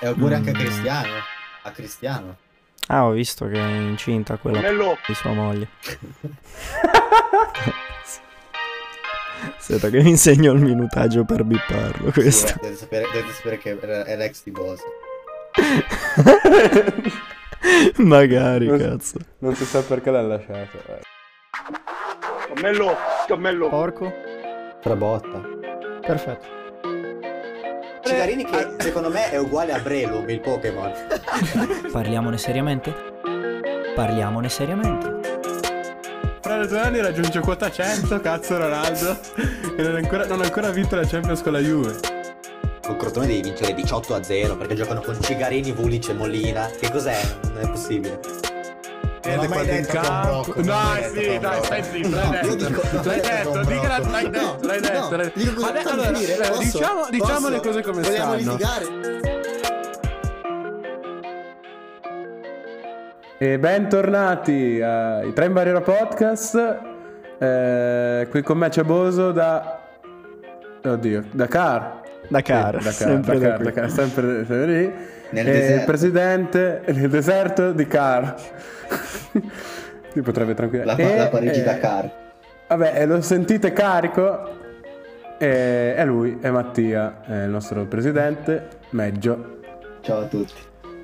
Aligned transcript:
E 0.00 0.08
oppure 0.08 0.34
anche 0.34 0.50
a 0.50 0.52
Mm. 0.52 0.56
Cristiano. 0.56 1.12
A 1.62 1.70
Cristiano. 1.70 2.36
Ah, 2.88 3.04
ho 3.06 3.12
visto 3.12 3.46
che 3.46 3.60
è 3.60 3.64
incinta 3.76 4.36
quella 4.38 4.60
di 5.06 5.14
sua 5.14 5.32
moglie. 5.32 5.68
Aspetta 9.56 9.88
che 9.88 10.02
mi 10.02 10.10
insegno 10.10 10.52
il 10.52 10.60
minutaggio 10.60 11.24
per 11.24 11.44
bipparlo 11.44 12.10
Sì, 12.12 12.20
questo. 12.20 12.52
dovete, 12.60 12.76
sapere, 12.76 13.04
dovete 13.06 13.32
sapere 13.32 13.58
che 13.58 13.78
è 13.78 14.16
l'ex 14.16 14.42
di 14.42 14.50
Bosa. 14.50 14.82
Magari, 17.98 18.66
Non- 18.66 18.78
cazzo. 18.78 19.18
Non 19.38 19.54
si 19.54 19.64
sa 19.64 19.82
perché 19.82 20.10
l'ha 20.10 20.22
lasciato. 20.22 20.78
eh. 20.88 21.00
Cammello, 22.52 22.96
cammello. 23.26 23.68
Porco? 23.68 24.12
Trabotta. 24.80 25.40
Perfetto. 26.00 26.58
Cigarini 28.10 28.44
che 28.44 28.74
secondo 28.78 29.08
me 29.08 29.30
è 29.30 29.38
uguale 29.38 29.72
a 29.72 29.78
Breloom, 29.78 30.28
il 30.30 30.40
Pokémon. 30.40 30.92
Parliamone 31.92 32.38
seriamente? 32.38 32.92
Parliamone 33.94 34.48
seriamente. 34.48 35.20
Fra 36.40 36.56
le 36.56 36.66
due 36.66 36.80
anni 36.80 37.00
raggiunge 37.00 37.38
quota 37.38 37.70
100, 37.70 38.20
cazzo 38.20 38.58
Ronaldo. 38.58 39.16
Che 39.76 39.82
non 39.82 39.94
ha 39.94 39.98
ancora, 39.98 40.26
non 40.26 40.40
ha 40.40 40.44
ancora 40.44 40.70
vinto 40.70 40.96
la 40.96 41.06
Champions 41.06 41.40
con 41.40 41.52
la 41.52 41.60
Juve. 41.60 41.94
Con 42.84 42.96
Crotone 42.96 43.28
devi 43.28 43.42
vincere 43.42 43.74
18 43.74 44.14
a 44.14 44.22
0 44.24 44.56
perché 44.56 44.74
giocano 44.74 45.00
con 45.02 45.16
Cigarini, 45.20 45.70
Vulic 45.70 46.08
e 46.08 46.12
Molina. 46.14 46.68
Che 46.68 46.90
cos'è? 46.90 47.16
Non 47.52 47.58
è 47.60 47.68
possibile. 47.68 48.49
Ed 49.22 49.38
ho 49.38 49.42
è 49.42 49.48
mai 49.48 49.48
quando 49.48 49.72
in 49.72 49.86
campo. 49.86 50.54
è 50.54 51.10
sì, 51.12 51.38
dai, 51.38 51.62
stai 51.64 51.82
zitto, 51.84 52.08
No, 52.08 52.16
l'hai 52.16 52.56
detto. 52.56 52.80
L'hai 53.02 53.20
detto 53.20 53.60
dica- 53.64 53.98
l'hai 53.98 54.30
detto, 54.30 54.40
No, 54.40 54.56
l'hai 54.62 54.80
no, 54.80 54.88
detto. 54.88 55.14
allora, 55.14 56.56
diciamo, 56.58 57.06
diciamo 57.10 57.48
le 57.48 57.60
cose 57.60 57.82
come 57.82 58.00
Vogliamo 58.02 58.38
stanno. 58.38 58.52
litigare? 58.56 59.08
E 63.42 63.58
bentornati 63.58 64.80
ai 64.82 65.32
Tre 65.32 65.44
in 65.46 65.52
Barriera 65.52 65.80
Podcast. 65.80 66.78
Eh, 67.38 68.26
qui 68.30 68.42
con 68.42 68.58
me 68.58 68.68
c'è 68.68 68.82
Boso 68.82 69.32
da. 69.32 69.80
Oddio, 70.84 71.24
Dakar. 71.32 71.99
Dakar, 72.30 72.76
Sì, 72.80 72.84
Dakar, 72.84 72.92
sempre 72.92 73.38
da 73.38 73.40
Dakar, 73.40 73.56
qui. 73.56 73.64
Dakar, 73.66 73.90
sempre, 73.90 74.22
sempre 74.46 74.66
lì. 74.66 74.92
Nel 75.30 75.46
E 75.48 75.52
deserto. 75.52 75.78
il 75.80 75.84
presidente 75.84 76.82
nel 76.86 77.08
deserto 77.08 77.72
di 77.72 77.86
Car. 77.86 78.34
Si 80.12 80.22
potrebbe 80.22 80.54
tranquillamente. 80.54 81.02
La, 81.04 81.08
E, 81.14 81.16
la 81.18 81.28
Parigi 81.28 81.60
eh, 81.60 81.62
Dakar. 81.62 82.10
Vabbè, 82.66 82.92
e 83.00 83.06
lo 83.06 83.20
sentite 83.20 83.72
carico. 83.72 84.58
E, 85.38 85.94
è 85.94 86.04
lui, 86.04 86.38
è 86.40 86.50
Mattia, 86.50 87.22
è 87.24 87.44
il 87.44 87.50
nostro 87.50 87.84
presidente, 87.86 88.66
Meggio. 88.90 89.60
Ciao 90.00 90.22
a 90.22 90.24
tutti. 90.24 90.52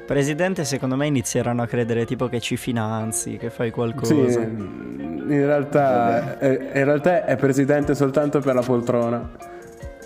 Presidente, 0.06 0.64
secondo 0.64 0.96
me 0.96 1.06
inizieranno 1.06 1.62
a 1.62 1.66
credere 1.66 2.04
tipo 2.04 2.28
che 2.28 2.40
ci 2.40 2.56
finanzi, 2.56 3.36
che 3.36 3.50
fai 3.50 3.70
qualcosa. 3.70 4.12
Sì, 4.12 4.38
in 4.40 5.44
realtà, 5.46 6.36
in 6.40 6.84
realtà 6.84 7.24
è 7.24 7.36
presidente 7.36 7.94
soltanto 7.94 8.40
per 8.40 8.54
la 8.54 8.62
poltrona. 8.62 9.28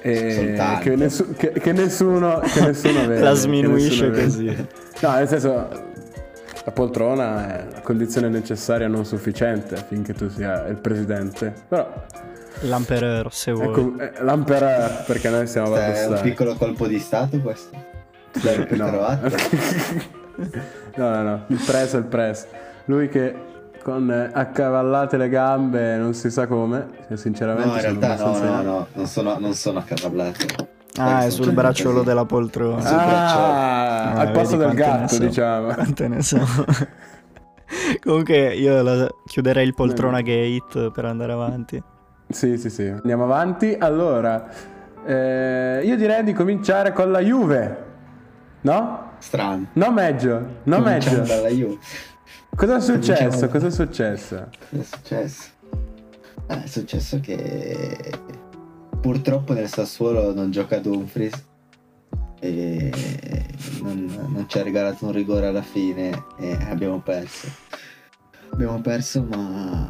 E 0.02 0.32
Soltanto. 0.34 0.80
che, 0.82 0.96
nessu- 0.96 1.36
che- 1.36 1.52
che 1.52 1.72
nessuno, 1.72 2.40
che 2.40 2.60
nessuno 2.62 3.00
vede. 3.06 3.20
La 3.20 3.30
che 3.30 3.36
sminuisce 3.36 4.08
nessuno 4.08 4.10
vede. 4.10 4.24
così. 4.24 4.66
No, 5.00 5.14
nel 5.14 5.28
senso, 5.28 5.68
la 6.64 6.70
poltrona 6.72 7.48
è 7.48 7.64
la 7.72 7.80
condizione 7.80 8.28
necessaria 8.28 8.88
non 8.88 9.04
sufficiente 9.04 9.74
affinché 9.74 10.14
tu 10.14 10.28
sia 10.30 10.66
il 10.68 10.76
presidente. 10.76 11.52
Però 11.68 11.92
L'Empereur, 12.62 13.32
se 13.32 13.52
vuoi. 13.52 13.94
è 13.98 14.12
l'empereur 14.22 15.04
perché 15.06 15.28
noi 15.30 15.46
siamo 15.46 15.74
È 15.76 16.06
un 16.06 16.18
piccolo 16.22 16.54
colpo 16.54 16.86
di 16.86 16.98
stato 16.98 17.38
questo. 17.40 17.76
Dai, 18.42 18.64
per 18.66 18.78
No. 18.78 18.90
no, 20.96 21.08
no, 21.10 21.22
no, 21.22 21.44
il 21.48 21.60
press 21.64 21.94
è 21.94 21.98
il 21.98 22.04
press. 22.04 22.46
Lui 22.86 23.08
che 23.08 23.34
con 23.82 24.10
eh, 24.10 24.30
accavallate 24.32 25.16
le 25.16 25.28
gambe 25.28 25.96
non 25.96 26.14
si 26.14 26.30
sa 26.30 26.46
come, 26.46 26.86
sinceramente 27.14 27.68
No, 27.68 27.74
in 27.76 27.80
sono 27.80 27.98
realtà 28.00 28.24
no, 28.24 28.38
no, 28.38 28.62
no, 28.62 28.86
non 28.92 29.06
sono, 29.06 29.38
non 29.38 29.54
sono 29.54 29.78
accavallato. 29.78 30.68
Ah, 30.98 31.24
è 31.24 31.30
sul 31.30 31.52
bracciolo 31.52 32.02
della 32.02 32.24
poltrona. 32.24 32.80
sul 32.80 32.96
bracciolo. 32.96 33.42
Ah, 33.44 33.88
Ah, 34.12 34.20
al 34.20 34.30
posto 34.32 34.56
vedi 34.56 34.74
del 34.74 34.78
gatto, 34.84 35.14
so. 35.14 35.18
diciamo. 35.20 35.72
Quante 35.72 36.08
ne 36.08 36.22
so. 36.22 36.38
Comunque 38.02 38.54
io 38.54 38.82
la- 38.82 39.08
chiuderei 39.26 39.64
il 39.66 39.74
poltrona 39.74 40.20
gate 40.20 40.90
per 40.92 41.04
andare 41.04 41.32
avanti. 41.32 41.82
Sì, 42.28 42.58
sì, 42.58 42.70
sì. 42.70 42.86
Andiamo 42.86 43.24
avanti. 43.24 43.76
Allora, 43.78 44.48
eh, 45.04 45.80
io 45.84 45.96
direi 45.96 46.24
di 46.24 46.32
cominciare 46.32 46.92
con 46.92 47.10
la 47.12 47.20
Juve. 47.20 47.84
No? 48.62 49.08
Strano. 49.18 49.66
No 49.74 49.92
meglio, 49.92 50.44
no 50.64 50.82
Cominciamo 50.82 51.18
meglio. 51.18 51.34
dalla 51.34 51.48
Juve. 51.48 51.78
Cosa 52.54 52.76
è 52.76 52.80
successo? 52.80 53.48
Cosa 53.48 53.66
è 53.68 53.70
successo? 53.70 54.48
Cosa 54.68 54.82
è 54.82 54.84
successo? 54.84 55.48
Ah, 56.48 56.62
è 56.62 56.66
successo 56.66 57.20
che 57.20 58.12
purtroppo 59.00 59.52
nel 59.54 59.68
Sassuolo 59.68 60.34
non 60.34 60.50
gioca 60.50 60.78
Dumfries 60.78 61.42
e 62.40 62.90
non, 63.82 64.04
non 64.28 64.44
ci 64.48 64.58
ha 64.58 64.62
regalato 64.62 65.06
un 65.06 65.12
rigore 65.12 65.46
alla 65.46 65.62
fine 65.62 66.24
e 66.38 66.56
abbiamo 66.68 67.00
perso. 67.00 67.48
Abbiamo 68.52 68.80
perso 68.80 69.22
ma 69.22 69.88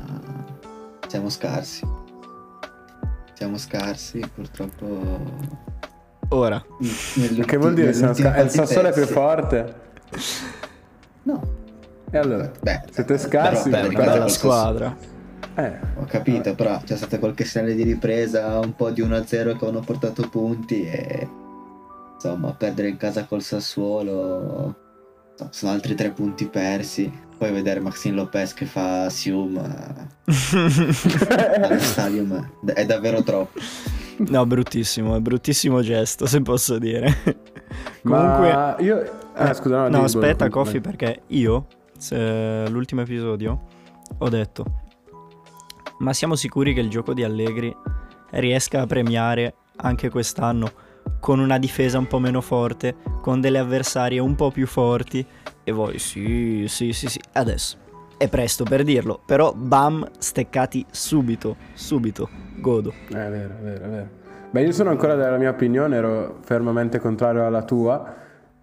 siamo 1.09 1.29
scarsi. 1.29 1.85
Siamo 3.35 3.57
scarsi, 3.57 4.21
purtroppo. 4.33 5.19
Ora, 6.29 6.63
Che 7.47 7.57
vuol 7.57 7.75
dire? 7.75 7.93
Siamo 7.95 8.13
nell'ultima 8.13 8.31
sca- 8.31 8.35
è 8.35 8.43
il 8.43 8.51
Sassuolo 8.51 8.89
è 8.89 8.93
più 8.93 9.07
forte? 9.07 9.75
No, 11.23 11.59
E 12.11 12.19
allora? 12.19 12.51
Beh, 12.61 12.81
Siete 12.91 13.19
scarsi, 13.19 13.71
però- 13.71 13.89
beh, 13.89 13.95
una 13.95 14.05
bella 14.05 14.29
squadra. 14.29 14.97
Eh, 15.55 15.73
Ho 15.97 16.05
capito, 16.07 16.55
però 16.55 16.81
c'è 16.85 16.97
stata 16.97 17.19
qualche 17.19 17.45
segnale 17.45 17.75
di 17.75 17.83
ripresa, 17.83 18.59
un 18.59 18.75
po' 18.75 18.91
di 18.91 19.03
1-0 19.03 19.57
che 19.57 19.67
hanno 19.67 19.81
portato 19.81 20.29
punti 20.29 20.85
e 20.87 21.29
insomma 22.15 22.53
perdere 22.53 22.89
in 22.89 22.97
casa 22.97 23.25
col 23.25 23.43
Sassuolo 23.43 24.77
no, 25.39 25.49
sono 25.51 25.73
altri 25.73 25.95
tre 25.95 26.11
punti 26.11 26.47
persi. 26.47 27.29
Poi 27.37 27.53
vedere 27.53 27.81
Maxine 27.81 28.17
Lopez 28.17 28.53
che 28.53 28.67
fa 28.67 29.09
Sium 29.09 29.57
allo 29.57 30.09
stadium 31.79 32.51
è 32.75 32.85
davvero 32.85 33.23
troppo. 33.23 33.59
No, 34.19 34.45
bruttissimo, 34.45 35.17
è 35.17 35.21
bruttissimo 35.21 35.81
gesto, 35.81 36.27
se 36.27 36.43
posso 36.43 36.79
dire. 36.79 37.17
Comunque, 38.03 38.53
Ma 38.53 38.77
io... 38.81 39.19
Ah, 39.35 39.55
scusa, 39.55 39.89
no, 39.89 39.99
no, 39.99 40.05
aspetta, 40.05 40.51
Coffi, 40.51 40.83
perché 40.83 41.23
io, 41.29 41.67
l'ultimo 42.69 43.03
episodio, 43.03 43.67
ho 44.19 44.29
detto, 44.29 44.65
ma 45.99 46.13
siamo 46.13 46.35
sicuri 46.35 46.73
che 46.75 46.81
il 46.81 46.89
gioco 46.89 47.13
di 47.13 47.23
Allegri 47.23 47.75
riesca 48.31 48.81
a 48.81 48.87
premiare 48.87 49.55
anche 49.77 50.09
quest'anno 50.09 50.73
con 51.21 51.39
una 51.39 51.59
difesa 51.59 51.99
un 51.99 52.07
po' 52.07 52.19
meno 52.19 52.41
forte, 52.41 52.97
con 53.21 53.41
delle 53.41 53.59
avversarie 53.59 54.19
un 54.19 54.35
po' 54.35 54.51
più 54.51 54.67
forti? 54.67 55.25
E 55.63 55.73
voi, 55.73 55.99
sì, 55.99 56.65
sì, 56.69 56.93
sì, 56.93 57.09
sì, 57.09 57.21
adesso. 57.33 57.77
È 58.17 58.29
presto 58.29 58.65
per 58.65 58.83
dirlo, 58.83 59.21
però 59.25 59.53
bam, 59.55 60.07
steccati 60.19 60.85
subito, 60.91 61.57
subito, 61.75 62.29
godo. 62.59 62.93
È 63.09 63.13
vero, 63.13 63.55
è 63.55 63.63
vero, 63.63 63.85
è 63.85 63.89
vero. 63.89 64.09
Beh, 64.51 64.63
io 64.63 64.73
sono 64.73 64.91
ancora 64.91 65.15
della 65.15 65.39
mia 65.39 65.51
opinione, 65.51 65.97
ero 65.97 66.39
fermamente 66.43 66.99
contrario 66.99 67.47
alla 67.47 67.63
tua. 67.63 68.15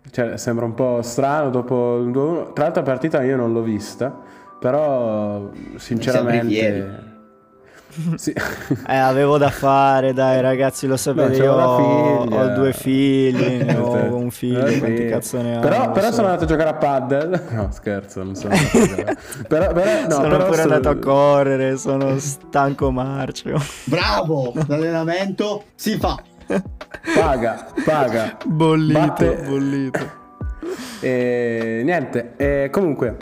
Cioè, 0.10 0.38
sembra 0.38 0.66
un 0.66 0.74
po' 0.74 1.02
strano 1.02 1.50
dopo 1.50 1.98
il 1.98 2.10
2-1. 2.10 2.54
Tra 2.54 2.64
l'altro 2.66 2.82
la 2.82 2.88
partita 2.88 3.24
io 3.24 3.36
non 3.36 3.54
l'ho 3.54 3.62
vista, 3.62 4.16
però 4.60 5.50
sinceramente... 5.76 7.06
Sì. 8.16 8.32
Eh, 8.86 8.96
avevo 8.96 9.38
da 9.38 9.50
fare, 9.50 10.14
dai 10.14 10.40
ragazzi, 10.42 10.86
lo 10.88 10.98
sapete, 10.98 11.38
c'avevo 11.38 12.26
io 12.30 12.38
ho, 12.38 12.48
due 12.54 12.72
figli, 12.74 13.64
ne 13.64 13.76
ho 13.76 14.16
un 14.16 14.30
figlio, 14.30 14.66
Eh, 14.66 14.78
quanti 14.78 15.02
sì. 15.04 15.08
cazzo 15.08 15.42
ne 15.42 15.58
ho? 15.58 15.60
Però, 15.62 15.92
però 15.92 16.08
so. 16.08 16.14
sono 16.14 16.28
andato 16.28 16.44
a 16.44 16.48
giocare 16.48 16.70
a 16.70 16.74
paddle. 16.76 17.42
No, 17.50 17.70
scherzo, 17.72 18.24
non 18.24 18.36
sono 18.36 18.54
andato 18.54 18.78
a 18.78 18.88
giocare. 18.88 19.18
però, 19.48 19.72
però, 19.74 20.02
no, 20.04 20.10
sono 20.12 20.28
però 20.30 20.46
pure 20.46 20.56
so- 20.58 20.62
andato 20.64 20.90
a 20.90 20.96
correre, 20.98 21.78
sono 21.78 22.20
stanco 22.20 22.92
marcio. 22.92 23.60
Bravo! 23.86 24.54
L'allenamento 24.68 25.64
si 25.76 25.98
fa! 25.98 26.18
Paga, 27.16 27.66
paga. 27.86 28.38
Bollito, 28.46 29.00
Batte- 29.00 29.44
bollito. 29.48 30.26
E 31.02 31.82
niente, 31.84 32.34
e 32.38 32.70
comunque 32.72 33.16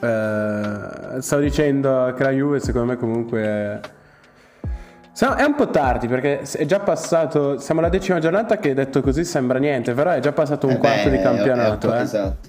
eh, 0.00 1.20
stavo 1.20 1.42
dicendo 1.42 2.12
che 2.16 2.22
la 2.22 2.30
Juve 2.30 2.60
secondo 2.60 2.92
me 2.92 2.96
comunque 2.98 3.42
è... 3.42 3.80
Siamo- 5.12 5.34
è 5.36 5.42
un 5.44 5.54
po' 5.54 5.68
tardi 5.68 6.06
perché 6.08 6.40
è 6.40 6.64
già 6.64 6.80
passato, 6.80 7.58
siamo 7.58 7.80
alla 7.80 7.90
decima 7.90 8.18
giornata 8.18 8.56
che 8.58 8.72
detto 8.74 9.02
così 9.02 9.24
sembra 9.24 9.58
niente, 9.58 9.92
però 9.92 10.10
è 10.12 10.20
già 10.20 10.32
passato 10.32 10.66
un 10.66 10.74
Eh 10.74 10.78
quarto 10.78 11.10
beh, 11.10 11.16
di 11.16 11.22
campionato. 11.22 11.92
è- 11.92 11.98
eh. 11.98 12.02
Esatto. 12.02 12.48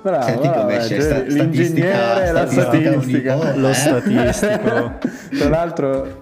Bravo, 0.00 0.22
Senti 0.22 0.46
bravo, 0.46 0.60
come 0.62 0.74
eh, 0.74 0.76
esce 0.76 1.00
cioè, 1.00 1.02
sta- 1.02 1.18
l'ingegnere 1.22 2.26
e 2.28 2.32
la 2.32 2.46
statistica 2.46 3.54
Lo 3.56 3.68
Eh? 3.70 3.74
statistico. 3.74 4.92
Tra 5.36 5.48
l'altro 5.48 6.18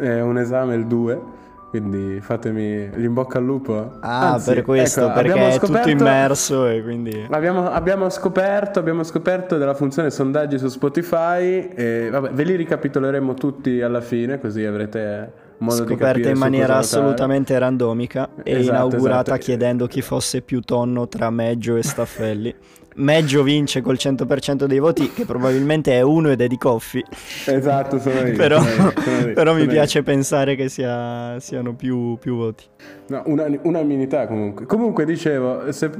è 0.00 0.20
un 0.20 0.38
esame 0.38 0.74
il 0.76 0.86
2 0.86 1.20
Quindi 1.70 2.18
fatemi 2.22 2.88
in 2.96 3.12
bocca 3.12 3.36
al 3.38 3.44
lupo. 3.44 3.98
Ah, 4.00 4.32
Anzi, 4.32 4.54
per 4.54 4.64
questo, 4.64 5.04
ecco, 5.04 5.12
perché 5.12 5.30
abbiamo 5.32 5.48
è 5.48 5.52
tutto 5.54 5.66
scoperto- 5.66 5.90
immerso 5.90 6.66
e 6.66 6.82
quindi... 6.82 7.26
Abbiamo, 7.30 7.70
abbiamo 7.70 8.08
scoperto, 8.08 8.78
abbiamo 8.78 9.02
scoperto 9.02 9.58
della 9.58 9.74
funzione 9.74 10.10
sondaggi 10.10 10.58
su 10.58 10.68
Spotify 10.68 11.68
e 11.74 12.08
vabbè, 12.10 12.30
ve 12.30 12.42
li 12.44 12.56
ricapitoleremo 12.56 13.34
tutti 13.34 13.82
alla 13.82 14.00
fine 14.00 14.40
così 14.40 14.64
avrete 14.64 15.46
modo 15.58 15.82
di 15.84 15.88
Scoperta 15.88 16.30
in 16.30 16.38
maniera 16.38 16.76
assolutamente 16.76 17.58
randomica 17.58 18.30
e 18.42 18.60
Esatto, 18.60 18.70
inaugurata 18.86 19.20
esatto. 19.32 19.38
chiedendo 19.44 19.86
chi 19.86 20.00
fosse 20.02 20.40
più 20.40 20.60
tonno 20.60 21.06
tra 21.08 21.30
Meggio 21.30 21.76
e 21.76 21.82
Staffelli. 21.82 22.54
Meggio 22.98 23.42
vince 23.42 23.80
col 23.80 23.94
100% 23.98 24.64
dei 24.64 24.78
voti, 24.78 25.12
che 25.12 25.24
probabilmente 25.24 25.92
è 25.92 26.00
uno 26.00 26.30
ed 26.30 26.40
è 26.40 26.46
di 26.46 26.58
Coffi. 26.58 27.04
Esatto, 27.46 27.98
sono 27.98 28.26
io. 28.26 28.34
però 28.36 28.60
sono 28.60 28.90
io, 28.90 29.00
sono 29.00 29.26
io, 29.28 29.32
però 29.34 29.54
mi 29.54 29.66
piace 29.66 30.02
pensare 30.02 30.56
che 30.56 30.68
sia- 30.68 31.38
siano 31.38 31.74
più, 31.74 32.16
più 32.18 32.36
voti. 32.36 32.64
No, 33.08 33.22
una, 33.26 33.46
unanimità 33.62 34.26
comunque. 34.26 34.66
Comunque 34.66 35.04
dicevo, 35.04 35.70
se, 35.72 35.90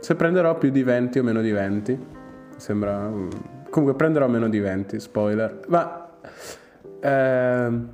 se 0.00 0.14
prenderò 0.14 0.56
più 0.58 0.70
di 0.70 0.82
20 0.82 1.18
o 1.18 1.22
meno 1.22 1.40
di 1.40 1.50
20, 1.50 1.92
mi 1.92 1.98
sembra... 2.56 3.08
mm, 3.08 3.28
Comunque 3.70 3.96
prenderò 3.96 4.26
meno 4.28 4.48
di 4.48 4.58
20, 4.58 5.00
spoiler. 5.00 5.60
Ma 5.68 6.08
ehm, 7.00 7.88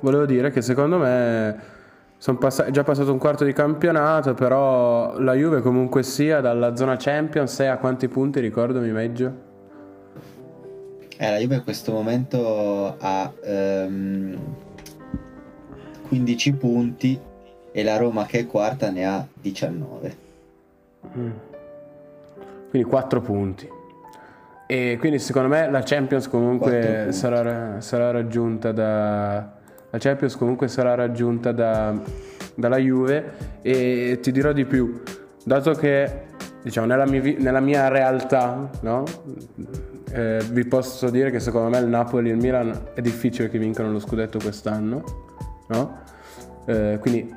volevo 0.00 0.24
dire 0.26 0.50
che 0.50 0.62
secondo 0.62 0.98
me 0.98 1.76
sono 2.18 2.38
è 2.40 2.70
già 2.70 2.82
passato 2.82 3.12
un 3.12 3.18
quarto 3.18 3.44
di 3.44 3.52
campionato, 3.52 4.34
però 4.34 5.18
la 5.20 5.34
Juve 5.34 5.60
comunque 5.60 6.02
sia 6.02 6.40
dalla 6.40 6.74
zona 6.74 6.96
Champions 6.96 7.58
è 7.60 7.66
a 7.66 7.78
quanti 7.78 8.08
punti, 8.08 8.40
ricordami 8.40 8.90
meglio? 8.90 9.46
Eh, 11.16 11.30
la 11.30 11.38
Juve 11.38 11.54
in 11.54 11.62
questo 11.62 11.92
momento 11.92 12.96
ha 12.98 13.32
ehm, 13.40 14.38
15 16.08 16.52
punti 16.54 17.20
e 17.70 17.82
la 17.84 17.96
Roma 17.96 18.26
che 18.26 18.40
è 18.40 18.46
quarta 18.46 18.90
ne 18.90 19.06
ha 19.06 19.26
19. 19.40 20.16
Quindi 22.70 22.88
4 22.88 23.20
punti. 23.20 23.68
E 24.66 24.96
quindi 24.98 25.18
secondo 25.20 25.48
me 25.48 25.70
la 25.70 25.82
Champions 25.82 26.28
comunque 26.28 27.06
sarà, 27.10 27.80
sarà 27.80 28.10
raggiunta 28.10 28.72
da... 28.72 29.56
La 29.90 29.98
Champions 29.98 30.36
comunque 30.36 30.68
sarà 30.68 30.94
raggiunta 30.94 31.52
da, 31.52 31.98
dalla 32.54 32.76
Juve 32.76 33.32
e 33.62 34.18
ti 34.20 34.30
dirò 34.32 34.52
di 34.52 34.64
più, 34.66 35.00
dato 35.44 35.72
che 35.72 36.26
diciamo 36.62 36.86
nella 36.86 37.06
mia, 37.06 37.22
nella 37.38 37.60
mia 37.60 37.88
realtà, 37.88 38.68
no? 38.80 39.04
Eh, 40.10 40.42
vi 40.50 40.64
posso 40.66 41.10
dire 41.10 41.30
che 41.30 41.40
secondo 41.40 41.68
me 41.68 41.78
il 41.78 41.86
Napoli 41.86 42.30
e 42.30 42.32
il 42.32 42.38
Milan 42.38 42.90
è 42.94 43.00
difficile 43.00 43.48
che 43.48 43.58
vincano 43.58 43.90
lo 43.90 43.98
scudetto 43.98 44.38
quest'anno, 44.38 45.04
no? 45.68 45.98
Eh, 46.66 46.98
quindi 47.00 47.34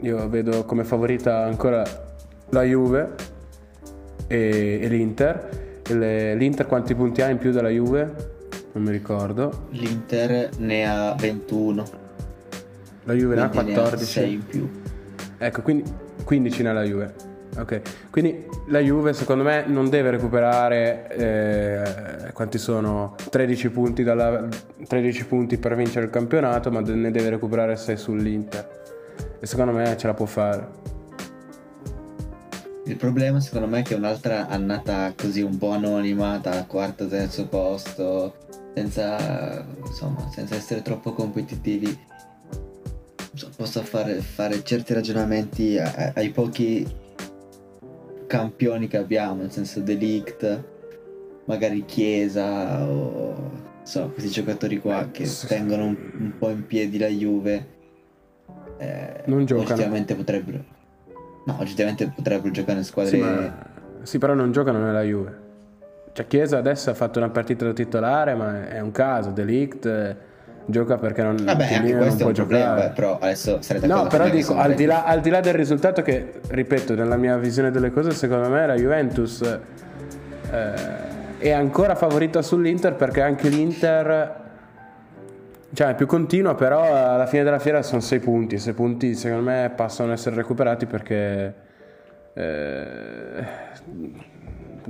io 0.00 0.28
vedo 0.28 0.64
come 0.64 0.84
favorita 0.84 1.44
ancora 1.44 1.82
la 2.50 2.62
Juve 2.62 3.14
e, 4.26 4.78
e 4.82 4.88
l'Inter. 4.88 5.68
L'Inter 5.90 6.66
quanti 6.66 6.94
punti 6.94 7.20
ha 7.20 7.28
in 7.28 7.38
più 7.38 7.50
della 7.50 7.68
Juve? 7.68 8.38
Non 8.72 8.84
mi 8.84 8.90
ricordo. 8.90 9.66
L'Inter 9.70 10.50
ne 10.58 10.88
ha 10.88 11.14
21. 11.14 11.84
La 13.04 13.14
Juve 13.14 13.34
ne 13.34 13.40
ha 13.42 13.48
quindi 13.48 13.72
14. 13.72 14.04
6 14.04 14.32
in 14.32 14.46
più. 14.46 14.70
Ecco, 15.38 15.62
quindi 15.62 15.84
15 16.24 16.62
nella 16.62 16.82
Juve. 16.82 17.28
Ok, 17.58 17.80
quindi 18.10 18.46
la 18.68 18.78
Juve 18.78 19.12
secondo 19.12 19.42
me 19.42 19.64
non 19.66 19.88
deve 19.90 20.10
recuperare 20.10 21.08
eh, 21.08 22.32
quanti 22.32 22.58
sono 22.58 23.16
13 23.28 23.70
punti, 23.70 24.04
dalla, 24.04 24.46
13 24.86 25.26
punti 25.26 25.58
per 25.58 25.74
vincere 25.74 26.04
il 26.04 26.12
campionato, 26.12 26.70
ma 26.70 26.80
ne 26.80 27.10
deve 27.10 27.30
recuperare 27.30 27.74
6 27.74 27.96
sull'Inter. 27.96 28.78
E 29.40 29.46
secondo 29.46 29.72
me 29.72 29.96
ce 29.96 30.06
la 30.06 30.14
può 30.14 30.26
fare. 30.26 30.78
Il 32.84 32.96
problema 32.96 33.40
secondo 33.40 33.66
me 33.66 33.80
è 33.80 33.82
che 33.82 33.94
un'altra 33.94 34.46
annata 34.48 35.12
così 35.16 35.42
un 35.42 35.58
po' 35.58 35.70
anonima, 35.70 36.38
da 36.38 36.64
quarto 36.66 37.08
terzo 37.08 37.46
posto, 37.46 38.34
senza, 38.80 39.64
insomma, 39.84 40.28
senza 40.30 40.54
essere 40.54 40.80
troppo 40.82 41.12
competitivi. 41.12 41.98
So- 43.34 43.50
Posso 43.56 43.82
fare, 43.82 44.14
fare 44.20 44.62
certi 44.64 44.94
ragionamenti 44.94 45.78
a- 45.78 45.92
a- 45.94 46.12
ai 46.14 46.30
pochi 46.30 46.86
campioni 48.26 48.86
che 48.88 48.96
abbiamo, 48.96 49.42
nel 49.42 49.50
senso 49.52 49.80
Delict, 49.80 50.64
magari 51.44 51.84
Chiesa 51.84 52.84
o 52.86 53.68
insomma, 53.80 54.06
questi 54.08 54.30
giocatori 54.30 54.78
qua 54.78 55.08
che 55.10 55.26
Sì. 55.26 55.46
tengono 55.46 55.84
un, 55.86 55.96
un 56.18 56.32
po' 56.38 56.48
in 56.50 56.66
piedi 56.66 56.98
la 56.98 57.08
Juve. 57.08 57.78
eh, 58.78 59.22
Non 59.26 59.44
giocano. 59.44 59.66
Oggettivamente 59.68 60.14
potrebbero. 60.14 60.64
No, 61.44 61.56
oggettivamente 61.60 62.10
potrebbero 62.14 62.50
giocare 62.50 62.78
in 62.78 62.84
squadre. 62.84 63.10
Sì, 63.10 63.18
ma- 63.22 63.66
sì, 64.02 64.18
però 64.18 64.32
non 64.34 64.52
giocano 64.52 64.78
nella 64.82 65.02
Juve. 65.02 65.48
Cioè, 66.12 66.26
Chiesa 66.26 66.58
adesso 66.58 66.90
ha 66.90 66.94
fatto 66.94 67.18
una 67.18 67.30
partita 67.30 67.64
da 67.64 67.72
titolare, 67.72 68.34
ma 68.34 68.68
è 68.68 68.80
un 68.80 68.90
caso. 68.90 69.30
Delict 69.30 70.16
gioca 70.66 70.98
perché 70.98 71.22
non, 71.22 71.36
Vabbè, 71.42 71.74
anche 71.74 71.92
non 71.92 72.08
un 72.08 72.16
può 72.16 72.30
problema, 72.30 72.64
giocare. 72.74 72.86
eh, 72.86 72.90
però 72.90 73.18
adesso 73.20 73.60
sarete 73.60 73.86
No, 73.86 74.06
però 74.06 74.28
dico, 74.28 74.56
al 74.56 74.74
di, 74.74 74.84
là, 74.84 75.04
al 75.04 75.20
di 75.20 75.30
là 75.30 75.40
del 75.40 75.54
risultato 75.54 76.02
che, 76.02 76.40
ripeto, 76.48 76.94
nella 76.94 77.16
mia 77.16 77.36
visione 77.36 77.70
delle 77.70 77.90
cose, 77.90 78.12
secondo 78.12 78.48
me 78.48 78.66
la 78.66 78.74
Juventus 78.74 79.40
eh, 79.42 80.72
è 81.38 81.50
ancora 81.50 81.94
favorita 81.94 82.42
sull'Inter 82.42 82.94
perché 82.94 83.22
anche 83.22 83.48
l'Inter 83.48 84.38
cioè, 85.72 85.88
è 85.88 85.94
più 85.94 86.06
continua, 86.06 86.54
però 86.54 86.82
alla 87.14 87.26
fine 87.26 87.42
della 87.44 87.58
fiera 87.60 87.82
sono 87.82 88.00
6 88.00 88.18
punti. 88.18 88.58
6 88.58 88.72
punti 88.72 89.14
secondo 89.14 89.44
me 89.44 89.72
possono 89.74 90.12
essere 90.12 90.36
recuperati 90.36 90.86
perché... 90.86 91.54
eh, 92.34 93.44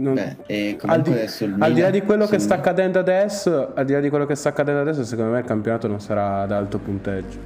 non- 0.00 0.14
Beh, 0.14 0.36
e 0.46 0.76
al, 0.82 1.02
di, 1.02 1.10
comunque 1.10 1.28
sul 1.28 1.48
al 1.52 1.54
di 1.54 1.80
là 1.80 1.86
Milan- 1.86 1.92
di 1.92 2.00
quello 2.02 2.24
che 2.26 2.38
sul- 2.38 2.40
sta 2.40 2.54
accadendo 2.54 2.98
adesso, 2.98 3.72
al 3.74 3.84
di 3.84 3.92
là 3.92 4.00
di 4.00 4.08
quello 4.08 4.26
che 4.26 4.34
sta 4.34 4.48
accadendo 4.50 4.80
adesso, 4.80 5.04
secondo 5.04 5.32
me 5.32 5.38
il 5.40 5.44
campionato 5.44 5.86
non 5.88 6.00
sarà 6.00 6.40
ad 6.42 6.52
alto 6.52 6.78
punteggio. 6.78 7.38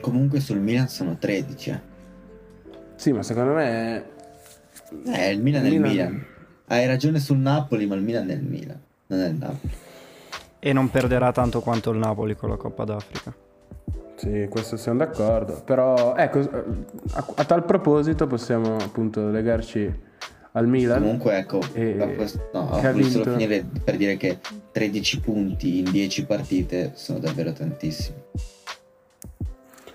Comunque 0.00 0.40
sul 0.40 0.58
Milan 0.58 0.88
sono 0.88 1.16
13. 1.18 1.70
Eh, 1.70 1.80
Sì, 2.96 3.12
ma 3.12 3.22
secondo 3.22 3.52
me 3.52 4.04
Eh, 5.12 5.30
il 5.32 5.42
Milan 5.42 5.64
è 5.64 5.68
il 5.68 5.80
Milan- 5.80 5.90
Milan. 6.12 6.24
Hai 6.68 6.86
ragione 6.86 7.18
sul 7.18 7.38
Napoli, 7.38 7.86
ma 7.86 7.94
il 7.96 8.02
Milan 8.02 8.28
è 8.30 8.34
il 8.34 8.42
Milan, 8.42 8.80
non 9.08 9.20
è 9.20 9.26
il 9.28 9.34
Napoli. 9.34 9.72
E 10.58 10.72
non 10.72 10.90
perderà 10.90 11.30
tanto 11.32 11.60
quanto 11.60 11.90
il 11.90 11.98
Napoli 11.98 12.34
con 12.36 12.48
la 12.50 12.56
Coppa 12.56 12.84
d'Africa. 12.84 13.34
Sì, 14.16 14.46
questo 14.48 14.76
siamo 14.76 14.98
d'accordo. 14.98 15.60
Però, 15.64 16.14
ecco, 16.16 16.38
a, 17.12 17.24
a 17.36 17.44
tal 17.44 17.64
proposito 17.64 18.26
possiamo 18.26 18.76
appunto 18.76 19.28
legarci 19.28 19.92
al 20.56 20.66
Milan. 20.66 21.00
Comunque, 21.00 21.36
ecco, 21.36 21.60
E- 21.74 22.14
questo- 22.16 22.48
no, 22.52 22.70
che 22.80 22.86
ha 22.86 22.92
volevo 22.92 23.08
solo 23.10 23.24
vinto. 23.24 23.30
finire 23.38 23.66
per 23.84 23.96
dire 23.96 24.16
che 24.16 24.38
13 24.72 25.20
punti 25.20 25.78
in 25.80 25.90
10 25.90 26.24
partite 26.24 26.92
sono 26.94 27.18
davvero 27.18 27.52
tantissimi. 27.52 28.16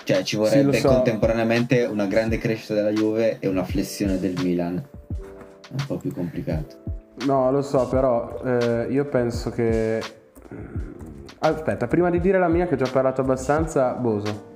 Cioè, 0.04 0.24
ci 0.24 0.36
vorrebbe 0.36 0.64
lo 0.64 0.74
so. 0.74 0.88
contemporaneamente 0.90 1.84
una 1.86 2.06
grande 2.06 2.38
crescita 2.38 2.74
della 2.74 2.92
Juve 2.92 3.38
e 3.40 3.48
una 3.48 3.64
flessione 3.64 4.20
del 4.20 4.34
Milan. 4.44 4.74
Un 4.76 5.86
po' 5.88 5.98
più 5.98 6.12
complicato. 6.14 6.76
No, 7.26 7.52
lo 7.52 7.62
so, 7.62 7.88
però 7.88 8.42
eh, 8.44 8.88
io 8.90 9.06
penso 9.06 9.52
che... 9.52 10.02
Aspetta, 11.40 11.88
prima 11.88 12.10
di 12.10 12.20
dire 12.20 12.38
la 12.40 12.48
mia, 12.50 12.68
che 12.68 12.74
ho 12.74 12.78
già 12.78 12.90
parlato 12.92 13.22
abbastanza, 13.22 13.94
Boso. 13.94 14.50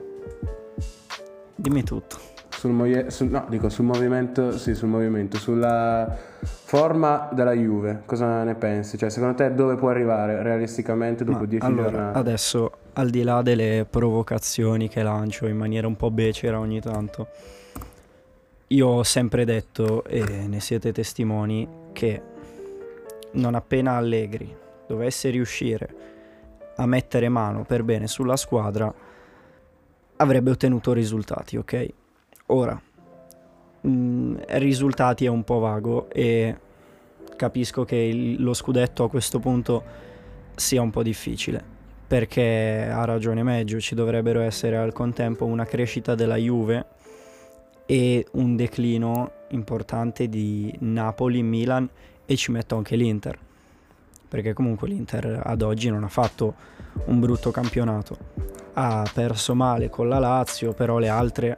Dimmi 1.55 1.83
tutto. 1.83 2.17
Sul, 2.65 2.73
moie- 2.73 3.11
sul- 3.11 3.29
no, 3.29 3.45
dico 3.47 3.69
sul 3.69 3.85
movimento, 3.85 4.57
sì, 4.57 4.73
sul 4.73 4.87
movimento, 4.87 5.37
sulla 5.37 6.17
forma 6.41 7.29
della 7.31 7.51
Juve, 7.51 8.01
cosa 8.07 8.43
ne 8.43 8.55
pensi? 8.55 8.97
Cioè, 8.97 9.11
secondo 9.11 9.35
te 9.35 9.53
dove 9.53 9.75
può 9.75 9.89
arrivare 9.89 10.41
realisticamente 10.41 11.23
dopo 11.23 11.41
Ma 11.41 11.45
10 11.45 11.63
allora, 11.63 11.89
giornate? 11.91 12.17
adesso, 12.17 12.71
al 12.93 13.11
di 13.11 13.21
là 13.21 13.43
delle 13.43 13.85
provocazioni 13.87 14.89
che 14.89 15.03
lancio 15.03 15.45
in 15.45 15.57
maniera 15.57 15.85
un 15.85 15.95
po' 15.95 16.09
becera 16.09 16.57
ogni 16.57 16.81
tanto, 16.81 17.27
io 18.65 18.87
ho 18.87 19.03
sempre 19.03 19.45
detto, 19.45 20.03
e 20.05 20.23
ne 20.47 20.59
siete 20.59 20.91
testimoni, 20.91 21.69
che 21.93 22.19
non 23.33 23.53
appena 23.53 23.91
Allegri 23.97 24.51
dovesse 24.87 25.29
riuscire 25.29 25.95
a 26.77 26.87
mettere 26.87 27.29
mano 27.29 27.63
per 27.63 27.83
bene 27.83 28.07
sulla 28.07 28.35
squadra, 28.35 28.91
avrebbe 30.15 30.49
ottenuto 30.49 30.93
risultati, 30.93 31.57
ok? 31.57 31.89
Ora, 32.47 32.79
mh, 33.81 34.35
risultati 34.49 35.25
è 35.25 35.29
un 35.29 35.43
po' 35.43 35.59
vago 35.59 36.09
e 36.11 36.55
capisco 37.35 37.83
che 37.85 37.95
il- 37.95 38.41
lo 38.41 38.53
scudetto 38.53 39.03
a 39.03 39.09
questo 39.09 39.39
punto 39.39 39.83
sia 40.55 40.81
un 40.81 40.91
po' 40.91 41.03
difficile 41.03 41.73
perché 42.07 42.87
ha 42.87 43.03
ragione 43.03 43.41
Meggio, 43.41 43.79
ci 43.79 43.95
dovrebbero 43.95 44.41
essere 44.41 44.77
al 44.77 44.93
contempo 44.93 45.45
una 45.45 45.65
crescita 45.65 46.13
della 46.13 46.35
Juve 46.35 46.85
e 47.87 48.27
un 48.33 48.55
declino 48.55 49.31
importante 49.49 50.29
di 50.29 50.73
Napoli, 50.81 51.41
Milan 51.41 51.89
e 52.25 52.35
ci 52.35 52.51
metto 52.51 52.75
anche 52.75 52.95
l'Inter 52.95 53.37
perché 54.29 54.53
comunque 54.53 54.87
l'Inter 54.87 55.41
ad 55.43 55.61
oggi 55.63 55.89
non 55.89 56.03
ha 56.03 56.09
fatto 56.09 56.53
un 57.05 57.19
brutto 57.19 57.51
campionato. 57.51 58.17
Ha 58.73 59.09
perso 59.13 59.55
male 59.55 59.89
con 59.89 60.09
la 60.09 60.19
Lazio, 60.19 60.73
però 60.73 60.97
le 60.97 61.07
altre 61.07 61.57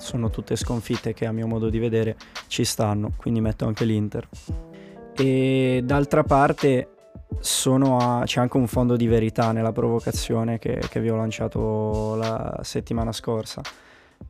sono 0.00 0.30
tutte 0.30 0.56
sconfitte 0.56 1.12
che 1.14 1.26
a 1.26 1.32
mio 1.32 1.46
modo 1.46 1.68
di 1.68 1.78
vedere 1.78 2.16
ci 2.48 2.64
stanno, 2.64 3.12
quindi 3.16 3.40
metto 3.40 3.66
anche 3.66 3.84
l'Inter. 3.84 4.28
E 5.14 5.82
d'altra 5.84 6.22
parte 6.24 6.88
a, 7.38 8.22
c'è 8.24 8.40
anche 8.40 8.56
un 8.56 8.66
fondo 8.66 8.96
di 8.96 9.06
verità 9.06 9.52
nella 9.52 9.72
provocazione 9.72 10.58
che, 10.58 10.80
che 10.88 11.00
vi 11.00 11.10
ho 11.10 11.16
lanciato 11.16 12.14
la 12.16 12.60
settimana 12.62 13.12
scorsa 13.12 13.62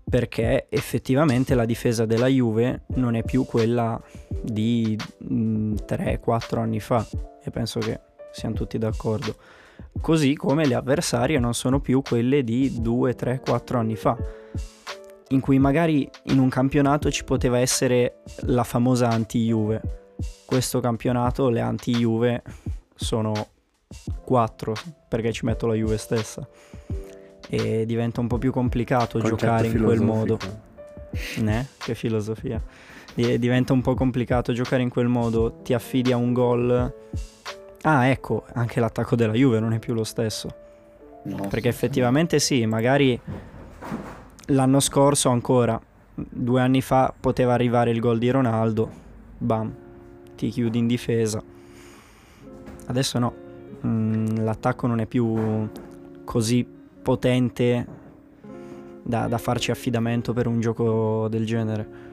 perché 0.09 0.67
effettivamente 0.69 1.55
la 1.55 1.65
difesa 1.65 2.05
della 2.05 2.27
Juve 2.27 2.83
non 2.95 3.15
è 3.15 3.23
più 3.23 3.45
quella 3.45 4.01
di 4.43 4.97
3-4 4.97 6.19
mm, 6.57 6.59
anni 6.59 6.81
fa 6.81 7.07
e 7.43 7.51
penso 7.51 7.81
che 7.81 8.01
siamo 8.33 8.55
tutti 8.55 8.79
d'accordo. 8.79 9.37
Così 10.01 10.35
come 10.35 10.67
le 10.67 10.75
avversarie 10.75 11.39
non 11.39 11.55
sono 11.55 11.81
più 11.81 12.03
quelle 12.03 12.45
di 12.45 12.81
2, 12.81 13.15
3, 13.15 13.41
4 13.41 13.79
anni 13.79 13.97
fa, 13.97 14.17
in 15.33 15.41
cui 15.41 15.59
magari 15.59 16.09
in 16.25 16.39
un 16.39 16.49
campionato 16.49 17.11
ci 17.11 17.25
poteva 17.25 17.59
essere 17.59 18.23
la 18.43 18.65
famosa 18.65 19.09
anti-Juve. 19.09 19.81
Questo 20.45 20.81
campionato 20.81 21.49
le 21.49 21.61
anti-Juve 21.61 22.43
sono 22.95 23.49
4 24.25 24.75
perché 25.09 25.33
ci 25.33 25.45
metto 25.45 25.67
la 25.67 25.75
Juve 25.75 25.99
stessa 25.99 26.47
e 27.49 27.87
diventa 27.87 28.21
un 28.21 28.27
po' 28.27 28.39
più 28.39 28.53
complicato 28.53 29.19
Concetto 29.19 29.37
giocare 29.37 29.67
in 29.69 29.83
quel 29.83 30.01
modo. 30.01 30.39
Ne? 31.39 31.69
Che 31.79 31.95
filosofia. 31.95 32.63
Diventa 33.15 33.73
un 33.73 33.83
po' 33.83 33.95
complicato 33.95 34.53
giocare 34.53 34.83
in 34.83 34.89
quel 34.89 35.09
modo, 35.09 35.61
ti 35.63 35.75
affidi 35.75 36.13
a 36.13 36.17
un 36.17 36.33
gol. 36.33 36.95
Ah, 37.83 38.07
ecco, 38.07 38.45
anche 38.53 38.81
l'attacco 38.81 39.17
della 39.17 39.33
Juve 39.33 39.61
non 39.61 39.73
è 39.73 39.79
più 39.79 39.95
lo 39.95 40.05
stesso. 40.05 40.49
No, 41.25 41.49
Perché 41.49 41.69
effettivamente 41.69 42.39
sì, 42.39 42.65
magari 42.67 43.21
l'anno 44.51 44.81
scorso 44.81 45.29
ancora, 45.31 45.81
due 46.15 46.61
anni 46.61 46.81
fa, 46.81 47.13
poteva 47.19 47.53
arrivare 47.53 47.91
il 47.91 48.01
gol 48.01 48.19
di 48.19 48.31
Ronaldo, 48.31 48.91
bam, 49.39 49.75
ti 50.37 50.49
chiudi 50.49 50.79
in 50.79 50.87
difesa. 50.87 51.43
Adesso 52.87 53.19
no, 53.19 53.35
mm, 53.87 54.39
l'attacco 54.39 54.87
non 54.87 55.01
è 55.01 55.07
più 55.07 55.69
così 56.25 56.67
potente 57.03 57.87
da, 59.03 59.27
da 59.27 59.39
farci 59.39 59.71
affidamento 59.71 60.33
per 60.33 60.47
un 60.47 60.61
gioco 60.61 61.29
del 61.29 61.47
genere. 61.47 62.09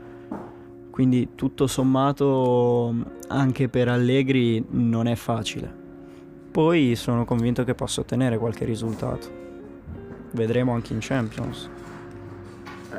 Quindi 0.92 1.30
tutto 1.36 1.68
sommato 1.68 2.94
anche 3.28 3.70
per 3.70 3.88
Allegri 3.88 4.64
non 4.70 5.08
è 5.08 5.16
facile. 5.16 5.86
Poi 6.52 6.96
sono 6.96 7.24
convinto 7.24 7.64
che 7.64 7.76
possa 7.76 8.02
ottenere 8.02 8.40
qualche 8.40 8.66
risultato. 8.66 9.46
Vedremo 10.32 10.74
anche 10.74 10.94
in 10.94 11.00
Champions. 11.00 11.70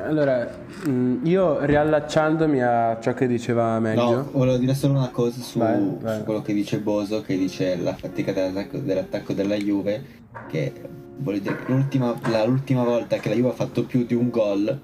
Allora, 0.05 0.49
mm, 0.87 1.25
io 1.25 1.63
riallacciandomi 1.63 2.61
a 2.61 2.97
ciò 2.99 3.13
che 3.13 3.27
diceva 3.27 3.79
meglio. 3.79 4.11
No, 4.11 4.29
volevo 4.31 4.57
dire 4.57 4.73
solo 4.73 4.93
una 4.93 5.09
cosa 5.09 5.41
su, 5.41 5.59
vai, 5.59 5.97
vai. 5.99 6.17
su 6.17 6.23
quello 6.23 6.41
che 6.41 6.53
dice 6.53 6.79
Boso, 6.79 7.21
che 7.21 7.37
dice 7.37 7.75
la 7.77 7.95
fatica 7.95 8.31
dell'attacco, 8.31 8.77
dell'attacco 8.77 9.33
della 9.33 9.55
Juve, 9.55 10.03
che 10.47 10.73
voglio 11.17 11.39
dire 11.39 11.57
l'ultima, 11.67 12.17
la, 12.29 12.45
l'ultima 12.45 12.83
volta 12.83 13.17
che 13.17 13.29
la 13.29 13.35
Juve 13.35 13.49
ha 13.49 13.53
fatto 13.53 13.85
più 13.85 14.05
di 14.05 14.13
un 14.13 14.29
gol 14.29 14.79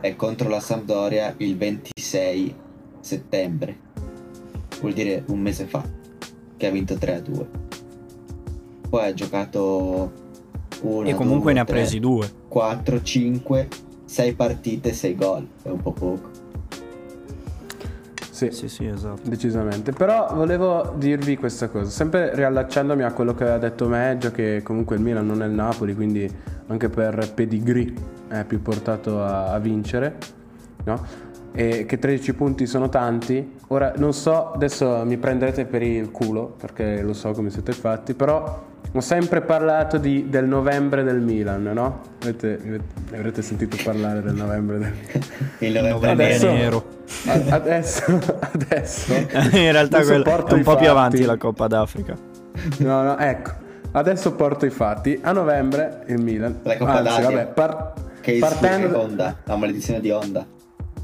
è 0.00 0.14
contro 0.16 0.48
la 0.48 0.60
Sampdoria 0.60 1.34
il 1.38 1.56
26 1.56 2.54
settembre. 3.00 3.86
Vuol 4.80 4.92
dire 4.92 5.24
un 5.26 5.40
mese 5.40 5.64
fa, 5.64 5.82
che 6.56 6.66
ha 6.66 6.70
vinto 6.70 6.94
3-2. 6.94 7.46
Poi 8.88 9.04
ha 9.04 9.12
giocato 9.12 10.12
una, 10.82 11.08
e 11.08 11.14
comunque 11.14 11.52
due, 11.52 11.52
ne 11.54 11.60
ha 11.60 11.64
presi 11.64 11.98
due. 11.98 12.30
4, 12.48 13.02
5, 13.02 13.68
6 14.08 14.32
partite, 14.32 14.92
6 14.94 15.14
gol. 15.14 15.46
È 15.62 15.68
un 15.68 15.82
po' 15.82 15.92
poco. 15.92 16.30
Sì, 18.30 18.50
sì, 18.52 18.68
sì, 18.68 18.86
esatto. 18.86 19.28
Decisamente. 19.28 19.92
Però 19.92 20.32
volevo 20.32 20.94
dirvi 20.96 21.36
questa 21.36 21.68
cosa, 21.68 21.90
sempre 21.90 22.34
riallacciandomi 22.34 23.02
a 23.02 23.12
quello 23.12 23.34
che 23.34 23.42
aveva 23.42 23.58
detto 23.58 23.86
Meggio, 23.86 24.30
che 24.30 24.62
comunque 24.62 24.96
il 24.96 25.02
Milan 25.02 25.26
non 25.26 25.42
è 25.42 25.46
il 25.46 25.52
Napoli, 25.52 25.94
quindi 25.94 26.30
anche 26.68 26.88
per 26.88 27.32
pedigree 27.34 27.92
è 28.28 28.44
più 28.44 28.62
portato 28.62 29.22
a, 29.22 29.52
a 29.52 29.58
vincere, 29.58 30.16
no? 30.84 31.04
E 31.52 31.84
che 31.84 31.98
13 31.98 32.32
punti 32.34 32.66
sono 32.66 32.88
tanti. 32.88 33.56
Ora 33.68 33.92
non 33.96 34.14
so, 34.14 34.52
adesso 34.52 35.02
mi 35.04 35.18
prenderete 35.18 35.66
per 35.66 35.82
il 35.82 36.10
culo, 36.10 36.54
perché 36.58 37.02
lo 37.02 37.12
so 37.12 37.32
come 37.32 37.50
siete 37.50 37.72
fatti, 37.72 38.14
però 38.14 38.64
ho 38.90 39.00
sempre 39.00 39.42
parlato 39.42 39.98
di, 39.98 40.30
del 40.30 40.46
novembre 40.46 41.02
del 41.02 41.20
Milan, 41.20 41.64
no? 41.64 42.00
Avete, 42.22 42.58
avete, 42.64 42.84
avrete 43.14 43.42
sentito 43.42 43.76
parlare 43.84 44.22
del 44.22 44.34
novembre 44.34 44.78
del 44.78 44.92
Il 45.68 45.72
novembre 45.74 46.10
adesso, 46.10 46.50
nero. 46.50 46.96
Adesso, 47.48 48.20
adesso 48.52 49.14
In 49.56 49.72
realtà 49.72 50.02
quello 50.02 50.24
è 50.24 50.52
un 50.52 50.62
po' 50.62 50.76
più 50.76 50.90
avanti 50.90 51.24
la 51.24 51.38
Coppa 51.38 51.66
d'Africa. 51.66 52.14
No, 52.78 53.02
no, 53.02 53.18
ecco. 53.18 53.52
Adesso 53.92 54.34
porto 54.34 54.66
i 54.66 54.70
fatti. 54.70 55.18
A 55.22 55.32
novembre 55.32 56.04
il 56.08 56.20
Milan. 56.20 56.60
La 56.62 56.76
Coppa 56.76 56.98
Anzi, 56.98 57.04
d'Asia. 57.04 57.30
Vabbè, 57.30 57.46
par- 57.46 57.92
che 58.20 58.38
partendo... 58.38 58.88
Che 58.88 58.94
Honda, 58.94 59.36
la 59.44 59.56
maledizione 59.56 60.00
di 60.00 60.10
Honda. 60.10 60.46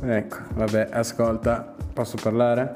Ecco, 0.02 0.37
vabbè, 0.54 0.88
ascolta. 0.92 1.75
Posso 1.95 2.19
parlare? 2.21 2.73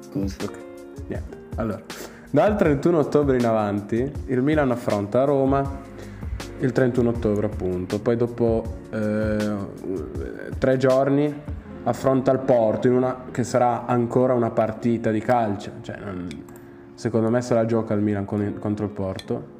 Scusa. 0.00 0.44
Ok, 0.44 0.58
niente. 1.06 1.36
Allora... 1.56 1.82
Dal 2.28 2.56
31 2.56 2.98
ottobre 2.98 3.38
in 3.38 3.46
avanti 3.46 4.12
il 4.26 4.42
Milan 4.42 4.70
affronta 4.70 5.24
Roma 5.24 5.84
il 6.58 6.72
31 6.72 7.08
ottobre 7.08 7.46
appunto, 7.46 8.00
poi 8.00 8.16
dopo 8.16 8.62
eh, 8.90 9.56
tre 10.58 10.76
giorni 10.76 11.34
affronta 11.84 12.32
il 12.32 12.40
Porto 12.40 12.88
in 12.88 12.94
una, 12.94 13.24
che 13.30 13.44
sarà 13.44 13.86
ancora 13.86 14.34
una 14.34 14.50
partita 14.50 15.10
di 15.10 15.20
calcio, 15.20 15.70
cioè, 15.82 15.98
secondo 16.94 17.30
me 17.30 17.40
se 17.42 17.54
la 17.54 17.64
gioca 17.64 17.94
il 17.94 18.02
Milan 18.02 18.24
con, 18.24 18.56
contro 18.58 18.84
il 18.84 18.90
Porto. 18.90 19.54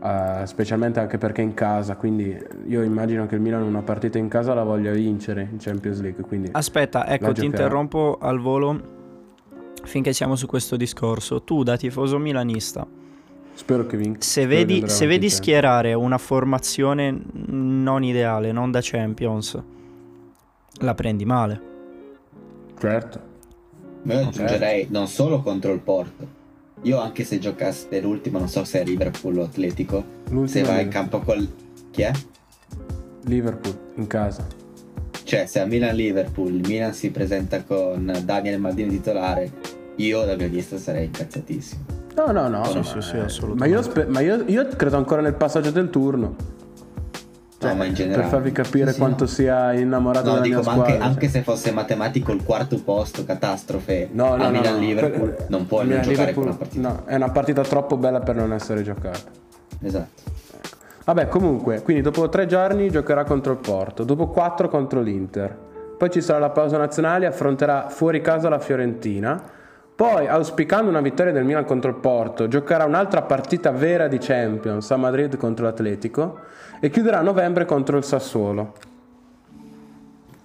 Uh, 0.00 0.44
specialmente 0.44 1.00
anche 1.00 1.18
perché 1.18 1.42
in 1.42 1.54
casa, 1.54 1.96
quindi 1.96 2.38
io 2.66 2.82
immagino 2.82 3.26
che 3.26 3.34
il 3.34 3.40
Milan 3.40 3.62
una 3.62 3.82
partita 3.82 4.16
in 4.16 4.28
casa 4.28 4.54
la 4.54 4.62
voglia 4.62 4.92
vincere 4.92 5.48
in 5.50 5.58
Champions 5.58 6.00
League. 6.00 6.50
Aspetta, 6.52 7.08
ecco, 7.08 7.32
ti 7.32 7.44
interrompo 7.44 8.16
al 8.20 8.38
volo 8.38 8.80
finché 9.82 10.12
siamo 10.12 10.36
su 10.36 10.46
questo 10.46 10.76
discorso, 10.76 11.42
tu 11.42 11.64
da 11.64 11.76
tifoso 11.76 12.16
milanista, 12.18 12.86
spero 13.54 13.86
che 13.86 13.96
vinca. 13.96 14.20
Se 14.20 14.46
vedi, 14.46 14.88
se 14.88 15.06
vedi 15.06 15.28
schierare 15.28 15.94
una 15.94 16.18
formazione 16.18 17.20
non 17.46 18.04
ideale, 18.04 18.52
non 18.52 18.70
da 18.70 18.78
Champions, 18.80 19.60
la 20.80 20.94
prendi 20.94 21.24
male. 21.24 21.60
Certo. 22.78 23.20
Io 24.04 24.18
aggiungerei 24.18 24.82
certo. 24.82 24.96
non 24.96 25.08
solo 25.08 25.40
contro 25.42 25.72
il 25.72 25.80
Porto. 25.80 26.36
Io 26.82 26.98
anche 27.00 27.24
se 27.24 27.38
giocaste 27.38 28.00
l'ultimo, 28.00 28.38
non 28.38 28.48
so 28.48 28.64
se 28.64 28.80
è 28.80 28.84
Liverpool 28.84 29.38
o 29.38 29.44
Atletico, 29.44 30.04
L'ultimo 30.30 30.46
se 30.46 30.62
vai 30.62 30.84
in 30.84 30.88
campo 30.88 31.20
col... 31.20 31.46
Chi 31.90 32.02
è? 32.02 32.12
Liverpool, 33.24 33.76
in 33.96 34.06
casa. 34.06 34.46
Cioè, 35.24 35.46
se 35.46 35.60
a 35.60 35.66
Milan-Liverpool 35.66 36.54
il 36.54 36.66
Milan 36.66 36.94
si 36.94 37.10
presenta 37.10 37.62
con 37.62 38.16
Daniel 38.24 38.60
Maldini 38.60 38.90
titolare, 38.90 39.50
io 39.96 40.24
da 40.24 40.36
milanista 40.36 40.78
sarei 40.78 41.06
incazzatissimo. 41.06 41.84
No, 42.14 42.32
no, 42.32 42.48
no. 42.48 42.64
Sì, 42.64 42.82
sì, 42.82 43.00
sì, 43.00 43.16
assolutamente. 43.16 43.54
Ma, 43.54 43.66
io, 43.66 43.82
spe- 43.82 44.06
ma 44.06 44.20
io, 44.20 44.44
io, 44.46 44.66
credo 44.68 44.96
ancora 44.96 45.20
nel 45.20 45.34
passaggio 45.34 45.70
del 45.70 45.90
turno. 45.90 46.34
Cioè, 47.58 47.74
no, 47.74 47.92
generale. 47.92 48.22
Per 48.22 48.30
farvi 48.30 48.52
capire 48.52 48.92
sì, 48.92 48.98
quanto 48.98 49.24
no. 49.24 49.30
sia 49.30 49.72
innamorato 49.72 50.26
no, 50.26 50.32
della 50.34 50.44
dico, 50.44 50.60
mia 50.60 50.70
squadra. 50.70 50.92
Anche, 50.92 51.04
anche, 51.04 51.28
se 51.28 51.42
fosse 51.42 51.72
matematico 51.72 52.30
il 52.32 52.44
quarto 52.44 52.80
posto, 52.80 53.24
catastrofe, 53.24 54.08
no, 54.12 54.36
no, 54.36 54.44
a 54.44 54.50
Milan-Liverpool 54.50 55.30
per, 55.30 55.46
non 55.48 55.66
puoi 55.66 55.88
non 55.88 56.00
giocare 56.02 56.32
con 56.34 56.44
una 56.44 56.54
partita. 56.54 56.88
No, 56.88 57.02
è 57.04 57.16
una 57.16 57.30
partita 57.30 57.62
troppo 57.62 57.96
bella 57.96 58.20
per 58.20 58.36
non 58.36 58.52
essere 58.52 58.82
giocata. 58.82 59.18
Esatto. 59.82 60.22
Vabbè, 61.04 61.26
comunque, 61.26 61.82
quindi 61.82 62.02
dopo 62.02 62.28
tre 62.28 62.46
giorni 62.46 62.90
giocherà 62.90 63.24
contro 63.24 63.52
il 63.52 63.58
Porto, 63.58 64.04
dopo 64.04 64.28
quattro 64.28 64.68
contro 64.68 65.00
l'Inter. 65.00 65.66
Poi 65.98 66.10
ci 66.10 66.20
sarà 66.20 66.38
la 66.38 66.50
pausa 66.50 66.76
nazionale, 66.76 67.26
affronterà 67.26 67.88
fuori 67.88 68.20
casa 68.20 68.48
la 68.48 68.60
Fiorentina. 68.60 69.42
Poi, 69.98 70.28
auspicando 70.28 70.88
una 70.88 71.00
vittoria 71.00 71.32
del 71.32 71.42
Milan 71.42 71.64
contro 71.64 71.90
il 71.90 71.96
Porto, 71.96 72.46
giocherà 72.46 72.84
un'altra 72.84 73.22
partita 73.22 73.72
vera 73.72 74.06
di 74.06 74.18
Champions 74.18 74.88
a 74.92 74.96
Madrid 74.96 75.36
contro 75.36 75.64
l'Atletico 75.64 76.38
e 76.78 76.88
chiuderà 76.88 77.18
a 77.18 77.22
novembre 77.22 77.64
contro 77.64 77.96
il 77.96 78.04
Sassuolo, 78.04 78.74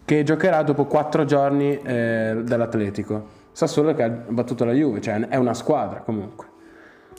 che 0.05 0.24
giocherà 0.24 0.63
dopo 0.63 0.86
quattro 0.86 1.24
giorni 1.25 1.79
eh, 1.83 2.41
dell'Atletico. 2.43 3.27
Sassuolo 3.51 3.93
che 3.93 4.01
ha 4.01 4.10
battuto 4.10 4.65
la 4.65 4.72
Juve, 4.72 5.00
cioè 5.01 5.19
è 5.27 5.36
una 5.36 5.53
squadra 5.53 6.00
comunque. 6.00 6.48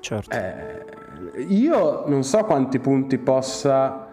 Certo. 0.00 0.36
Eh, 0.36 1.44
io 1.46 2.02
non 2.08 2.24
so 2.24 2.42
quanti 2.42 2.80
punti 2.80 3.16
possa 3.18 4.08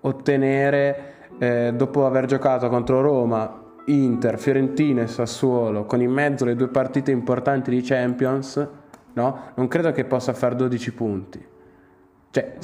ottenere 0.00 1.14
eh, 1.38 1.72
dopo 1.72 2.04
aver 2.04 2.24
giocato 2.24 2.68
contro 2.68 3.00
Roma, 3.00 3.59
Inter, 3.92 4.38
Fiorentina 4.38 5.02
e 5.02 5.06
Sassuolo, 5.06 5.84
con 5.84 6.00
in 6.00 6.10
mezzo 6.10 6.44
le 6.44 6.54
due 6.56 6.68
partite 6.68 7.10
importanti 7.10 7.70
di 7.70 7.80
Champions, 7.82 8.68
no? 9.14 9.40
Non 9.54 9.68
credo 9.68 9.92
che 9.92 10.04
possa 10.04 10.32
fare 10.32 10.54
12 10.56 10.92
punti. 10.92 11.44
Cioè, 12.32 12.54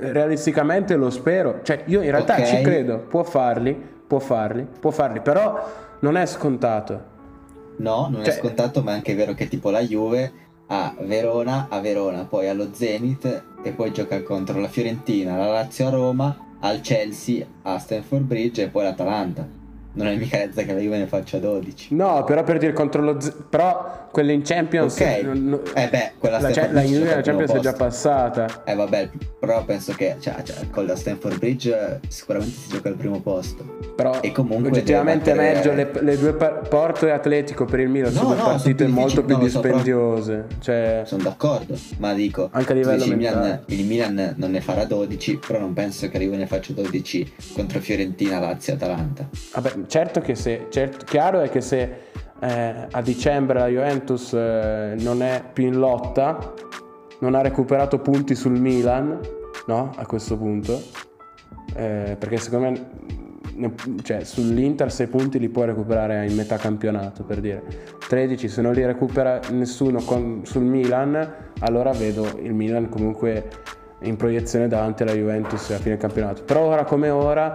realisticamente 0.00 0.94
lo 0.96 1.10
spero. 1.10 1.60
Cioè, 1.62 1.84
io 1.86 2.02
in 2.02 2.10
realtà 2.10 2.34
Ok. 2.36 2.44
ci 2.44 2.60
credo, 2.62 2.98
può 2.98 3.22
farli, 3.22 3.74
può 4.06 4.18
farli, 4.18 4.66
può 4.78 4.90
farli, 4.90 5.20
però 5.20 5.66
non 6.00 6.16
è 6.16 6.26
scontato. 6.26 7.14
No, 7.78 8.08
non 8.10 8.22
Cioè- 8.24 8.34
è 8.34 8.38
scontato, 8.38 8.82
ma 8.82 8.92
è 8.92 8.94
anche 8.94 9.14
vero 9.14 9.32
che 9.34 9.48
tipo 9.48 9.70
la 9.70 9.80
Juve 9.80 10.32
a 10.68 10.94
Verona, 11.00 11.68
a 11.70 11.80
Verona, 11.80 12.24
poi 12.24 12.48
allo 12.48 12.68
Zenit 12.72 13.44
e 13.62 13.70
poi 13.72 13.92
gioca 13.92 14.22
contro 14.22 14.58
la 14.60 14.68
Fiorentina, 14.68 15.36
la 15.36 15.46
Lazio 15.46 15.86
a 15.86 15.90
Roma, 15.90 16.36
al 16.60 16.80
Chelsea, 16.80 17.44
a 17.62 17.78
Stanford 17.78 18.24
Bridge 18.24 18.62
e 18.64 18.68
poi 18.68 18.84
l'Atalanta. 18.84 19.46
Non 19.96 20.08
è 20.08 20.16
mica 20.16 20.36
detto 20.36 20.62
che 20.62 20.74
la 20.74 20.78
Juve 20.80 20.98
ne 20.98 21.06
faccia 21.06 21.38
12. 21.38 21.94
No, 21.94 22.22
però 22.24 22.44
per 22.44 22.58
dire 22.58 22.74
contro 22.74 23.00
lo 23.00 23.18
Z- 23.18 23.44
però 23.48 24.05
quelle 24.16 24.32
in 24.32 24.40
Champions 24.44 24.98
Ok. 24.98 25.20
non- 25.24 25.44
non- 25.44 25.60
Eh 25.74 25.88
beh, 25.90 26.12
quella 26.18 26.40
la, 26.40 26.48
Stanford 26.50 26.72
la 26.74 26.80
Bridge 26.80 26.98
la 27.04 27.14
al 27.16 27.22
Champions 27.22 27.40
è 27.50 27.52
primo 27.52 27.60
già 27.60 27.70
posto. 27.72 27.84
passata. 27.84 28.62
Eh 28.64 28.74
vabbè, 28.74 29.10
però 29.38 29.62
penso 29.66 29.92
che 29.92 30.16
cioè, 30.20 30.36
cioè, 30.42 30.56
con 30.70 30.86
la 30.86 30.96
Stanford 30.96 31.38
Bridge 31.38 31.70
eh, 31.70 32.00
sicuramente 32.08 32.56
si 32.56 32.68
gioca 32.70 32.88
al 32.88 32.94
primo 32.94 33.20
posto. 33.20 33.62
Però 33.94 34.18
E 34.22 34.32
comunque 34.32 34.68
oggettivamente 34.70 35.32
deve 35.34 35.52
meglio 35.52 35.72
le, 35.74 35.90
le 36.00 36.16
due 36.18 36.32
par- 36.32 36.66
Porto 36.66 37.06
e 37.06 37.10
Atletico 37.10 37.66
per 37.66 37.80
il 37.80 37.90
Milan 37.90 38.12
No, 38.14 38.20
sono 38.20 38.28
no, 38.30 38.36
sono 38.36 38.48
partite 38.52 38.84
più 38.84 38.92
molto 38.94 39.22
più 39.22 39.36
no, 39.36 39.42
lo 39.42 39.48
so, 39.50 39.60
dispendiose. 39.60 40.46
Cioè, 40.60 41.02
Sono 41.04 41.22
d'accordo, 41.22 41.76
ma 41.98 42.14
dico, 42.14 42.48
Anche 42.52 42.72
a 42.72 42.74
livello 42.74 42.96
dici 42.96 43.10
il 43.10 43.16
Milan, 43.18 43.60
il 43.66 43.84
Milan 43.84 44.34
non 44.38 44.50
ne 44.50 44.60
farà 44.62 44.84
12, 44.86 45.40
però 45.46 45.58
non 45.58 45.74
penso 45.74 46.08
che 46.08 46.16
la 46.16 46.24
Juve 46.24 46.36
ne 46.38 46.46
faccia 46.46 46.72
12 46.72 47.32
contro 47.52 47.80
Fiorentina, 47.80 48.38
Lazio 48.40 48.72
e 48.72 48.76
Atalanta. 48.76 49.28
Vabbè, 49.52 49.72
certo 49.88 50.20
che 50.20 50.34
se, 50.34 50.68
certo- 50.70 51.04
chiaro 51.04 51.40
è 51.42 51.50
che 51.50 51.60
se 51.60 52.04
eh, 52.40 52.86
a 52.90 53.02
dicembre 53.02 53.58
la 53.58 53.66
Juventus 53.68 54.32
eh, 54.32 54.94
non 54.98 55.22
è 55.22 55.42
più 55.52 55.66
in 55.66 55.78
lotta, 55.78 56.52
non 57.20 57.34
ha 57.34 57.40
recuperato 57.40 57.98
punti 57.98 58.34
sul 58.34 58.58
Milan, 58.58 59.18
no? 59.66 59.90
A 59.96 60.06
questo 60.06 60.36
punto, 60.36 60.80
Eh, 61.74 62.16
perché 62.18 62.38
secondo 62.38 62.70
me 62.70 62.86
ne- 63.56 63.74
cioè, 64.02 64.24
sull'Inter 64.24 64.90
6 64.90 65.08
punti 65.08 65.38
li 65.38 65.48
può 65.50 65.64
recuperare 65.64 66.26
in 66.26 66.34
metà 66.34 66.56
campionato 66.56 67.22
per 67.24 67.40
dire 67.40 67.62
13 68.08 68.48
se 68.48 68.62
non 68.62 68.72
li 68.72 68.84
recupera 68.86 69.40
nessuno 69.50 70.00
con- 70.00 70.40
sul 70.44 70.62
Milan 70.62 71.34
allora 71.58 71.90
vedo 71.90 72.38
il 72.40 72.54
Milan 72.54 72.88
comunque 72.88 73.50
in 74.00 74.16
proiezione 74.16 74.68
davanti 74.68 75.02
alla 75.02 75.12
Juventus 75.14 75.70
a 75.70 75.78
fine 75.78 75.96
campionato 75.96 76.42
però 76.42 76.60
ora 76.60 76.84
come 76.84 77.08
ora 77.08 77.54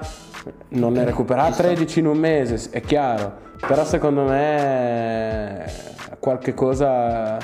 non 0.69 0.93
ne 0.93 1.11
sta. 1.11 1.51
13 1.63 1.99
in 1.99 2.07
un 2.07 2.17
mese 2.17 2.69
è 2.71 2.81
chiaro 2.81 3.49
però 3.65 3.85
secondo 3.85 4.23
me 4.23 5.65
qualche 6.19 6.53
cosa 6.53 7.37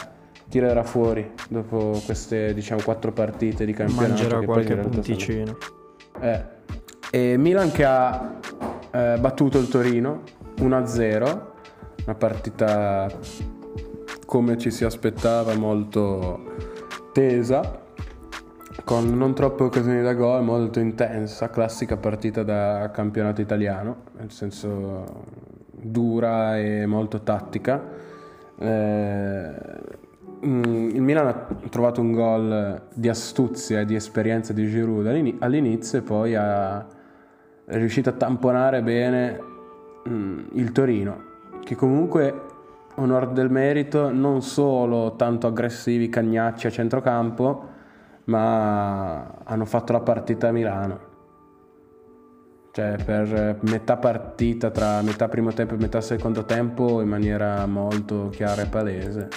tirerà 0.49 0.83
fuori 0.83 1.31
dopo 1.49 2.01
queste 2.05 2.53
diciamo 2.53 2.81
quattro 2.83 3.11
partite 3.11 3.65
di 3.65 3.73
campionato 3.73 4.07
Mangerà 4.13 4.41
qualche 4.41 4.73
in 4.73 4.75
realtà 4.79 5.01
sono- 5.03 5.15
punticino. 5.15 5.57
eh. 6.21 6.55
Milan 7.37 7.71
che 7.71 7.85
ha 7.85 8.35
eh, 8.91 9.17
battuto 9.19 9.57
il 9.59 9.67
Torino 9.69 10.21
1-0, 10.57 11.21
una 12.05 12.15
partita 12.17 13.07
come 14.25 14.57
ci 14.57 14.71
si 14.71 14.83
aspettava 14.83 15.53
molto 15.55 16.41
tesa, 17.13 17.79
con 18.83 19.17
non 19.17 19.33
troppe 19.33 19.63
occasioni 19.63 20.01
da 20.01 20.13
gol, 20.13 20.43
molto 20.43 20.79
intensa, 20.79 21.49
classica 21.49 21.97
partita 21.97 22.43
da 22.43 22.89
campionato 22.93 23.41
italiano, 23.41 24.03
nel 24.17 24.31
senso 24.31 25.25
dura 25.71 26.57
e 26.57 26.85
molto 26.85 27.21
tattica. 27.21 27.83
Eh, 28.59 29.51
mm, 30.45 30.89
il 30.89 31.01
Milan 31.01 31.27
ha 31.27 31.47
trovato 31.69 32.01
un 32.01 32.11
gol 32.11 32.81
di 32.93 33.09
astuzia 33.09 33.81
e 33.81 33.85
di 33.85 33.95
esperienza 33.95 34.53
di 34.53 34.67
Giroud 34.67 35.05
all'ini- 35.07 35.37
all'inizio 35.39 35.99
e 35.99 36.01
poi 36.01 36.35
ha- 36.35 36.85
riuscito 37.65 38.09
a 38.09 38.13
tamponare 38.13 38.81
bene 38.81 39.39
mm, 40.07 40.39
il 40.53 40.71
Torino, 40.71 41.23
che 41.63 41.75
comunque 41.75 42.45
onor 42.95 43.31
del 43.31 43.51
merito 43.51 44.11
non 44.11 44.41
solo 44.41 45.15
tanto 45.15 45.47
aggressivi 45.47 46.09
cagnacci 46.09 46.67
a 46.67 46.69
centrocampo, 46.69 47.75
ma 48.27 49.39
hanno 49.43 49.65
fatto 49.65 49.93
la 49.93 50.01
partita 50.01 50.49
a 50.49 50.51
Milano. 50.51 51.15
Cioè 52.71 52.95
per 53.03 53.59
metà 53.61 53.97
partita, 53.97 54.69
tra 54.69 55.01
metà 55.01 55.27
primo 55.27 55.51
tempo 55.51 55.73
e 55.73 55.77
metà 55.77 55.99
secondo 56.01 56.45
tempo, 56.45 57.01
in 57.01 57.07
maniera 57.07 57.65
molto 57.65 58.29
chiara 58.29 58.63
e 58.63 58.67
palese. 58.67 59.27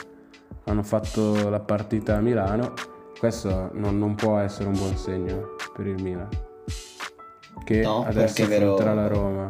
Hanno 0.65 0.83
fatto 0.83 1.49
la 1.49 1.61
partita 1.61 2.17
a 2.17 2.21
Milano. 2.21 2.75
Questo 3.19 3.71
non, 3.75 3.99
non 3.99 4.15
può 4.15 4.39
essere 4.39 4.69
un 4.69 4.75
buon 4.75 4.97
segno 4.97 5.57
per 5.75 5.87
il 5.87 6.03
Milan. 6.03 6.29
Che 7.65 7.81
No, 7.83 8.05
adesso 8.05 8.43
affronterà 8.43 8.95
la 8.95 9.07
Roma. 9.07 9.47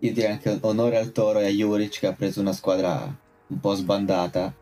Io 0.00 0.12
direi 0.12 0.32
anche 0.32 0.58
onore 0.60 0.98
al 0.98 1.10
Toro 1.10 1.40
e 1.40 1.46
a 1.46 1.50
Juric 1.50 1.98
che 1.98 2.06
ha 2.06 2.12
preso 2.12 2.40
una 2.40 2.52
squadra 2.52 3.12
un 3.46 3.60
po' 3.60 3.74
sbandata 3.74 4.54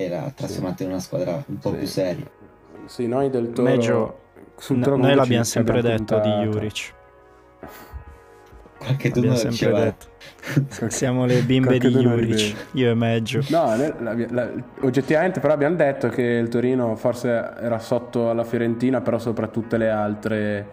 e 0.00 0.08
l'ha 0.08 0.32
trasformata 0.34 0.82
in 0.82 0.88
una 0.88 0.98
squadra 0.98 1.42
un 1.46 1.58
po' 1.58 1.70
Sì. 1.72 1.76
più 1.76 1.86
seria. 1.86 2.24
Sì, 2.86 3.06
noi 3.06 3.28
del 3.28 3.52
Toro 3.52 4.18
sul 4.56 4.78
No- 4.78 4.96
noi 4.96 5.14
l'abbiamo 5.14 5.44
sempre 5.44 5.78
abbiamo 5.78 5.98
detto 5.98 6.14
di 6.16 6.20
puntato. 6.30 6.50
Juric. 6.50 6.94
Qualche 8.78 9.10
tu 9.10 9.18
Abbiamo 9.18 9.36
non 9.36 9.36
sempre 9.36 9.50
diceva 9.50 9.80
detto. 9.80 10.88
Siamo 10.88 11.26
le 11.26 11.42
bimbe 11.42 11.78
di 11.78 11.88
Juric, 11.90 12.54
io 12.72 12.90
e 12.90 12.94
Meggio. 12.94 13.40
No, 13.50 13.76
la- 13.76 14.14
la- 14.30 14.50
oggettivamente 14.80 15.38
però 15.38 15.52
abbiamo 15.52 15.76
detto 15.76 16.08
che 16.08 16.22
il 16.22 16.48
Torino 16.48 16.96
forse 16.96 17.28
era 17.28 17.78
sotto 17.78 18.30
alla 18.30 18.44
Fiorentina, 18.44 19.02
però 19.02 19.18
sopra 19.18 19.48
tutte 19.48 19.76
le 19.76 19.90
altre... 19.90 20.66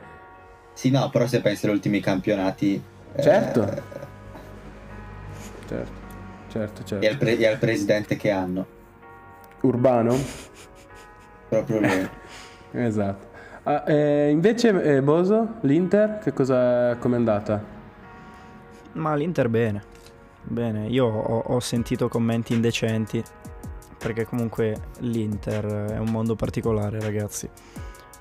Sì, 0.71 0.89
no, 0.89 1.09
però 1.09 1.27
se 1.27 1.41
pensi 1.41 1.65
agli 1.65 1.73
ultimi 1.73 1.99
campionati 1.99 2.81
eh, 3.13 3.21
Certo. 3.21 3.65
Certo, 5.67 5.91
certo, 6.49 6.83
certo. 6.85 7.05
e, 7.05 7.09
al 7.09 7.17
pre- 7.17 7.37
e 7.37 7.45
al 7.45 7.57
presidente 7.57 8.15
che 8.15 8.31
hanno, 8.31 8.65
Urbano? 9.62 10.15
proprio 11.50 11.80
lui. 11.80 12.10
Esatto. 12.72 13.26
Ah, 13.63 13.84
eh, 13.88 14.30
invece 14.30 14.70
eh, 14.82 15.02
Boso, 15.02 15.56
l'Inter, 15.62 16.20
che 16.20 16.32
cosa 16.32 16.96
com'è 16.98 17.15
andata? 17.15 17.63
Ma 18.93 19.15
l'Inter 19.15 19.50
bene. 19.50 19.84
Bene, 20.43 20.88
io 20.88 21.06
ho, 21.06 21.39
ho 21.39 21.60
sentito 21.60 22.08
commenti 22.08 22.54
indecenti. 22.54 23.24
Perché 23.98 24.26
comunque 24.26 24.76
l'Inter 25.00 25.65
è 25.65 25.98
un 25.98 26.10
mondo 26.10 26.36
particolare, 26.36 27.00
ragazzi. 27.00 27.50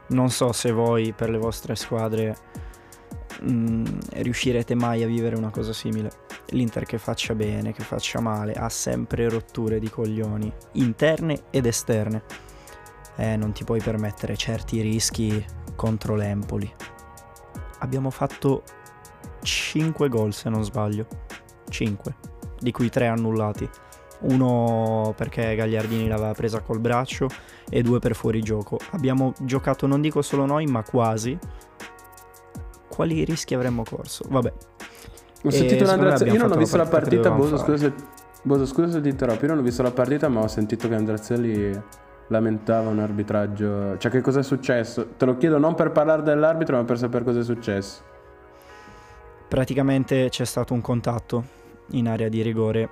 Non 0.08 0.30
so 0.30 0.52
se 0.52 0.70
voi 0.70 1.12
per 1.12 1.28
le 1.28 1.38
vostre 1.38 1.74
squadre 1.74 2.36
mm, 3.42 3.84
riuscirete 4.14 4.74
mai 4.74 5.02
a 5.02 5.06
vivere 5.06 5.36
una 5.36 5.50
cosa 5.50 5.72
simile. 5.72 6.10
L'Inter 6.50 6.84
che 6.84 6.98
faccia 6.98 7.34
bene, 7.34 7.72
che 7.72 7.82
faccia 7.82 8.20
male, 8.20 8.52
ha 8.52 8.68
sempre 8.68 9.28
rotture 9.28 9.78
di 9.78 9.90
coglioni, 9.90 10.52
interne 10.72 11.44
ed 11.50 11.66
esterne. 11.66 12.22
Eh, 13.16 13.36
non 13.36 13.52
ti 13.52 13.64
puoi 13.64 13.80
permettere 13.80 14.36
certi 14.36 14.80
rischi 14.80 15.44
contro 15.74 16.14
l'Empoli. 16.14 16.72
Abbiamo 17.80 18.10
fatto 18.10 18.62
5 19.42 20.08
gol 20.08 20.32
se 20.32 20.48
non 20.48 20.64
sbaglio. 20.64 21.06
5, 21.68 22.14
di 22.58 22.72
cui 22.72 22.88
3 22.88 23.06
annullati. 23.06 23.68
Uno 24.20 25.12
perché 25.14 25.54
Gagliardini 25.54 26.08
l'aveva 26.08 26.32
presa 26.32 26.60
col 26.60 26.80
braccio 26.80 27.28
e 27.68 27.82
due 27.82 27.98
per 27.98 28.14
fuorigioco. 28.14 28.78
Abbiamo 28.92 29.32
giocato 29.40 29.86
non 29.86 30.00
dico 30.00 30.22
solo 30.22 30.46
noi, 30.46 30.66
ma 30.66 30.82
quasi. 30.82 31.38
Quali 32.96 33.24
rischi 33.24 33.52
avremmo 33.54 33.84
corso? 33.84 34.24
Vabbè. 34.26 34.52
Ho 35.44 35.48
E 35.48 35.50
sentito 35.50 35.84
me 35.84 35.92
un'Andrea 35.92 36.32
Io 36.32 36.38
non 36.40 36.52
ho 36.52 36.56
visto 36.56 36.78
la 36.78 36.86
partita 36.86 37.30
Boso, 37.30 37.58
scusa 37.58 37.76
se, 37.76 37.92
Boso, 38.40 38.64
scusa 38.64 38.90
se 38.90 39.02
ti 39.02 39.10
interrompo, 39.10 39.44
io 39.44 39.50
non 39.50 39.58
ho 39.58 39.62
visto 39.62 39.82
la 39.82 39.90
partita, 39.90 40.30
ma 40.30 40.40
ho 40.40 40.48
sentito 40.48 40.88
che 40.88 40.94
Andrazzelli 40.94 41.78
lamentava 42.28 42.88
un 42.88 43.00
arbitraggio. 43.00 43.98
Cioè, 43.98 44.10
che 44.10 44.22
cosa 44.22 44.40
è 44.40 44.42
successo? 44.42 45.08
Te 45.18 45.26
lo 45.26 45.36
chiedo 45.36 45.58
non 45.58 45.74
per 45.74 45.92
parlare 45.92 46.22
dell'arbitro, 46.22 46.76
ma 46.78 46.84
per 46.84 46.96
sapere 46.96 47.22
cosa 47.22 47.40
è 47.40 47.44
successo. 47.44 48.00
Praticamente 49.46 50.30
c'è 50.30 50.46
stato 50.46 50.72
un 50.72 50.80
contatto 50.80 51.44
in 51.90 52.08
area 52.08 52.30
di 52.30 52.40
rigore 52.40 52.88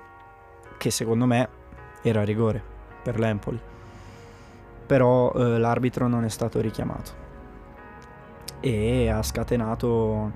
che 0.77 0.91
secondo 0.91 1.25
me 1.25 1.49
era 2.03 2.23
rigore 2.23 2.61
per 3.01 3.17
l'Empoli. 3.17 3.59
Però 4.85 5.33
eh, 5.33 5.57
l'arbitro 5.57 6.07
non 6.07 6.25
è 6.25 6.29
stato 6.29 6.61
richiamato 6.61 7.24
e 8.59 9.09
ha 9.09 9.21
scatenato 9.21 10.31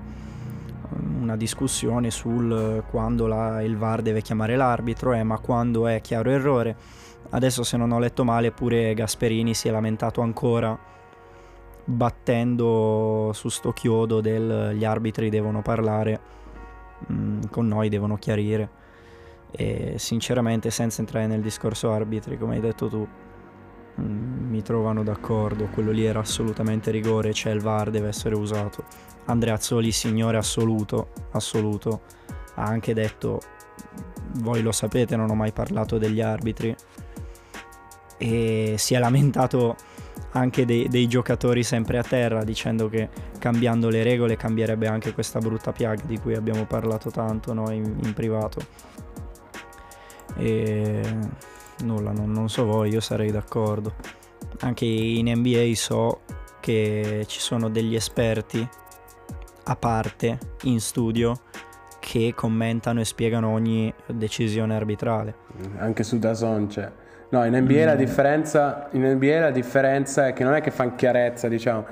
mm, 0.94 1.22
una 1.22 1.36
discussione 1.36 2.10
sul 2.10 2.82
quando 2.90 3.26
la- 3.26 3.62
il 3.62 3.76
VAR 3.76 4.02
deve 4.02 4.22
chiamare 4.22 4.56
l'arbitro, 4.56 5.12
eh, 5.12 5.22
ma 5.22 5.38
quando 5.38 5.86
è 5.86 6.00
chiaro 6.00 6.30
errore. 6.30 6.76
Adesso 7.30 7.62
se 7.62 7.76
non 7.76 7.92
ho 7.92 7.98
letto 7.98 8.24
male 8.24 8.50
pure 8.50 8.94
Gasperini 8.94 9.54
si 9.54 9.68
è 9.68 9.70
lamentato 9.70 10.20
ancora 10.20 10.78
battendo 11.84 13.30
su 13.34 13.48
sto 13.48 13.72
chiodo 13.72 14.20
del 14.20 14.74
gli 14.76 14.84
arbitri 14.84 15.28
devono 15.28 15.62
parlare 15.62 16.20
mm, 17.10 17.42
con 17.50 17.66
noi, 17.68 17.88
devono 17.88 18.16
chiarire. 18.16 18.78
E 19.52 19.94
sinceramente 19.98 20.70
senza 20.70 21.00
entrare 21.00 21.26
nel 21.26 21.40
discorso 21.40 21.90
arbitri, 21.92 22.38
come 22.38 22.54
hai 22.54 22.60
detto 22.60 22.88
tu, 22.88 23.06
mi 23.96 24.62
trovano 24.62 25.02
d'accordo, 25.02 25.66
quello 25.66 25.90
lì 25.90 26.04
era 26.04 26.20
assolutamente 26.20 26.90
rigore, 26.90 27.32
c'è 27.32 27.50
il 27.50 27.60
VAR, 27.60 27.90
deve 27.90 28.08
essere 28.08 28.34
usato. 28.34 28.84
Andrea 29.26 29.54
Azzoli, 29.54 29.92
signore 29.92 30.36
assoluto, 30.36 31.08
assoluto, 31.32 32.02
ha 32.54 32.64
anche 32.64 32.94
detto, 32.94 33.40
voi 34.38 34.62
lo 34.62 34.72
sapete, 34.72 35.16
non 35.16 35.30
ho 35.30 35.34
mai 35.34 35.52
parlato 35.52 35.98
degli 35.98 36.20
arbitri, 36.20 36.74
e 38.16 38.74
si 38.76 38.94
è 38.94 38.98
lamentato 38.98 39.76
anche 40.32 40.64
dei, 40.64 40.88
dei 40.88 41.08
giocatori 41.08 41.62
sempre 41.62 41.98
a 41.98 42.02
terra 42.02 42.44
dicendo 42.44 42.88
che 42.88 43.08
cambiando 43.38 43.88
le 43.88 44.02
regole 44.02 44.36
cambierebbe 44.36 44.86
anche 44.86 45.12
questa 45.12 45.38
brutta 45.38 45.72
piaga 45.72 46.02
di 46.04 46.18
cui 46.18 46.34
abbiamo 46.34 46.66
parlato 46.66 47.10
tanto 47.10 47.52
noi 47.52 47.76
in, 47.76 47.98
in 48.02 48.12
privato. 48.12 48.60
E 50.36 51.02
nulla, 51.84 52.12
non, 52.12 52.30
non 52.32 52.48
so 52.48 52.64
voi, 52.64 52.90
io 52.90 53.00
sarei 53.00 53.30
d'accordo. 53.30 53.94
Anche 54.60 54.84
in 54.84 55.30
NBA 55.30 55.72
so 55.74 56.20
che 56.60 57.24
ci 57.26 57.40
sono 57.40 57.68
degli 57.68 57.94
esperti 57.94 58.68
a 59.64 59.76
parte 59.76 60.38
in 60.62 60.80
studio 60.80 61.40
che 62.00 62.32
commentano 62.34 63.00
e 63.00 63.04
spiegano 63.04 63.50
ogni 63.50 63.92
decisione 64.06 64.74
arbitrale. 64.74 65.34
Anche 65.76 66.02
su 66.02 66.18
Dazon 66.18 66.66
c'è. 66.66 66.90
No, 67.30 67.44
in 67.44 67.56
NBA, 67.56 67.84
la 67.84 67.94
differenza, 67.94 68.88
in 68.92 69.08
NBA 69.08 69.38
la 69.38 69.50
differenza 69.52 70.26
è 70.26 70.32
che 70.32 70.42
non 70.42 70.54
è 70.54 70.60
che 70.60 70.72
fanno 70.72 70.96
chiarezza, 70.96 71.46
diciamo. 71.46 71.86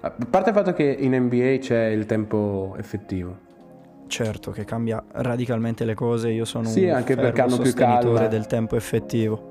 A 0.00 0.14
parte 0.28 0.50
il 0.50 0.56
fatto 0.56 0.72
che 0.74 0.82
in 0.82 1.14
NBA 1.14 1.58
c'è 1.60 1.86
il 1.86 2.04
tempo 2.04 2.74
effettivo. 2.78 3.41
Certo, 4.12 4.50
che 4.50 4.64
cambia 4.66 5.02
radicalmente 5.12 5.86
le 5.86 5.94
cose. 5.94 6.28
Io 6.28 6.44
sono 6.44 6.68
Sì, 6.68 6.84
un 6.84 6.90
anche 6.90 7.14
perché 7.14 7.36
fermo 7.40 7.54
hanno 7.54 7.62
più 7.62 7.70
sostenitore 7.70 8.14
calma. 8.14 8.28
del 8.28 8.46
tempo 8.46 8.76
effettivo. 8.76 9.50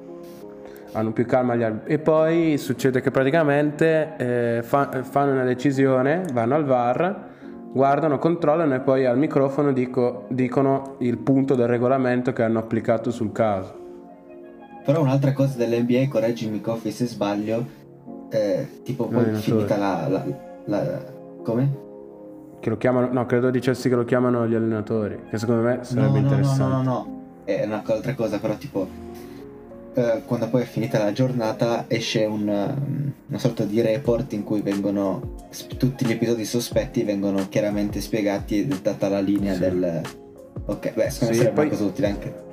hanno 0.91 1.11
più 1.13 1.25
calma 1.25 1.55
gli 1.55 1.63
arbitri. 1.63 1.93
E 1.93 1.97
poi 1.97 2.57
succede 2.59 3.01
che 3.01 3.09
praticamente 3.09 4.13
eh, 4.17 4.61
fa- 4.61 5.01
fanno 5.01 5.31
una 5.31 5.45
decisione, 5.45 6.25
vanno 6.31 6.53
al 6.53 6.65
VAR, 6.65 7.29
guardano, 7.73 8.19
controllano 8.19 8.75
e 8.75 8.81
poi 8.81 9.05
al 9.07 9.17
microfono 9.17 9.71
dico- 9.73 10.25
dicono 10.29 10.97
il 10.99 11.17
punto 11.17 11.55
del 11.55 11.65
regolamento 11.67 12.31
che 12.33 12.43
hanno 12.43 12.59
applicato 12.59 13.09
sul 13.09 13.31
caso. 13.31 13.73
Però 14.85 15.01
un'altra 15.01 15.33
cosa 15.33 15.57
dell'NBA, 15.57 16.07
correggimi 16.07 16.61
Coffi 16.61 16.91
se 16.91 17.05
sbaglio, 17.07 17.65
eh, 18.29 18.67
tipo 18.83 19.07
poi 19.07 19.33
finita 19.35 19.77
la, 19.77 20.07
la, 20.07 20.23
la- 20.65 21.03
come? 21.43 21.80
Che 22.61 22.69
lo 22.69 22.77
chiamano, 22.77 23.09
no, 23.11 23.25
credo 23.25 23.49
dicessi 23.49 23.89
che 23.89 23.95
lo 23.95 24.05
chiamano 24.05 24.47
gli 24.47 24.53
allenatori, 24.53 25.17
che 25.29 25.37
secondo 25.39 25.63
me 25.63 25.79
sarebbe 25.81 26.05
no, 26.07 26.11
no, 26.11 26.17
interessante. 26.19 26.61
No, 26.61 26.69
no, 26.69 26.81
no, 26.83 26.83
no, 26.83 27.21
è 27.43 27.63
un'altra 27.65 28.13
cosa, 28.13 28.39
però 28.39 28.55
tipo 28.55 28.87
eh, 29.95 30.21
quando 30.25 30.47
poi 30.47 30.61
è 30.61 30.65
finita 30.65 31.03
la 31.03 31.11
giornata 31.11 31.85
esce 31.87 32.23
un, 32.25 32.47
um, 32.47 33.11
una 33.27 33.37
sorta 33.39 33.63
di 33.65 33.81
report 33.81 34.33
in 34.33 34.43
cui 34.43 34.61
vengono 34.61 35.37
tutti 35.77 36.05
gli 36.05 36.11
episodi 36.11 36.45
sospetti 36.45 37.03
vengono 37.03 37.47
chiaramente 37.49 37.99
spiegati 37.99 38.61
è 38.61 38.65
data 38.81 39.09
la 39.09 39.19
linea 39.19 39.53
Sì. 39.55 39.59
del... 39.59 40.01
Ok, 40.67 40.93
beh, 40.93 41.09
secondo 41.09 41.09
Sì, 41.09 41.19
me 41.19 41.35
sarebbe 41.35 41.51
poi- 41.53 41.65
una 41.65 41.73
cosa 41.75 41.83
utile 41.85 42.07
anche. 42.07 42.49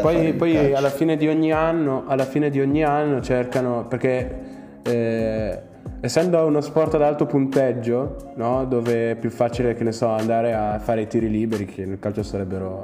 Poi, 0.00 0.32
poi 0.34 0.72
alla 0.72 0.88
fine 0.88 1.16
di 1.16 1.28
ogni 1.28 1.52
anno, 1.52 2.04
alla 2.06 2.24
fine 2.24 2.48
di 2.48 2.60
ogni 2.60 2.82
anno 2.82 3.20
cercano, 3.20 3.86
perché 3.86 4.38
eh, 4.84 5.62
essendo 6.00 6.44
uno 6.44 6.60
sport 6.60 6.94
ad 6.94 7.02
alto 7.02 7.26
punteggio, 7.26 8.32
no, 8.36 8.64
dove 8.64 9.12
è 9.12 9.16
più 9.16 9.30
facile, 9.30 9.74
che 9.74 9.84
ne 9.84 9.92
so, 9.92 10.08
andare 10.08 10.54
a 10.54 10.78
fare 10.78 11.02
i 11.02 11.06
tiri 11.06 11.30
liberi, 11.30 11.64
che 11.66 11.84
nel 11.84 11.98
calcio 11.98 12.22
sarebbero, 12.22 12.82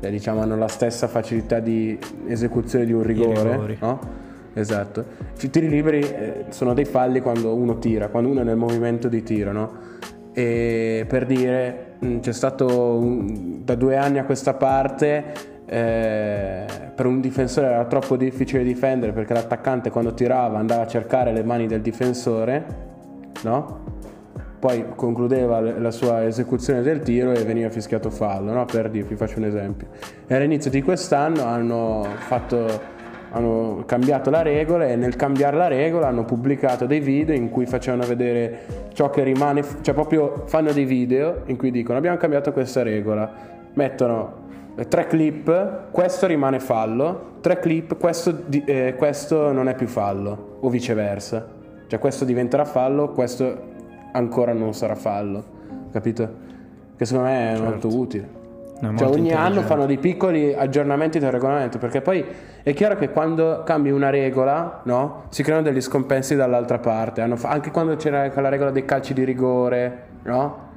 eh, 0.00 0.10
diciamo, 0.10 0.40
hanno 0.40 0.56
la 0.56 0.68
stessa 0.68 1.08
facilità 1.08 1.60
di 1.60 1.98
esecuzione 2.26 2.84
di 2.84 2.92
un 2.92 3.02
rigore, 3.02 3.76
no? 3.80 4.00
Esatto. 4.54 5.04
I 5.40 5.48
tiri 5.50 5.68
liberi 5.68 6.00
eh, 6.00 6.44
sono 6.50 6.74
dei 6.74 6.84
falli 6.84 7.20
quando 7.20 7.54
uno 7.54 7.78
tira, 7.78 8.08
quando 8.08 8.28
uno 8.28 8.42
è 8.42 8.44
nel 8.44 8.56
movimento 8.56 9.08
di 9.08 9.22
tiro, 9.22 9.52
no? 9.52 9.70
E 10.34 11.04
per 11.08 11.26
dire, 11.26 11.94
c'è 12.20 12.32
stato 12.32 12.66
un- 12.66 13.60
da 13.64 13.74
due 13.74 13.96
anni 13.96 14.18
a 14.18 14.24
questa 14.24 14.54
parte 14.54 15.24
eh, 15.66 16.64
per 16.94 17.06
un 17.06 17.20
difensore 17.20 17.68
era 17.68 17.84
troppo 17.84 18.16
difficile 18.16 18.62
difendere 18.62 19.12
perché 19.12 19.32
l'attaccante 19.32 19.90
quando 19.90 20.12
tirava 20.14 20.58
andava 20.58 20.82
a 20.82 20.86
cercare 20.86 21.32
le 21.32 21.42
mani 21.42 21.66
del 21.66 21.80
difensore, 21.80 22.64
no? 23.42 23.90
Poi 24.58 24.86
concludeva 24.94 25.60
la 25.60 25.90
sua 25.90 26.24
esecuzione 26.24 26.82
del 26.82 27.00
tiro 27.00 27.32
e 27.32 27.42
veniva 27.42 27.68
fischiato 27.68 28.10
fallo, 28.10 28.52
no? 28.52 28.64
Per 28.64 28.90
dirvi, 28.90 29.16
faccio 29.16 29.38
un 29.38 29.46
esempio. 29.46 29.88
E 30.26 30.34
all'inizio 30.34 30.70
di 30.70 30.82
quest'anno 30.82 31.44
hanno 31.44 32.06
fatto 32.18 32.90
hanno 33.32 33.82
cambiato 33.86 34.30
la 34.30 34.42
regola 34.42 34.86
e 34.86 34.96
nel 34.96 35.16
cambiare 35.16 35.56
la 35.56 35.66
regola 35.66 36.06
hanno 36.06 36.24
pubblicato 36.24 36.84
dei 36.84 37.00
video 37.00 37.34
in 37.34 37.48
cui 37.48 37.64
facevano 37.66 38.04
vedere 38.04 38.90
ciò 38.92 39.08
che 39.10 39.22
rimane, 39.22 39.64
cioè 39.80 39.94
proprio 39.94 40.44
fanno 40.46 40.70
dei 40.72 40.84
video 40.84 41.42
in 41.46 41.56
cui 41.56 41.70
dicono 41.70 41.96
abbiamo 41.96 42.18
cambiato 42.18 42.52
questa 42.52 42.82
regola, 42.82 43.32
mettono 43.72 44.41
tre 44.88 45.06
clip, 45.06 45.90
questo 45.90 46.26
rimane 46.26 46.58
fallo, 46.58 47.32
tre 47.40 47.58
clip, 47.58 47.98
questo, 47.98 48.44
eh, 48.64 48.94
questo 48.96 49.52
non 49.52 49.68
è 49.68 49.74
più 49.74 49.86
fallo 49.86 50.58
o 50.60 50.68
viceversa, 50.68 51.46
cioè 51.86 51.98
questo 51.98 52.24
diventerà 52.24 52.64
fallo, 52.64 53.10
questo 53.10 53.70
ancora 54.12 54.52
non 54.52 54.72
sarà 54.74 54.94
fallo, 54.94 55.44
capito? 55.92 56.50
Che 56.96 57.04
secondo 57.04 57.28
me 57.28 57.54
è 57.54 57.58
molto 57.58 57.94
utile. 57.94 58.40
È 58.80 58.94
Cioè 58.96 59.08
ogni 59.08 59.32
anno 59.32 59.60
fanno 59.62 59.86
dei 59.86 59.98
piccoli 59.98 60.52
aggiornamenti 60.52 61.20
del 61.20 61.30
regolamento 61.30 61.78
perché 61.78 62.00
poi 62.00 62.24
è 62.64 62.72
chiaro 62.74 62.96
che 62.96 63.10
quando 63.10 63.62
cambi 63.64 63.90
una 63.92 64.10
regola 64.10 64.80
no, 64.84 65.24
si 65.28 65.44
creano 65.44 65.62
degli 65.62 65.80
scompensi 65.80 66.34
dall'altra 66.34 66.80
parte 66.80 67.20
Hanno 67.20 67.36
fa- 67.36 67.50
anche 67.50 67.70
quando 67.70 67.94
c'era 67.94 68.28
la 68.34 68.48
regola 68.48 68.72
dei 68.72 68.84
calci 68.84 69.14
di 69.14 69.22
rigore 69.22 70.06
no? 70.24 70.70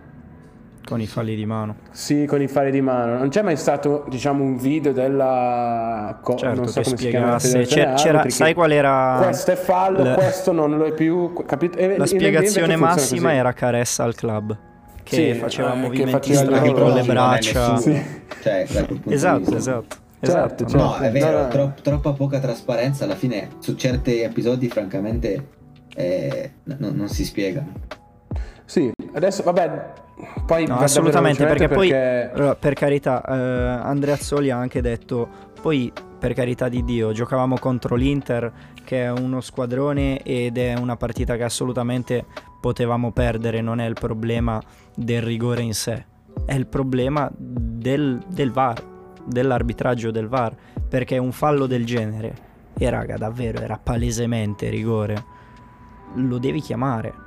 Con 0.88 1.02
i 1.02 1.08
falli 1.08 1.36
di 1.36 1.46
mano. 1.48 1.78
sì 1.90 2.26
con 2.28 2.42
i 2.44 2.48
fari 2.48 2.70
di 2.70 2.80
mano 2.80 3.18
non 3.18 3.30
c'è 3.30 3.42
mai 3.42 3.58
stato 3.58 4.06
diciamo 4.08 4.44
un 4.44 4.56
video 4.56 4.94
della 4.94 6.20
co- 6.22 6.36
Certo, 6.36 6.56
non 6.60 6.68
so 6.68 6.80
che 6.82 6.84
come 6.86 6.98
si 6.98 7.08
chiama 7.10 7.40
spiegasse. 7.40 7.96
C'era, 8.04 8.30
sai 8.30 8.48
che 8.50 8.54
qual 8.54 8.72
era 8.72 9.20
questo 9.24 9.52
è 9.52 9.56
fallo 9.56 10.04
la- 10.04 10.14
questo 10.14 10.52
non 10.52 10.78
lo 10.78 10.86
è 10.86 10.94
più 10.94 11.34
capito? 11.46 11.78
E- 11.80 11.98
La 11.98 12.06
spiegazione 12.06 12.76
massima 12.76 13.30
così. 13.30 13.36
era 13.40 13.54
caressa 13.54 14.04
al 14.04 14.14
club. 14.14 14.56
Che 15.02 15.16
Sì, 15.34 15.40
faceva 15.40 15.70
eh, 15.70 15.74
che 15.74 15.78
movimenti 15.80 16.12
faceva 16.12 16.42
gli 16.42 16.46
strani 16.46 16.74
con 16.74 16.94
le 16.94 17.04
braccia. 17.04 17.78
Sì. 17.78 18.04
Cioè, 18.42 18.66
Esatto, 19.08 19.56
esatto. 19.56 19.56
Certo, 19.56 19.96
esatto, 20.20 20.66
certo. 20.68 20.78
No, 20.78 20.98
è 20.98 21.12
vero, 21.12 21.32
No, 21.32 21.42
no. 21.44 21.48
tro- 21.48 21.74
troppa 21.82 22.12
poca 22.14 22.40
trasparenza 22.40 23.04
alla 23.06 23.16
fine 23.16 23.50
su 23.60 23.76
certi 23.76 24.22
episodi 24.22 24.68
francamente 24.70 25.48
eh, 25.96 26.52
n- 26.64 26.78
non 26.94 27.08
si 27.10 27.24
spiegano. 27.26 27.72
sì 28.66 28.92
adesso 29.16 29.44
vabbè 29.44 30.04
poi 30.46 30.66
No, 30.66 30.78
assolutamente, 30.78 31.44
davvero 31.44 31.68
perché 31.68 31.74
poi, 31.74 32.56
per 32.58 32.74
carità, 32.74 33.24
eh, 33.24 33.34
Andrea 33.34 34.14
Azzoli 34.14 34.50
ha 34.50 34.58
anche 34.58 34.82
detto, 34.82 35.28
poi 35.62 35.92
per 36.18 36.34
carità 36.34 36.70
di 36.70 36.84
Dio, 36.84 37.12
giocavamo 37.12 37.58
contro 37.58 37.96
l'Inter, 37.96 38.52
che 38.84 39.04
è 39.04 39.12
uno 39.12 39.42
squadrone 39.42 40.22
ed 40.22 40.58
è 40.58 40.76
una 40.76 40.96
partita 40.96 41.36
che 41.36 41.44
assolutamente 41.44 42.26
potevamo 42.62 43.12
perdere, 43.12 43.62
non 43.62 43.80
è 43.80 43.86
il 43.86 43.96
problema 44.00 44.62
del 44.96 45.22
rigore 45.22 45.62
in 45.62 45.74
sé, 45.74 46.06
è 46.46 46.54
il 46.54 46.68
problema 46.68 47.30
del, 47.36 48.22
del 48.28 48.52
VAR, 48.52 48.82
dell'arbitraggio 49.26 50.12
del 50.12 50.28
VAR, 50.28 50.56
perché 50.88 51.18
un 51.18 51.32
fallo 51.32 51.66
del 51.66 51.86
genere, 51.86 52.34
e 52.78 52.90
raga, 52.90 53.18
davvero, 53.18 53.62
era 53.62 53.78
palesemente 53.82 54.70
rigore, 54.70 55.24
lo 56.16 56.38
devi 56.38 56.62
chiamare, 56.62 57.25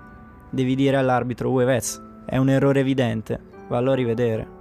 devi 0.51 0.75
dire 0.75 0.97
all'arbitro, 0.97 1.51
uè 1.51 1.65
Vez, 1.65 2.01
è 2.25 2.37
un 2.37 2.49
errore 2.49 2.81
evidente, 2.81 3.39
vallo 3.69 3.93
a 3.93 3.95
rivedere. 3.95 4.57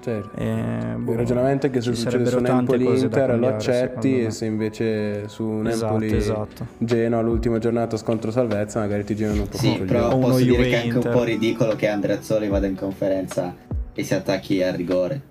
Certo. 0.00 0.38
Eh, 0.38 0.94
boh, 0.98 1.12
Il 1.12 1.18
ragionamento 1.18 1.66
è 1.66 1.70
che 1.70 1.80
se 1.80 1.92
succede 1.92 2.26
su 2.26 2.34
cose 2.36 2.46
da 2.46 2.52
Napoli-Inter 2.54 3.38
lo 3.40 3.48
accetti 3.48 4.22
e 4.24 4.30
se 4.30 4.44
invece 4.44 5.26
su 5.26 5.62
Esatto, 5.64 5.92
Napoli 5.94 6.14
esatto. 6.16 6.66
Genoa 6.78 7.20
l'ultima 7.22 7.58
giornata 7.58 7.96
scontro 7.96 8.30
salvezza 8.30 8.78
magari 8.78 9.02
ti 9.02 9.16
girano 9.16 9.42
un 9.42 9.48
po' 9.48 9.56
Sì, 9.56 9.72
più 9.74 9.84
però 9.84 10.14
uno 10.14 10.26
posso 10.28 10.36
dire 10.44 10.50
Juve 10.56 10.68
che 10.68 10.70
è 10.70 10.76
anche 10.76 10.88
un 10.90 10.94
Inter. 10.96 11.12
po' 11.12 11.22
ridicolo 11.24 11.74
che 11.74 11.88
Andrea 11.88 12.16
Azzoli 12.16 12.46
vada 12.48 12.66
in 12.68 12.76
conferenza 12.76 13.52
e 13.92 14.04
si 14.04 14.14
attacchi 14.14 14.62
al 14.62 14.74
rigore. 14.74 15.22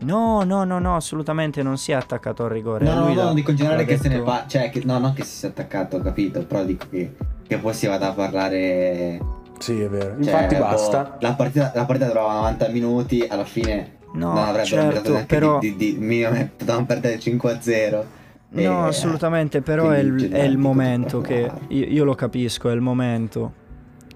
No, 0.00 0.42
no, 0.44 0.64
no, 0.64 0.78
no, 0.78 0.94
assolutamente 0.96 1.62
non 1.62 1.78
si 1.78 1.92
è 1.92 1.94
attaccato 1.94 2.44
al 2.44 2.50
rigore. 2.50 2.84
No, 2.84 2.94
no, 2.94 3.04
Lui 3.06 3.14
no, 3.14 3.24
l'ha- 3.24 3.32
dico 3.32 3.50
in 3.50 3.56
generale 3.56 3.84
che 3.84 3.96
se 3.96 4.08
ne 4.08 4.14
detto- 4.16 4.26
va, 4.26 4.44
cioè 4.46 4.70
che, 4.70 4.82
no, 4.84 4.98
non 4.98 5.12
che 5.14 5.24
si 5.24 5.36
sia 5.36 5.48
attaccato, 5.48 5.96
ho 5.96 6.00
capito, 6.00 6.44
però 6.44 6.64
dico 6.64 6.86
che, 6.90 7.14
che 7.46 7.58
poi 7.58 7.72
si 7.72 7.86
vada 7.86 8.08
a 8.08 8.12
parlare... 8.12 9.18
Sì, 9.58 9.80
è 9.80 9.88
vero. 9.88 10.16
cioè, 10.22 10.32
Infatti 10.32 10.54
boh, 10.56 10.60
basta. 10.60 11.16
La 11.20 11.32
partita, 11.32 11.72
la 11.74 11.84
partita 11.86 12.08
durava 12.08 12.34
90 12.34 12.68
minuti, 12.68 13.26
alla 13.28 13.44
fine 13.44 13.94
No, 14.12 14.28
non 14.34 14.38
avrebbero 14.38 14.64
certo, 14.64 14.84
meritato 14.86 15.12
neanche 15.12 15.34
però... 15.34 15.58
di, 15.58 15.76
di, 15.76 15.98
di 15.98 16.26
potevamo 16.56 16.84
perdere 16.86 17.18
5-0. 17.18 18.02
No, 18.48 18.60
E, 18.60 18.66
assolutamente, 18.88 19.60
però 19.62 19.90
è 19.90 19.98
il, 19.98 20.30
è 20.30 20.42
il 20.42 20.58
momento 20.58 21.20
che... 21.20 21.50
Io, 21.68 21.84
io 21.86 22.04
lo 22.04 22.14
capisco, 22.14 22.68
è 22.68 22.72
il 22.74 22.80
momento 22.80 23.64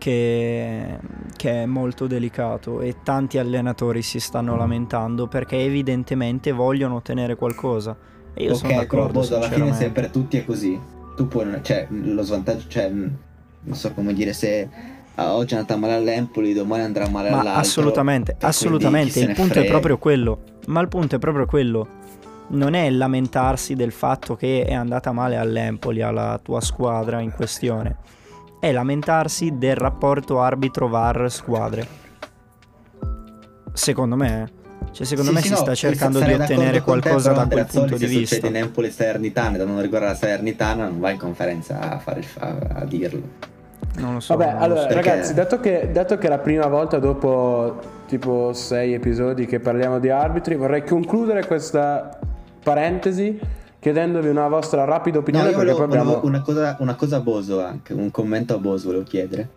che, 0.00 0.98
che 1.36 1.62
è 1.62 1.66
molto 1.66 2.06
delicato 2.08 2.80
e 2.80 2.96
tanti 3.04 3.38
allenatori 3.38 4.02
si 4.02 4.18
stanno 4.18 4.56
lamentando 4.56 5.28
perché 5.28 5.58
evidentemente 5.58 6.50
vogliono 6.52 6.96
ottenere 6.96 7.36
qualcosa. 7.36 7.94
E 8.34 8.44
io 8.44 8.54
sono 8.54 8.72
Ok, 8.72 8.86
però 8.86 9.02
d'accordo, 9.02 9.20
boh, 9.20 9.36
alla 9.36 9.50
fine 9.50 9.72
sinceramente. 9.72 9.76
sempre 9.76 10.10
tutti 10.10 10.36
è 10.38 10.44
così. 10.44 10.80
tu 11.14 11.28
puoi, 11.28 11.46
cioè, 11.62 11.86
lo 11.90 12.22
svantaggio, 12.22 12.64
cioè, 12.68 12.88
non 12.90 13.76
so 13.76 13.92
come 13.92 14.14
dire, 14.14 14.32
se 14.32 14.68
ah, 15.16 15.34
oggi 15.34 15.54
è 15.54 15.58
andata 15.58 15.76
male 15.78 15.94
all'Empoli, 15.94 16.54
domani 16.54 16.82
andrà 16.84 17.08
male 17.08 17.28
Ma 17.28 17.40
all'altro. 17.40 17.60
assolutamente, 17.60 18.36
assolutamente, 18.40 19.12
se 19.12 19.20
il 19.20 19.30
punto 19.32 19.52
è 19.52 19.56
frega. 19.56 19.68
proprio 19.68 19.98
quello. 19.98 20.40
Ma 20.68 20.80
il 20.80 20.88
punto 20.88 21.16
è 21.16 21.18
proprio 21.18 21.44
quello. 21.46 21.86
Non 22.52 22.74
è 22.74 22.88
lamentarsi 22.90 23.74
del 23.74 23.92
fatto 23.92 24.34
che 24.34 24.64
è 24.64 24.72
andata 24.72 25.12
male 25.12 25.36
all'Empoli, 25.36 26.02
alla 26.02 26.40
tua 26.42 26.60
squadra 26.60 27.20
in 27.20 27.32
questione. 27.32 27.96
È 28.60 28.70
lamentarsi 28.72 29.56
del 29.56 29.74
rapporto 29.74 30.40
arbitro-VAR 30.40 31.30
squadre. 31.30 31.86
Secondo 33.72 34.16
me, 34.16 34.42
eh. 34.42 34.58
Cioè, 34.92 35.06
secondo 35.06 35.30
Sì, 35.30 35.36
me 35.36 35.40
sì, 35.42 35.46
si 35.48 35.54
no, 35.54 35.60
sta 35.60 35.74
cercando 35.74 36.20
di 36.20 36.32
ottenere 36.32 36.78
te, 36.78 36.82
qualcosa 36.82 37.30
però 37.30 37.44
da 37.44 37.48
quel 37.50 37.66
punto 37.66 37.94
di 37.96 38.00
se 38.00 38.06
vista. 38.06 38.34
succede 38.34 38.58
in 38.58 38.64
Empoli 38.64 38.90
Salernitana, 38.90 39.56
da 39.56 39.64
non 39.64 39.80
riguarda 39.80 40.08
la 40.08 40.14
Salernitana, 40.14 40.84
non 40.88 41.00
vai 41.00 41.12
in 41.14 41.18
conferenza 41.18 41.78
a, 41.78 41.98
fare 41.98 42.18
il 42.18 42.24
fa- 42.26 42.58
a 42.74 42.84
dirlo. 42.84 43.22
Non 43.96 44.14
lo 44.14 44.20
so. 44.20 44.36
Vabbè, 44.36 44.52
lo 44.52 44.58
allora 44.58 44.80
so. 44.82 44.86
Perché- 44.88 45.08
ragazzi, 45.10 45.34
dato 45.34 45.60
che, 45.60 45.88
dato 45.92 46.18
che 46.18 46.26
è 46.26 46.30
la 46.30 46.38
prima 46.38 46.66
volta 46.66 46.98
dopo 46.98 47.78
tipo 48.06 48.52
sei 48.52 48.92
episodi 48.92 49.46
che 49.46 49.60
parliamo 49.60 49.98
di 50.00 50.10
arbitri, 50.10 50.56
vorrei 50.56 50.84
concludere 50.84 51.46
questa 51.46 52.18
parentesi 52.62 53.38
chiedendovi 53.80 54.28
una 54.28 54.46
vostra 54.48 54.84
rapida 54.84 55.16
No, 55.16 55.22
opinione 55.22 55.50
io 55.50 55.56
perché 55.56 55.72
volevo, 55.72 55.84
abbiamo... 55.84 56.10
volevo 56.20 56.26
una, 56.26 56.42
cosa, 56.42 56.76
una 56.80 56.94
cosa 56.94 57.16
a 57.16 57.20
Boso 57.20 57.64
anche, 57.64 57.92
un 57.94 58.10
commento 58.10 58.54
a 58.54 58.58
Boso 58.58 58.86
volevo 58.86 59.04
chiedere. 59.04 59.48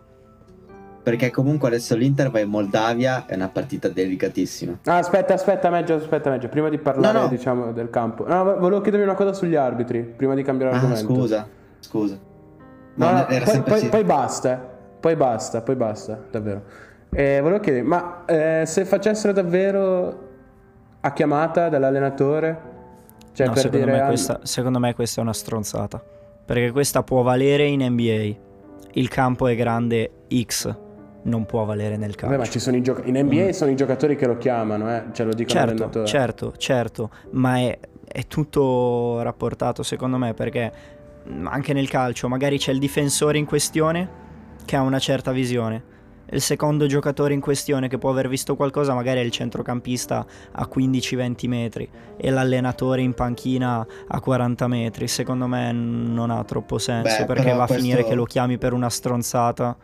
Perché 1.04 1.30
comunque 1.30 1.68
adesso 1.68 1.94
l'Inter 1.94 2.30
va 2.30 2.40
in 2.40 2.48
Moldavia, 2.48 3.26
è 3.26 3.34
una 3.34 3.48
partita 3.50 3.88
delicatissima. 3.88 4.78
Ah, 4.86 4.96
aspetta, 4.96 5.34
aspetta, 5.34 5.68
meglio, 5.68 5.96
aspetta, 5.96 6.30
meglio. 6.30 6.48
Prima 6.48 6.70
di 6.70 6.78
parlare, 6.78 7.12
No, 7.18 7.24
no. 7.24 7.28
diciamo, 7.28 7.72
del 7.72 7.90
campo. 7.90 8.26
No, 8.26 8.42
vo- 8.42 8.56
volevo 8.58 8.80
chiedervi 8.80 9.04
una 9.04 9.14
cosa 9.14 9.34
sugli 9.34 9.54
arbitri, 9.54 10.00
prima 10.00 10.32
di 10.34 10.42
cambiare 10.42 10.72
Ah, 10.72 10.76
argomento. 10.76 11.12
scusa, 11.14 11.46
scusa. 11.80 12.16
No, 12.94 13.04
No, 13.04 13.12
no, 13.12 13.28
era 13.28 13.44
poi, 13.44 13.60
poi- 13.60 13.88
poi 13.88 14.04
basta, 14.04 14.52
eh. 14.54 14.58
poi 14.98 15.14
basta, 15.14 15.60
poi 15.60 15.74
basta, 15.76 16.18
davvero. 16.30 16.62
Eh, 17.10 17.40
volevo 17.42 17.60
chiedere, 17.60 17.84
ma 17.84 18.24
eh, 18.24 18.62
se 18.64 18.86
facessero 18.86 19.34
davvero 19.34 20.18
a 21.00 21.12
chiamata 21.12 21.68
dall'allenatore, 21.68 22.58
cioè 23.34 23.46
No, 23.46 23.52
per 23.52 23.62
secondo, 23.62 23.84
dire... 23.84 23.96
me 23.96 24.02
ah, 24.02 24.06
questa, 24.06 24.40
secondo 24.42 24.78
me 24.78 24.94
questa 24.94 25.20
è 25.20 25.22
una 25.22 25.32
stronzata. 25.32 26.02
Perché 26.44 26.70
questa 26.70 27.02
può 27.02 27.22
valere 27.22 27.66
in 27.66 27.84
NBA. 27.84 28.42
Il 28.92 29.08
campo 29.08 29.48
è 29.48 29.56
grande 29.56 30.10
X, 30.42 30.74
non 31.22 31.44
può 31.46 31.64
valere 31.64 31.96
nel 31.96 32.14
calcio. 32.14 32.26
vabbè, 32.26 32.38
ma 32.38 32.46
ci 32.48 32.58
sono 32.58 32.76
i 32.76 32.82
giocatori... 32.82 33.18
In 33.18 33.26
NBA 33.26 33.52
sono 33.52 33.70
i 33.70 33.76
giocatori 33.76 34.16
che 34.16 34.26
lo 34.26 34.38
chiamano, 34.38 34.94
eh, 34.94 35.04
cioè 35.12 35.26
lo 35.26 35.34
dicono 35.34 35.58
Certo, 35.58 36.04
certo, 36.04 36.52
certo, 36.56 37.10
ma 37.30 37.56
è, 37.58 37.78
è 38.06 38.26
tutto 38.26 39.20
rapportato 39.22 39.82
secondo 39.82 40.16
me 40.16 40.32
perché 40.34 40.72
anche 41.44 41.72
nel 41.72 41.88
calcio 41.88 42.28
magari 42.28 42.58
c'è 42.58 42.70
il 42.70 42.78
difensore 42.78 43.38
in 43.38 43.46
questione 43.46 44.22
che 44.64 44.76
ha 44.76 44.82
una 44.82 44.98
certa 44.98 45.32
visione. 45.32 45.92
Il 46.34 46.40
secondo 46.40 46.86
giocatore 46.86 47.32
in 47.32 47.40
questione 47.40 47.86
che 47.86 47.96
può 47.96 48.10
aver 48.10 48.28
visto 48.28 48.56
qualcosa 48.56 48.92
magari 48.92 49.20
è 49.20 49.22
il 49.22 49.30
centrocampista 49.30 50.26
a 50.50 50.68
15-20 50.68 51.46
metri 51.46 51.88
e 52.16 52.28
l'allenatore 52.28 53.02
in 53.02 53.14
panchina 53.14 53.86
a 54.08 54.20
40 54.20 54.66
metri. 54.66 55.06
Secondo 55.06 55.46
me 55.46 55.70
non 55.70 56.30
ha 56.30 56.42
troppo 56.42 56.78
senso 56.78 57.18
Beh, 57.18 57.24
perché 57.24 57.52
va 57.52 57.62
a 57.62 57.66
questo- 57.66 57.84
finire 57.84 58.04
che 58.04 58.16
lo 58.16 58.24
chiami 58.24 58.58
per 58.58 58.72
una 58.72 58.90
stronzata. 58.90 59.76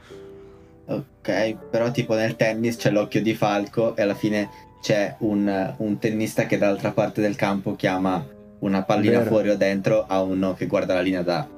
Ok, 0.87 1.55
però 1.71 1.93
tipo 1.93 2.15
nel 2.15 2.35
tennis 2.35 2.75
c'è 2.75 2.91
l'occhio 2.91 3.23
di 3.23 3.35
falco 3.35 3.95
e 3.95 4.03
alla 4.03 4.15
fine 4.15 4.49
c'è 4.83 5.15
un, 5.21 5.75
un 5.77 5.99
tennista 6.01 6.47
che 6.47 6.59
dall'altra 6.59 6.91
parte 6.91 7.21
del 7.21 7.37
campo 7.37 7.77
chiama 7.77 8.27
una 8.59 8.83
pallina 8.83 9.19
Vero. 9.19 9.31
fuori 9.31 9.51
o 9.51 9.57
dentro 9.57 10.05
a 10.05 10.21
uno 10.21 10.55
che 10.55 10.67
guarda 10.67 10.95
la 10.95 11.01
linea 11.01 11.23
da 11.23 11.49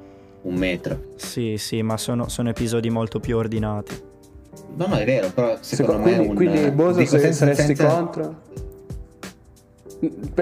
un 0.42 0.54
metro. 0.54 1.14
Sì, 1.16 1.56
sì, 1.56 1.80
ma 1.80 1.96
sono, 1.96 2.28
sono 2.28 2.50
episodi 2.50 2.90
molto 2.90 3.20
più 3.20 3.38
ordinati. 3.38 4.10
No, 4.76 4.86
no, 4.86 4.96
è 4.96 5.04
vero, 5.04 5.28
però 5.34 5.56
Secondo- 5.60 5.92
secondo 5.92 6.02
me 6.02 6.14
quindi, 6.14 6.28
un, 6.28 6.34
quindi 6.34 6.70
Boso 6.70 6.98
dico 6.98 7.10
se 7.10 7.18
senza- 7.20 7.38
saresti 7.38 7.62
senza- 7.76 7.86
contro? 7.88 8.34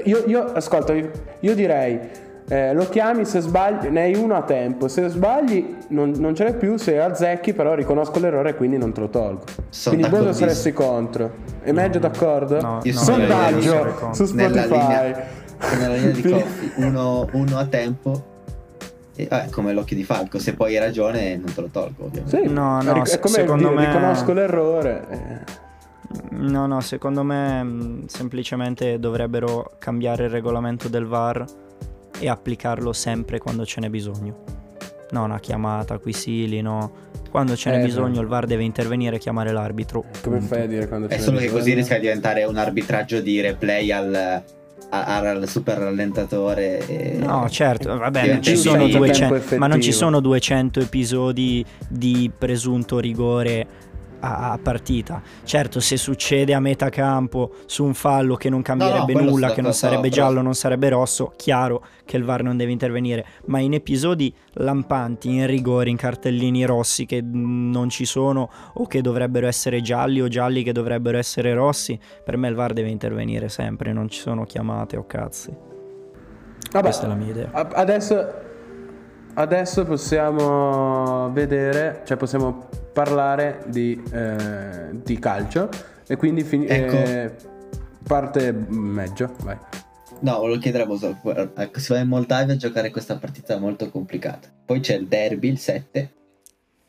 Io, 0.04 0.24
io 0.26 0.44
ascolta 0.52 0.94
io 0.94 1.54
direi 1.54 1.98
eh, 2.48 2.72
lo 2.72 2.88
chiami 2.88 3.26
se 3.26 3.40
sbagli 3.40 3.88
ne 3.88 4.00
hai 4.02 4.14
uno 4.14 4.34
a 4.34 4.42
tempo 4.42 4.88
se 4.88 5.06
sbagli 5.08 5.76
non, 5.88 6.14
non 6.16 6.34
ce 6.34 6.44
n'è 6.44 6.54
più 6.56 6.76
se 6.78 6.98
azzecchi 6.98 7.52
però 7.52 7.74
riconosco 7.74 8.18
l'errore 8.20 8.50
e 8.50 8.54
quindi 8.54 8.78
non 8.78 8.92
te 8.92 9.00
lo 9.00 9.08
tolgo. 9.08 9.44
Sono 9.68 9.94
quindi 9.96 10.10
Boso 10.10 10.30
d'accordissimo. 10.30 10.48
saresti 10.48 10.72
contro. 10.72 11.30
E 11.62 11.72
meglio 11.72 11.98
d'accordo? 11.98 12.60
No, 12.60 12.80
Io 12.82 12.92
no, 12.94 12.98
io 13.00 13.04
sondaggio 13.04 14.12
su 14.14 14.34
Nella 14.34 14.62
Spotify. 14.62 15.06
linea- 15.06 15.24
nella 15.78 15.94
linea 15.94 16.10
di 16.12 16.22
Coffi, 16.30 16.72
uno, 16.76 17.28
uno 17.32 17.58
a 17.58 17.66
tempo, 17.66 18.22
e, 19.28 19.28
eh, 19.30 19.50
come 19.50 19.72
l'occhio 19.72 19.96
di 19.96 20.04
falco, 20.04 20.38
se 20.38 20.54
poi 20.54 20.74
hai 20.76 20.84
ragione 20.84 21.36
non 21.36 21.52
te 21.52 21.60
lo 21.60 21.68
tolgo 21.70 22.04
ovviamente. 22.04 22.42
Sì, 22.42 22.52
No, 22.52 22.80
no, 22.82 23.02
è 23.04 23.18
come 23.18 23.34
secondo 23.34 23.68
dire, 23.68 23.80
me- 23.80 23.86
riconosco 23.86 24.32
l'errore 24.32 25.06
eh. 25.10 25.68
No, 26.30 26.66
no, 26.66 26.80
secondo 26.80 27.22
me 27.22 27.62
mh, 27.62 28.06
semplicemente 28.06 28.98
dovrebbero 28.98 29.72
cambiare 29.78 30.24
il 30.24 30.30
regolamento 30.30 30.88
del 30.88 31.06
VAR 31.06 31.44
e 32.18 32.28
applicarlo 32.28 32.92
sempre 32.92 33.38
quando 33.38 33.64
ce 33.64 33.80
n'è 33.80 33.88
bisogno. 33.88 34.58
No, 35.12 35.24
una 35.24 35.38
chiamata, 35.38 35.98
quisili, 35.98 36.60
no. 36.62 37.08
Quando 37.30 37.54
ce 37.54 37.70
n'è 37.70 37.80
Eh, 37.80 37.84
bisogno 37.84 38.16
no. 38.16 38.20
il 38.22 38.26
VAR 38.26 38.46
deve 38.46 38.64
intervenire 38.64 39.16
e 39.16 39.18
chiamare 39.20 39.52
l'arbitro. 39.52 40.04
come 40.22 40.38
punto. 40.38 40.54
fai 40.54 40.64
a 40.64 40.66
dire 40.66 40.88
quando 40.88 41.06
È 41.08 41.14
ce 41.14 41.20
solo 41.20 41.38
n'è 41.38 41.42
che 41.44 41.50
così 41.50 41.58
bisogno? 41.62 41.76
rischia 41.76 41.96
di 41.96 42.02
diventare 42.02 42.44
un 42.44 42.56
arbitraggio 42.56 43.20
di 43.20 43.40
replay 43.40 43.90
al, 43.92 44.42
al 44.90 45.48
super 45.48 45.78
rallentatore. 45.78 46.86
E... 46.86 47.18
No, 47.18 47.48
certo, 47.48 47.96
vabbè, 47.96 48.26
non 48.26 48.42
ci, 48.42 48.56
sono 48.56 48.84
tempo 48.84 48.98
200, 48.98 49.34
effettivo. 49.34 49.60
ma 49.60 49.66
non 49.66 49.80
ci 49.80 49.92
sono 49.92 50.20
200 50.20 50.80
episodi 50.80 51.64
di 51.88 52.30
presunto 52.36 52.98
rigore 52.98 53.88
a, 54.20 54.52
a 54.52 54.58
partita. 54.58 55.22
Certo, 55.44 55.80
se 55.80 55.96
succede 55.96 56.54
a 56.54 56.60
metà 56.60 56.88
campo 56.88 57.54
su 57.66 57.84
un 57.84 57.94
fallo 57.94 58.36
che 58.36 58.48
non 58.48 58.62
cambierebbe 58.62 59.12
quello 59.12 59.30
nulla, 59.30 59.46
sto 59.46 59.56
che 59.56 59.62
non 59.62 59.72
sarebbe 59.72 60.08
però- 60.08 60.14
giallo, 60.14 60.42
non 60.42 60.54
sarebbe 60.54 60.88
rosso, 60.88 61.32
chiaro 61.36 61.84
che 62.04 62.16
il 62.16 62.24
VAR 62.24 62.42
non 62.42 62.56
deve 62.56 62.72
intervenire, 62.72 63.24
ma 63.46 63.58
in 63.60 63.74
episodi 63.74 64.34
lampanti, 64.54 65.28
in 65.28 65.46
rigori, 65.46 65.90
in 65.90 65.96
cartellini 65.96 66.64
rossi 66.64 67.06
che 67.06 67.22
mm, 67.22 67.70
non 67.70 67.88
ci 67.88 68.04
sono 68.04 68.50
o 68.74 68.86
che 68.86 69.00
dovrebbero 69.00 69.46
essere 69.46 69.80
gialli 69.80 70.20
o 70.20 70.28
gialli 70.28 70.62
che 70.62 70.72
dovrebbero 70.72 71.18
essere 71.18 71.54
rossi, 71.54 71.98
per 72.24 72.36
me 72.36 72.48
il 72.48 72.54
VAR 72.54 72.72
deve 72.72 72.88
intervenire 72.88 73.48
sempre, 73.48 73.92
non 73.92 74.08
ci 74.08 74.20
sono 74.20 74.44
chiamate 74.44 74.96
o 74.96 75.06
cazzi. 75.06 75.68
Vabbè, 76.72 76.84
Questa 76.84 77.06
è 77.06 77.08
la 77.08 77.14
mia 77.14 77.30
idea. 77.30 77.50
Adesso, 77.52 78.32
adesso 79.34 79.84
possiamo 79.84 81.30
vedere, 81.32 82.02
cioè 82.04 82.16
possiamo 82.16 82.68
parlare 83.04 83.62
di, 83.68 84.00
eh, 84.12 84.90
di 84.92 85.18
calcio 85.18 85.70
e 86.06 86.16
quindi 86.16 86.42
fini- 86.44 86.66
Ecco. 86.66 86.96
eh, 86.96 87.34
parte 88.06 88.52
Meggio, 88.52 89.34
vai. 89.42 89.56
No, 90.20 90.38
volevo 90.38 90.60
chiedere 90.60 90.82
a 90.82 90.86
Boso, 90.86 91.16
ecco, 91.56 91.78
si 91.78 91.92
va 91.94 91.98
in 92.00 92.08
Moldavia 92.08 92.52
a 92.52 92.56
giocare 92.58 92.90
questa 92.90 93.16
partita 93.16 93.58
molto 93.58 93.88
complicata. 93.88 94.48
Poi 94.66 94.80
c'è 94.80 94.96
il 94.96 95.06
derby, 95.06 95.48
il 95.48 95.58
7, 95.58 96.12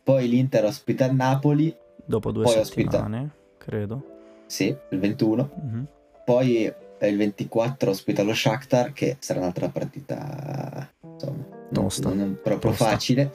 poi 0.04 0.28
l'Inter 0.28 0.65
ospita 0.65 1.06
il 1.06 1.15
Napoli, 1.15 1.74
Dopo 2.04 2.32
due 2.32 2.43
Poi 2.43 2.58
ospita. 2.58 2.91
settimane, 2.91 3.30
credo. 3.58 4.04
sì, 4.47 4.76
il 4.89 5.00
21, 5.00 5.50
Mhm. 5.63 5.88
poi 6.26 6.65
eh, 6.65 7.08
il 7.08 7.15
24 7.15 7.91
ospita 7.91 8.21
lo 8.21 8.34
Shakhtar, 8.34 8.91
che 8.91 9.15
sarà 9.19 9.39
un'altra 9.39 9.69
partita, 9.69 10.89
insomma, 11.13 11.45
non- 11.47 11.69
Tosta. 11.71 12.10
non 12.10 12.38
proprio 12.43 12.71
Tosta. 12.71 12.86
facile. 12.89 13.32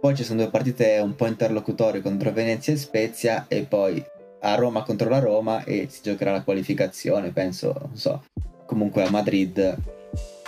Poi 0.00 0.16
ci 0.16 0.24
sono 0.24 0.40
due 0.40 0.50
partite 0.50 0.98
un 1.02 1.14
po' 1.14 1.26
interlocutorie 1.26 2.00
contro 2.00 2.32
Venezia 2.32 2.72
e 2.72 2.76
Spezia 2.76 3.44
e 3.48 3.64
poi 3.64 4.02
a 4.40 4.54
Roma 4.54 4.82
contro 4.82 5.10
la 5.10 5.18
Roma 5.18 5.62
e 5.64 5.88
si 5.90 6.00
giocherà 6.02 6.32
la 6.32 6.42
qualificazione, 6.42 7.30
penso, 7.32 7.74
non 7.78 7.96
so, 7.96 8.24
comunque 8.64 9.04
a 9.04 9.10
Madrid 9.10 9.76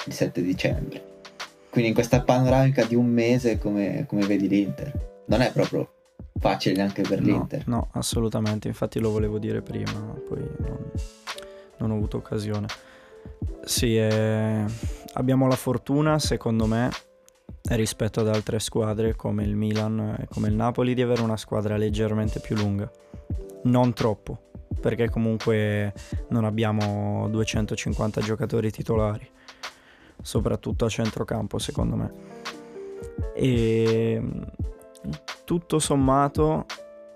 il 0.07 0.13
7 0.13 0.41
dicembre. 0.43 1.11
Quindi 1.69 1.91
in 1.91 1.95
questa 1.95 2.23
panoramica 2.23 2.85
di 2.85 2.95
un 2.95 3.07
mese 3.07 3.59
come, 3.59 4.07
come 4.09 4.25
vedi 4.27 4.49
l'Inter? 4.49 5.23
Non 5.27 5.43
è 5.43 5.53
proprio 5.53 5.91
facile 6.39 6.75
neanche 6.75 7.03
per 7.03 7.21
No, 7.21 7.27
l'Inter. 7.27 7.63
no, 7.67 7.89
assolutamente. 7.93 8.69
Infatti 8.69 8.99
lo 9.01 9.11
volevo 9.11 9.39
dire 9.39 9.61
prima, 9.61 9.93
poi 10.27 10.47
non, 10.59 10.91
non 11.79 11.91
ho 11.91 11.95
avuto 11.95 12.17
occasione. 12.17 12.67
Sì, 13.65 13.97
eh, 13.97 14.65
abbiamo 15.15 15.47
la 15.47 15.57
fortuna, 15.57 16.19
secondo 16.19 16.67
me, 16.67 16.91
rispetto 17.71 18.21
ad 18.21 18.29
altre 18.29 18.59
squadre 18.59 19.15
come 19.15 19.45
il 19.45 19.55
Milan 19.55 20.17
e 20.19 20.27
come 20.29 20.49
il 20.49 20.55
Napoli, 20.55 20.95
di 20.95 21.03
avere 21.03 21.23
una 21.23 21.37
squadra 21.37 21.77
leggermente 21.77 22.41
più 22.41 22.57
lunga. 22.57 22.91
Non 23.65 23.93
troppo, 23.93 24.51
perché 24.81 25.09
comunque 25.09 25.93
non 26.29 26.45
abbiamo 26.45 27.29
250 27.29 28.21
giocatori 28.21 28.71
titolari, 28.71 29.29
soprattutto 30.21 30.85
a 30.85 30.89
centrocampo, 30.89 31.59
secondo 31.59 31.97
me. 31.97 32.13
E 33.35 34.23
tutto 35.45 35.79
sommato, 35.79 36.67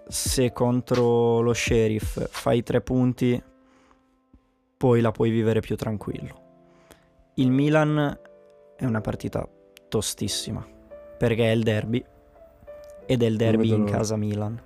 se 0.08 0.52
contro 0.52 1.40
lo 1.40 1.52
sheriff 1.52 2.28
fai 2.30 2.62
tre 2.62 2.80
punti, 2.80 3.42
poi 4.76 5.00
la 5.00 5.10
puoi 5.10 5.30
vivere 5.30 5.60
più 5.60 5.74
tranquillo. 5.74 6.44
Il 7.34 7.50
Milan 7.50 8.18
è 8.76 8.84
una 8.84 9.00
partita 9.00 9.48
tostissima, 9.96 10.62
perché 11.16 11.44
è 11.50 11.54
il 11.54 11.62
derby 11.62 12.04
ed 13.06 13.22
è 13.22 13.26
il 13.26 13.36
derby 13.36 13.72
in 13.72 13.84
casa 13.84 14.14
Milan. 14.16 14.60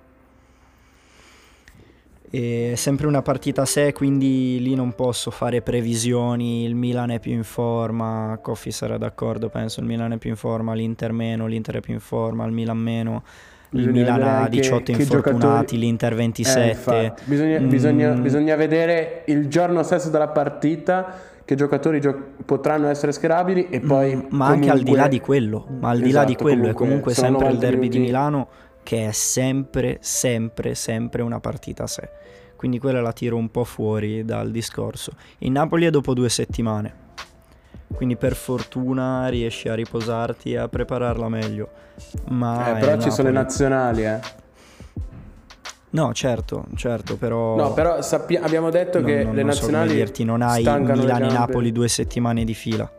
È 2.29 2.73
sempre 2.75 3.07
una 3.07 3.21
partita 3.21 3.61
a 3.61 3.65
sé, 3.65 3.91
quindi 3.93 4.57
lì 4.61 4.73
non 4.75 4.93
posso 4.93 5.31
fare 5.31 5.61
previsioni. 5.61 6.65
Il 6.65 6.75
Milan 6.75 7.11
è 7.11 7.19
più 7.19 7.31
in 7.31 7.43
forma, 7.43 8.39
Coffi 8.41 8.71
sarà 8.71 8.97
d'accordo, 8.97 9.47
penso. 9.49 9.79
Il 9.81 9.85
Milan 9.85 10.13
è 10.13 10.17
più 10.17 10.29
in 10.29 10.35
forma, 10.37 10.73
l'Inter 10.73 11.11
meno, 11.13 11.45
l'Inter 11.47 11.77
è 11.77 11.79
più 11.81 11.93
in 11.93 11.99
forma, 12.01 12.45
il 12.45 12.51
Milan 12.51 12.77
meno. 12.77 13.23
Il 13.73 13.85
Bisogna 13.87 14.01
Milan 14.15 14.21
ha 14.23 14.37
anche 14.39 14.49
18 14.49 14.83
che 14.83 14.91
infortunati, 15.01 15.39
giocatori- 15.39 15.77
l'Inter 15.79 16.11
Eh, 16.11 16.15
27. 16.15 16.69
infatti, 16.69 17.23
bisogna, 17.25 17.59
Mm. 17.59 17.69
bisogna- 17.69 18.11
bisogna 18.13 18.55
vedere 18.55 19.23
il 19.27 19.47
giorno 19.47 19.81
stesso 19.83 20.09
della 20.09 20.27
partita 20.27 21.13
che 21.51 21.57
giocatori 21.57 21.99
gio- 21.99 22.17
potranno 22.45 22.87
essere 22.87 23.11
schierabili 23.11 23.67
e 23.69 23.81
poi 23.81 24.15
Mm, 24.15 24.19
ma 24.29 24.47
anche 24.47 24.69
al 24.69 24.77
di 24.77 24.83
comunque- 24.85 24.97
là 25.03 25.07
di 25.09 25.19
quello, 25.19 25.67
ma 25.81 25.89
al 25.89 25.99
di 25.99 26.11
là 26.11 26.23
di 26.23 26.31
Esatto, 26.31 26.43
quello 26.45 26.67
è 26.69 26.73
comunque 26.73 27.13
sempre 27.13 27.47
il 27.47 27.55
90 27.55 27.65
derby 27.65 27.89
di 27.89 27.97
minuti. 27.97 27.99
Milano 28.11 28.47
che 28.83 29.07
è 29.07 29.11
sempre, 29.11 29.97
sempre, 29.99 30.75
sempre 30.75 31.21
una 31.21 31.41
partita 31.41 31.83
a 31.83 31.87
sé. 31.87 32.09
Quindi 32.55 32.79
quella 32.79 33.01
la 33.01 33.11
tiro 33.11 33.35
un 33.35 33.49
po' 33.51 33.65
fuori 33.65 34.23
dal 34.23 34.49
discorso. 34.49 35.11
Il 35.39 35.51
Napoli 35.51 35.85
è 35.85 35.89
dopo 35.89 36.13
due 36.13 36.29
settimane, 36.29 36.93
quindi 37.93 38.15
per 38.15 38.33
fortuna 38.35 39.27
riesci 39.27 39.67
a 39.67 39.75
riposarti 39.75 40.53
e 40.53 40.57
a 40.57 40.69
prepararla 40.69 41.27
meglio. 41.27 41.67
Ma 42.29 42.77
Eh, 42.77 42.79
però 42.79 42.93
ci 43.01 43.11
sono 43.11 43.27
le 43.27 43.33
Napoli. 43.33 43.33
nazionali, 43.33 44.05
eh. 44.05 44.19
No, 45.93 46.13
certo, 46.13 46.65
certo, 46.75 47.17
però... 47.17 47.55
No, 47.55 47.73
però 47.73 48.01
sappi- 48.01 48.37
abbiamo 48.37 48.69
detto 48.69 48.99
non- 48.99 49.07
che 49.09 49.23
non- 49.23 49.35
le 49.35 49.43
non 49.43 49.51
so 49.53 49.61
nazionali 49.61 49.93
dirti, 49.93 50.23
non 50.23 50.41
hai 50.41 50.63
Milano 50.63 51.27
e. 51.27 51.31
Napoli 51.33 51.71
due 51.71 51.87
settimane 51.89 52.43
di 52.45 52.53
fila. 52.53 52.89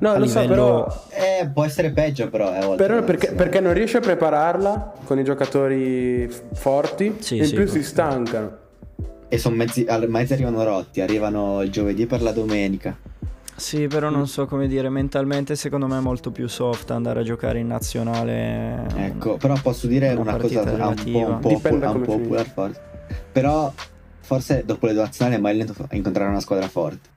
No, 0.00 0.10
a 0.12 0.18
lo 0.18 0.26
so, 0.26 0.40
livello- 0.40 0.54
però 0.84 1.04
Eh, 1.40 1.48
può 1.52 1.64
essere 1.64 1.90
peggio 1.90 2.28
però. 2.28 2.54
Eh, 2.54 2.76
Però 2.76 3.02
perché, 3.02 3.32
perché 3.32 3.58
non 3.58 3.72
riesci 3.72 3.96
a 3.96 4.00
prepararla 4.00 4.92
con 5.04 5.18
i 5.18 5.24
giocatori 5.24 6.30
forti 6.52 7.16
Sì, 7.18 7.34
e 7.34 7.38
in 7.38 7.44
sì, 7.46 7.54
più 7.54 7.62
questo 7.62 7.78
si 7.78 7.82
sì. 7.82 7.88
stancano. 7.90 8.56
E 9.28 9.38
sono 9.38 9.56
mezzi, 9.56 9.84
al- 9.88 10.08
mezzi 10.08 10.34
arrivano 10.34 10.62
rotti, 10.62 11.00
arrivano 11.00 11.62
il 11.62 11.70
giovedì 11.70 12.06
per 12.06 12.22
la 12.22 12.30
domenica. 12.30 12.96
Sì, 13.58 13.88
però 13.88 14.08
non 14.08 14.28
so 14.28 14.46
come 14.46 14.68
dire, 14.68 14.88
mentalmente 14.88 15.56
secondo 15.56 15.88
me 15.88 15.98
è 15.98 16.00
molto 16.00 16.30
più 16.30 16.46
soft 16.46 16.92
andare 16.92 17.20
a 17.20 17.22
giocare 17.24 17.58
in 17.58 17.66
nazionale. 17.66 18.86
Ecco, 18.94 19.36
però 19.36 19.56
posso 19.60 19.88
dire 19.88 20.12
Una 20.12 20.20
una, 20.20 20.36
cosa 20.36 20.60
un 20.60 20.64
po', 20.64 20.70
relativa. 20.76 21.28
un 21.28 21.40
po', 21.40 21.76
da 21.76 21.90
un 21.90 22.02
po' 22.02 22.16
popular 22.18 22.46
forse. 22.46 22.80
Però 23.32 23.72
forse 24.20 24.62
dopo 24.64 24.86
le 24.86 24.92
due 24.92 25.02
nazionali 25.02 25.36
è 25.36 25.40
mai 25.40 25.56
lento 25.56 25.74
a 25.76 25.96
incontrare 25.96 26.30
una 26.30 26.40
squadra 26.40 26.68
forte. 26.68 27.08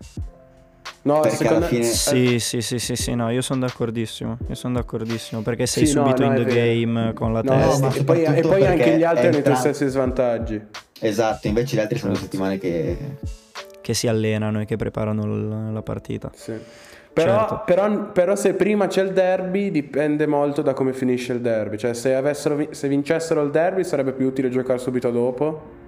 No, 1.04 1.19
Perché 1.21 1.38
secondo 1.38 1.58
alla 1.65 1.67
fine- 1.67 1.84
Sì, 1.84 2.39
sì, 2.39 2.62
sì, 2.62 2.80
sì, 2.80 2.95
sì, 2.95 3.13
no, 3.15 3.30
io 3.30 3.41
sono 3.41 3.60
d'accordissimo, 3.62 4.38
io 4.47 4.56
sono 4.56 4.73
d'accordissimo, 4.75 5.41
perché 5.41 5.67
sei 5.67 5.86
Sì, 5.86 5.93
no, 5.93 6.06
subito 6.06 6.23
no, 6.23 6.36
in 6.36 6.43
the 6.43 6.51
game 6.51 7.13
con 7.13 7.34
la 7.34 7.41
No, 7.43 7.58
testa. 7.58 7.88
ma 7.88 7.93
e 7.93 8.04
poi, 8.04 8.23
e 8.23 8.41
poi 8.41 8.65
anche 8.65 8.97
gli 8.97 9.04
altri 9.04 9.27
hanno 9.27 9.38
i 9.38 9.43
tuoi 9.43 9.56
stessi 9.56 9.88
svantaggi. 9.88 10.60
Esatto, 10.99 11.47
invece 11.47 11.75
gli 11.75 11.80
altri 11.80 11.99
sono 11.99 12.13
due 12.13 12.21
settimane 12.21 12.58
che... 12.58 12.97
che 13.91 13.93
si 13.93 14.08
allenano 14.08 14.62
e 14.62 14.65
che 14.65 14.77
preparano 14.77 15.25
l- 15.25 15.73
la 15.73 15.82
partita. 15.82 16.32
Sì. 16.34 16.54
Però, 17.13 17.39
Certo. 17.39 17.63
però- 17.65 18.12
però 18.12 18.36
se 18.38 18.54
prima 18.54 18.88
c'è 18.88 19.04
il 19.04 19.12
derby 19.12 19.69
dipende 19.69 20.25
molto 20.27 20.62
da 20.62 20.73
come 20.73 20.93
finisce 20.93 21.34
il 21.34 21.41
derby. 21.41 21.77
Cioè 21.77 21.93
se, 21.93 22.15
avessero 22.15 22.67
se 22.71 22.88
vincessero 22.88 23.41
il 23.43 23.51
derby 23.51 23.84
sarebbe 23.84 24.13
più 24.13 24.27
utile 24.27 24.49
giocare 24.49 24.80
subito 24.80 25.12
dopo. 25.12 25.80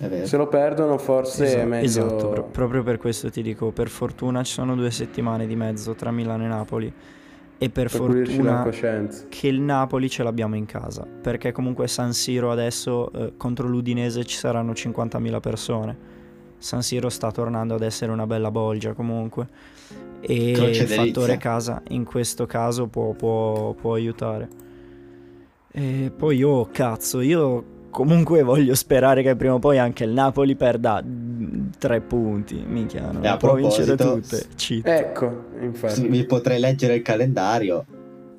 È 0.00 0.06
vero. 0.06 0.26
Se 0.26 0.36
lo 0.38 0.46
perdono 0.46 0.96
forse 0.96 1.44
è 1.44 1.48
Esatto, 1.48 1.66
meglio... 1.66 1.84
esatto, 1.84 2.28
pro- 2.28 2.44
proprio 2.44 2.82
per 2.82 2.96
questo 2.98 3.30
ti 3.30 3.42
dico, 3.42 3.72
per 3.72 3.88
fortuna 3.88 4.42
ci 4.42 4.52
sono 4.52 4.74
due 4.74 4.90
settimane 4.90 5.46
di 5.46 5.56
mezzo 5.56 5.94
tra 5.94 6.10
Milano 6.10 6.44
e 6.44 6.48
Napoli 6.48 6.86
e 7.60 7.68
per, 7.70 7.90
per 7.90 7.90
fortuna 7.90 8.64
che 9.28 9.48
il 9.48 9.60
Napoli 9.60 10.08
ce 10.08 10.22
l'abbiamo 10.22 10.54
in 10.54 10.64
casa, 10.66 11.04
perché 11.20 11.50
comunque 11.52 11.88
San 11.88 12.12
Siro 12.12 12.52
adesso 12.52 13.10
eh, 13.12 13.32
contro 13.36 13.66
l'Udinese 13.66 14.24
ci 14.24 14.36
saranno 14.36 14.70
50.000 14.72 15.40
persone. 15.40 16.07
San 16.58 16.82
Siro 16.82 17.08
sta 17.08 17.30
tornando 17.30 17.74
ad 17.74 17.82
essere 17.82 18.10
una 18.12 18.26
bella 18.26 18.50
bolgia 18.50 18.92
comunque 18.92 19.46
e 20.20 20.52
Croce 20.52 20.82
il 20.82 20.88
fattore 20.88 21.26
delizia. 21.26 21.36
casa 21.36 21.82
in 21.88 22.04
questo 22.04 22.46
caso 22.46 22.86
può, 22.88 23.12
può- 23.12 23.72
può 23.74 23.94
aiutare. 23.94 24.48
E 25.70 26.10
poi 26.16 26.36
io, 26.38 26.68
cazzo, 26.72 27.20
io 27.20 27.76
comunque 27.90 28.42
voglio 28.42 28.74
sperare 28.74 29.22
che 29.22 29.36
prima 29.36 29.54
o 29.54 29.58
poi 29.58 29.78
anche 29.78 30.04
il 30.04 30.10
Napoli 30.10 30.56
perda 30.56 31.02
mm, 31.04 31.68
tre 31.78 32.00
punti, 32.00 32.62
minchia, 32.66 33.10
non 33.12 33.24
E 33.24 33.28
a 33.28 33.36
può 33.36 33.54
vincere 33.54 33.94
proposito, 33.94 34.36
tutte. 34.38 34.54
Cheat. 34.56 34.86
Ecco, 34.86 35.44
infatti. 35.60 36.06
Vi 36.08 36.24
potrei 36.24 36.58
leggere 36.58 36.96
il 36.96 37.02
calendario. 37.02 37.84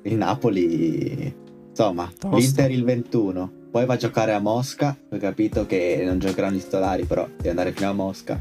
Il 0.02 0.16
Napoli, 0.16 1.34
insomma, 1.70 2.10
Tosto. 2.18 2.36
l'Inter 2.36 2.70
il 2.70 2.84
21. 2.84 3.52
Poi 3.70 3.86
va 3.86 3.94
a 3.94 3.96
giocare 3.96 4.32
a 4.32 4.40
Mosca. 4.40 4.96
Ho 5.08 5.16
capito 5.16 5.64
che 5.66 6.02
non 6.04 6.18
giocheranno 6.18 6.56
i 6.56 6.60
titolari, 6.60 7.04
però 7.04 7.26
deve 7.36 7.50
andare 7.50 7.72
fino 7.72 7.88
a 7.88 7.92
Mosca. 7.92 8.38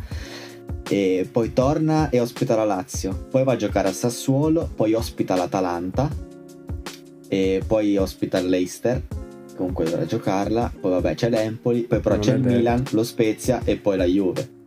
E 0.89 1.27
poi 1.31 1.53
torna 1.53 2.09
e 2.09 2.19
ospita 2.19 2.55
la 2.55 2.65
Lazio. 2.65 3.27
Poi 3.29 3.43
va 3.43 3.53
a 3.53 3.55
giocare 3.55 3.89
a 3.89 3.93
Sassuolo. 3.93 4.69
Poi 4.75 4.93
ospita 4.93 5.35
l'Atalanta. 5.35 6.09
E 7.27 7.61
poi 7.65 7.95
ospita 7.97 8.39
il 8.39 8.49
Leicester. 8.49 9.01
Comunque 9.55 9.85
dovrà 9.85 10.05
giocarla. 10.05 10.73
Poi 10.79 10.91
vabbè 10.91 11.13
c'è 11.13 11.29
l'Empoli. 11.29 11.81
Poi 11.81 11.99
però 11.99 12.15
Non 12.15 12.23
c'è 12.23 12.33
il. 12.33 12.41
Milan, 12.41 12.83
lo 12.91 13.03
Spezia 13.03 13.61
e 13.63 13.75
poi 13.75 13.97
la 13.97 14.05
Juve. 14.05 14.58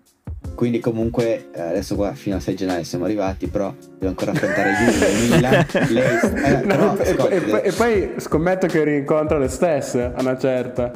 Quindi 0.54 0.80
comunque 0.80 1.48
eh, 1.52 1.60
adesso 1.60 1.94
qua 1.96 2.12
fino 2.14 2.36
al 2.36 2.42
6 2.42 2.54
gennaio 2.54 2.84
siamo 2.84 3.04
arrivati, 3.04 3.46
però 3.48 3.74
devo 3.98 4.08
ancora 4.08 4.30
affrontare 4.32 4.72
Juve, 4.72 5.34
Milan, 5.34 5.66
Leicester. 5.90 6.44
Eh, 6.44 6.52
No, 6.64 6.66
però, 6.66 6.96
e, 6.96 7.10
ascolti, 7.10 7.34
e- 7.34 7.40
devo- 7.40 7.62
e 7.62 7.72
poi 7.72 8.10
scommetto 8.18 8.66
che 8.66 8.84
rincontra 8.84 9.38
le 9.38 9.48
stesse 9.48 10.02
a 10.14 10.20
una 10.20 10.36
certa. 10.38 10.90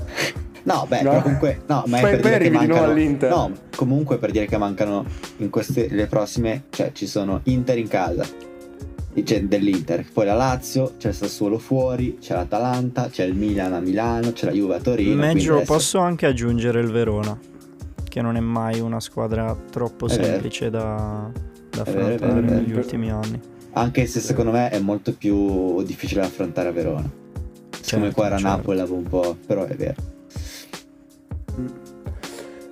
No, 0.64 0.84
beh, 0.88 1.02
No. 1.02 1.20
comunque 1.22 1.62
no, 1.66 1.84
ma 1.86 1.98
è 1.98 2.00
Poi- 2.00 2.10
per 2.10 2.20
poi 2.20 2.30
dire 2.30 2.38
che 2.38 2.46
arrivi 2.46 2.58
di 2.58 2.66
nuovo 2.66 2.80
mancano 2.82 2.92
all'Inter. 2.92 3.30
No, 3.30 3.52
comunque 3.76 4.18
per 4.18 4.30
dire 4.32 4.46
che 4.46 4.56
mancano 4.58 5.04
in 5.38 5.48
queste 5.50 5.88
le 5.90 6.06
prossime, 6.06 6.64
cioè 6.70 6.90
ci 6.92 7.06
sono 7.06 7.40
Inter 7.44 7.78
in 7.78 7.88
casa. 7.88 8.24
C'è 9.22 9.42
dell'Inter, 9.44 10.04
poi 10.12 10.26
la 10.26 10.34
Lazio, 10.34 10.92
c'è 10.98 11.08
il 11.08 11.14
Sassuolo 11.14 11.56
fuori, 11.58 12.18
c'è 12.20 12.34
l'Atalanta, 12.34 13.08
c'è 13.10 13.24
il 13.24 13.34
Milan 13.34 13.72
a 13.72 13.80
Milano, 13.80 14.32
c'è 14.32 14.44
la 14.46 14.52
Juve 14.52 14.74
a 14.74 14.78
Torino. 14.80 15.14
Meglio 15.14 15.54
adesso- 15.56 15.72
posso 15.72 15.98
anche 16.00 16.26
aggiungere 16.26 16.80
il 16.80 16.90
Verona, 16.90 17.38
che 18.16 18.22
non 18.22 18.34
è 18.34 18.40
mai 18.40 18.80
una 18.80 18.98
squadra 18.98 19.54
troppo 19.70 20.06
vero. 20.06 20.24
semplice 20.24 20.70
da, 20.70 21.30
da 21.68 21.76
è 21.76 21.80
affrontare 21.80 22.16
vero, 22.16 22.38
è 22.38 22.40
negli 22.40 22.68
vero. 22.68 22.78
ultimi 22.78 23.10
anni. 23.10 23.38
Anche 23.72 24.06
se 24.06 24.20
secondo 24.20 24.52
me 24.52 24.70
è 24.70 24.78
molto 24.78 25.12
più 25.12 25.82
difficile 25.82 26.22
da 26.22 26.26
affrontare 26.28 26.70
a 26.70 26.72
Verona. 26.72 27.02
Come 27.02 27.82
Certo, 27.82 28.10
qua 28.14 28.26
era 28.28 28.38
certo. 28.38 28.56
Napoli 28.56 28.80
un 28.90 29.02
po', 29.02 29.36
però 29.46 29.64
è 29.66 29.74
vero. 29.76 29.96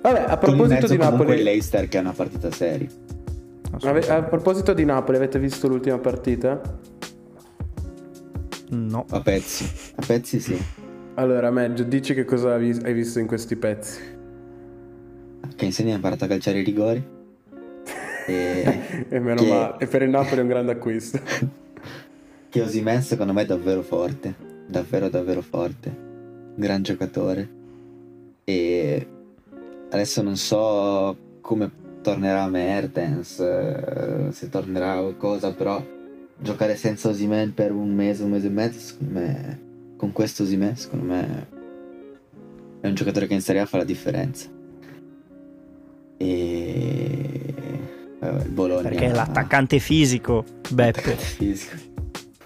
Vabbè, 0.01 0.25
a 0.27 0.37
proposito 0.37 0.87
di 0.87 0.97
Napoli, 0.97 1.43
Leicester 1.43 1.87
che 1.89 1.97
è 1.99 2.01
una 2.01 2.13
partita 2.13 2.49
seria. 2.49 2.87
a 4.07 4.23
proposito 4.23 4.73
di 4.73 4.83
Napoli, 4.83 5.17
avete 5.17 5.37
visto 5.37 5.67
l'ultima 5.67 5.99
partita? 5.99 6.59
No, 8.69 9.05
A 9.11 9.21
pezzi. 9.21 9.69
A 9.97 10.03
pezzi 10.03 10.39
sì. 10.39 10.59
Allora, 11.13 11.51
Maggio, 11.51 11.83
dici 11.83 12.15
che 12.15 12.25
cosa 12.25 12.55
hai 12.55 12.93
visto 12.93 13.19
in 13.19 13.27
questi 13.27 13.55
pezzi? 13.55 14.14
Che 15.55 15.65
insegna 15.65 15.93
ha 15.93 15.95
imparato 15.95 16.23
a 16.25 16.27
calciare 16.27 16.59
i 16.59 16.63
rigori. 16.63 17.03
E 18.27 19.05
E 19.09 19.19
meno 19.19 19.41
Che- 19.41 19.49
male. 19.49 19.75
E 19.79 19.85
per 19.87 20.01
il 20.01 20.09
Napoli 20.09 20.37
è 20.39 20.41
un 20.41 20.47
grande 20.47 20.71
acquisto. 20.71 21.19
che 22.49 22.61
Osimen 22.61 23.01
secondo 23.03 23.33
me 23.33 23.43
è 23.43 23.45
davvero 23.45 23.81
forte. 23.83 24.33
Davvero 24.67 25.09
davvero 25.09 25.41
forte. 25.41 25.95
Gran 26.55 26.81
giocatore. 26.81 27.47
E 28.43 29.07
adesso 29.91 30.21
non 30.23 30.37
so 30.37 31.15
come 31.41 31.69
tornerà 32.01 32.47
Mertens, 32.47 33.39
eh, 33.39 34.27
se 34.31 34.49
tornerà 34.49 35.01
o 35.01 35.15
cosa, 35.17 35.53
però 35.53 35.83
giocare 36.37 36.75
senza 36.75 37.09
Osimen 37.09 37.53
per 37.53 37.71
un 37.71 37.93
mese, 37.93 38.23
un 38.23 38.31
mese 38.31 38.47
e 38.47 38.51
mezzo, 38.51 38.79
secondo 38.79 39.19
me, 39.19 39.59
con 39.97 40.11
questo 40.11 40.43
Osimen, 40.43 40.75
secondo 40.75 41.05
me 41.05 41.47
è 42.81 42.87
un 42.87 42.93
giocatore 42.93 43.25
che 43.27 43.33
in 43.33 43.41
Serie 43.41 43.61
A 43.61 43.65
fa 43.65 43.77
la 43.77 43.83
differenza. 43.83 44.47
E 46.25 47.53
vabbè, 48.19 48.43
il 48.43 48.49
Bologna 48.49 48.89
perché 48.89 49.05
è 49.05 49.13
l'attaccante 49.13 49.79
fisico, 49.79 50.43
Beppe. 50.69 50.99
Attaccante 50.99 51.23
fisico. 51.23 51.75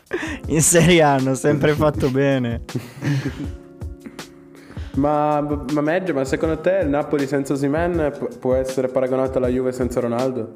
In 0.47 0.61
Serie 0.61 1.01
A 1.01 1.13
hanno 1.13 1.35
sempre 1.35 1.73
fatto 1.73 2.09
bene. 2.09 2.61
ma, 4.95 5.41
ma 5.41 5.81
Maggio, 5.81 6.13
ma 6.13 6.25
secondo 6.25 6.59
te 6.59 6.79
il 6.83 6.89
Napoli 6.89 7.27
senza 7.27 7.53
Osimhen 7.53 8.13
pu- 8.17 8.37
può 8.39 8.55
essere 8.55 8.87
paragonato 8.87 9.37
alla 9.37 9.47
Juve 9.47 9.71
senza 9.71 9.99
Ronaldo? 9.99 10.51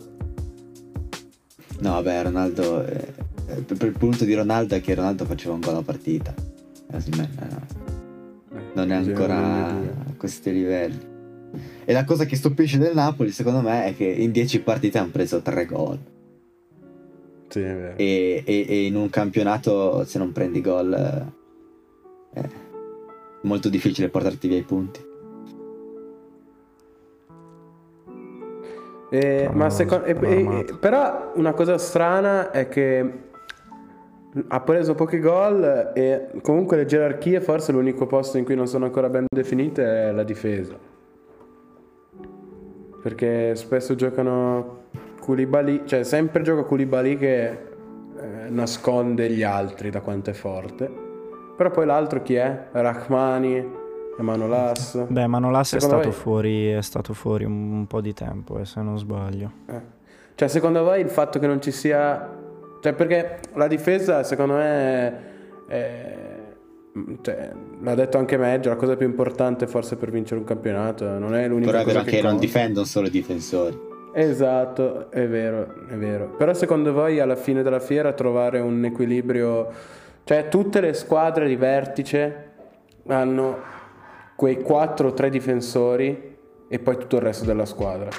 No, 1.79 1.91
vabbè, 1.91 2.23
Ronaldo. 2.23 2.85
eh, 2.85 3.13
eh, 3.47 3.55
per 3.61 3.87
il 3.87 3.97
punto 3.97 4.25
di 4.25 4.33
Ronaldo 4.33 4.75
è 4.75 4.81
che 4.81 4.95
Ronaldo 4.95 5.25
faceva 5.25 5.53
un 5.53 5.59
gol 5.59 5.75
a 5.75 5.81
partita. 5.81 6.33
Eh, 6.91 6.95
Osimhen, 6.95 7.29
eh, 7.39 8.55
no, 8.55 8.61
non 8.73 8.91
è 8.91 8.95
ancora 8.95 9.67
a 9.67 9.75
questi 10.17 10.51
livelli. 10.51 11.11
E 11.85 11.93
la 11.93 12.05
cosa 12.05 12.25
che 12.25 12.35
stupisce 12.35 12.77
del 12.77 12.93
Napoli, 12.95 13.31
secondo 13.31 13.61
me, 13.61 13.85
è 13.85 13.95
che 13.95 14.05
in 14.05 14.31
10 14.31 14.61
partite 14.61 14.97
hanno 14.97 15.11
preso 15.11 15.41
3 15.41 15.65
gol. 15.65 15.99
Sì, 17.49 17.59
è 17.61 17.75
vero. 17.75 17.97
E, 17.97 18.43
e- 18.45 18.65
e 18.67 18.85
in 18.85 18.95
un 18.95 19.09
campionato, 19.09 20.03
se 20.05 20.17
non 20.17 20.31
prendi 20.31 20.61
gol, 20.61 20.93
eh, 20.93 22.39
è 22.41 22.49
molto 23.41 23.69
difficile 23.69 24.09
portarti 24.09 24.47
via 24.47 24.57
i 24.57 24.63
punti. 24.63 25.11
Eh, 29.11 29.47
ma 29.53 29.69
secondo, 29.69 30.05
e- 30.05 30.17
e- 30.19 30.35
armato. 30.37 30.77
però 30.79 31.33
una 31.35 31.53
cosa 31.53 31.77
strana 31.77 32.49
è 32.49 32.67
che 32.67 33.11
ha 34.47 34.61
preso 34.61 34.95
pochi 34.95 35.19
gol 35.19 35.91
e 35.93 36.29
comunque 36.41 36.77
le 36.77 36.85
gerarchie 36.85 37.39
forse 37.39 37.71
l'unico 37.71 38.07
posto 38.07 38.39
in 38.39 38.45
cui 38.45 38.55
non 38.55 38.65
sono 38.65 38.85
ancora 38.85 39.09
ben 39.09 39.25
definite 39.31 39.83
è 39.83 40.11
la 40.11 40.23
difesa. 40.23 40.75
Perché 43.03 43.53
spesso 43.55 43.93
giocano 43.95 44.85
Koulibaly, 45.19 45.81
cioè 45.85 46.03
sempre 46.03 46.41
gioca 46.41 46.63
Koulibaly 46.63 47.17
che 47.17 47.47
eh, 47.49 47.59
nasconde 48.49 49.29
gli 49.29 49.43
altri 49.43 49.89
da 49.89 49.99
quanto 50.01 50.29
è 50.29 50.33
forte. 50.33 50.89
Però 51.55 51.69
poi 51.69 51.85
l'altro 51.85 52.21
chi 52.23 52.35
è? 52.35 52.67
Rachmani, 52.71 53.63
Emanolas. 54.17 55.05
Beh, 55.07 55.27
Manolas 55.27 55.75
è 55.75 55.79
stato, 55.79 56.11
fuori, 56.11 56.69
è 56.71 56.81
stato 56.81 57.13
fuori 57.13 57.43
un, 57.43 57.71
un 57.73 57.87
po' 57.87 58.01
di 58.01 58.13
tempo, 58.13 58.57
eh, 58.59 58.65
se 58.65 58.81
non 58.81 58.97
sbaglio. 58.97 59.51
Eh. 59.67 59.81
Cioè, 60.35 60.47
secondo 60.47 60.83
voi 60.83 61.01
il 61.01 61.09
fatto 61.09 61.39
che 61.39 61.45
non 61.47 61.61
ci 61.61 61.71
sia. 61.71 62.27
Cioè, 62.81 62.93
perché 62.93 63.39
la 63.53 63.67
difesa, 63.67 64.23
secondo 64.23 64.53
me. 64.55 65.13
è- 65.67 66.41
Cioè, 67.21 67.51
l'ha 67.83 67.95
detto 67.95 68.17
anche 68.17 68.37
Meggio, 68.37 68.69
la 68.69 68.75
cosa 68.75 68.95
più 68.95 69.05
importante 69.05 69.67
forse 69.67 69.95
per 69.97 70.09
vincere 70.09 70.39
un 70.39 70.45
campionato. 70.45 71.05
Non 71.17 71.35
è 71.35 71.47
l'unica 71.47 71.71
Però 71.71 71.83
è 71.83 71.85
vero 71.85 72.01
che 72.03 72.21
non 72.21 72.31
conta. 72.31 72.45
difendono 72.45 72.85
solo 72.85 73.07
i 73.07 73.11
difensori. 73.11 73.91
Esatto, 74.13 75.09
è 75.11 75.27
vero, 75.27 75.73
è 75.87 75.95
vero. 75.95 76.29
Però 76.37 76.53
secondo 76.53 76.93
voi 76.93 77.19
alla 77.19 77.35
fine 77.35 77.63
della 77.63 77.79
fiera 77.79 78.13
trovare 78.13 78.59
un 78.59 78.85
equilibrio, 78.85 79.69
cioè 80.23 80.47
tutte 80.49 80.81
le 80.81 80.93
squadre 80.93 81.47
di 81.47 81.55
vertice 81.55 82.51
hanno 83.07 83.57
quei 84.35 84.61
4 84.61 85.07
o 85.09 85.13
3 85.13 85.29
difensori 85.29 86.37
e 86.67 86.79
poi 86.79 86.97
tutto 86.97 87.17
il 87.17 87.21
resto 87.21 87.45
della 87.45 87.65
squadra. 87.65 88.09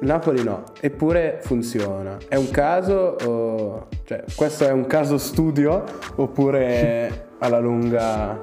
Napoli 0.00 0.42
no, 0.42 0.64
eppure 0.80 1.40
funziona. 1.42 2.18
È 2.28 2.36
un 2.36 2.50
caso 2.50 3.16
o... 3.24 3.88
cioè 4.04 4.24
questo 4.34 4.66
è 4.66 4.70
un 4.70 4.86
caso 4.86 5.18
studio 5.18 5.84
oppure 6.16 7.28
alla 7.40 7.58
lunga 7.58 8.38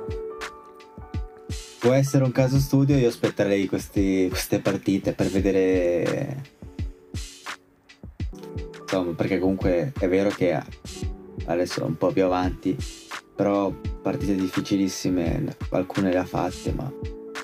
Può 1.83 1.91
essere 1.91 2.23
un 2.23 2.31
caso 2.31 2.59
studio, 2.59 2.95
io 2.95 3.09
aspetterei 3.09 3.67
questi- 3.67 4.27
queste 4.29 4.59
partite 4.59 5.11
per 5.11 5.27
vedere. 5.27 6.41
Insomma, 8.83 9.11
perché 9.11 9.37
comunque 9.37 9.91
è 9.99 10.07
vero 10.07 10.29
che 10.29 10.57
adesso 11.47 11.81
è 11.81 11.83
un 11.83 11.97
po' 11.97 12.13
più 12.13 12.23
avanti, 12.23 12.77
però 13.35 13.69
partite 14.01 14.33
difficilissime, 14.33 15.57
alcune 15.71 16.09
le 16.09 16.19
ha 16.19 16.25
fatte, 16.25 16.71
ma 16.71 16.89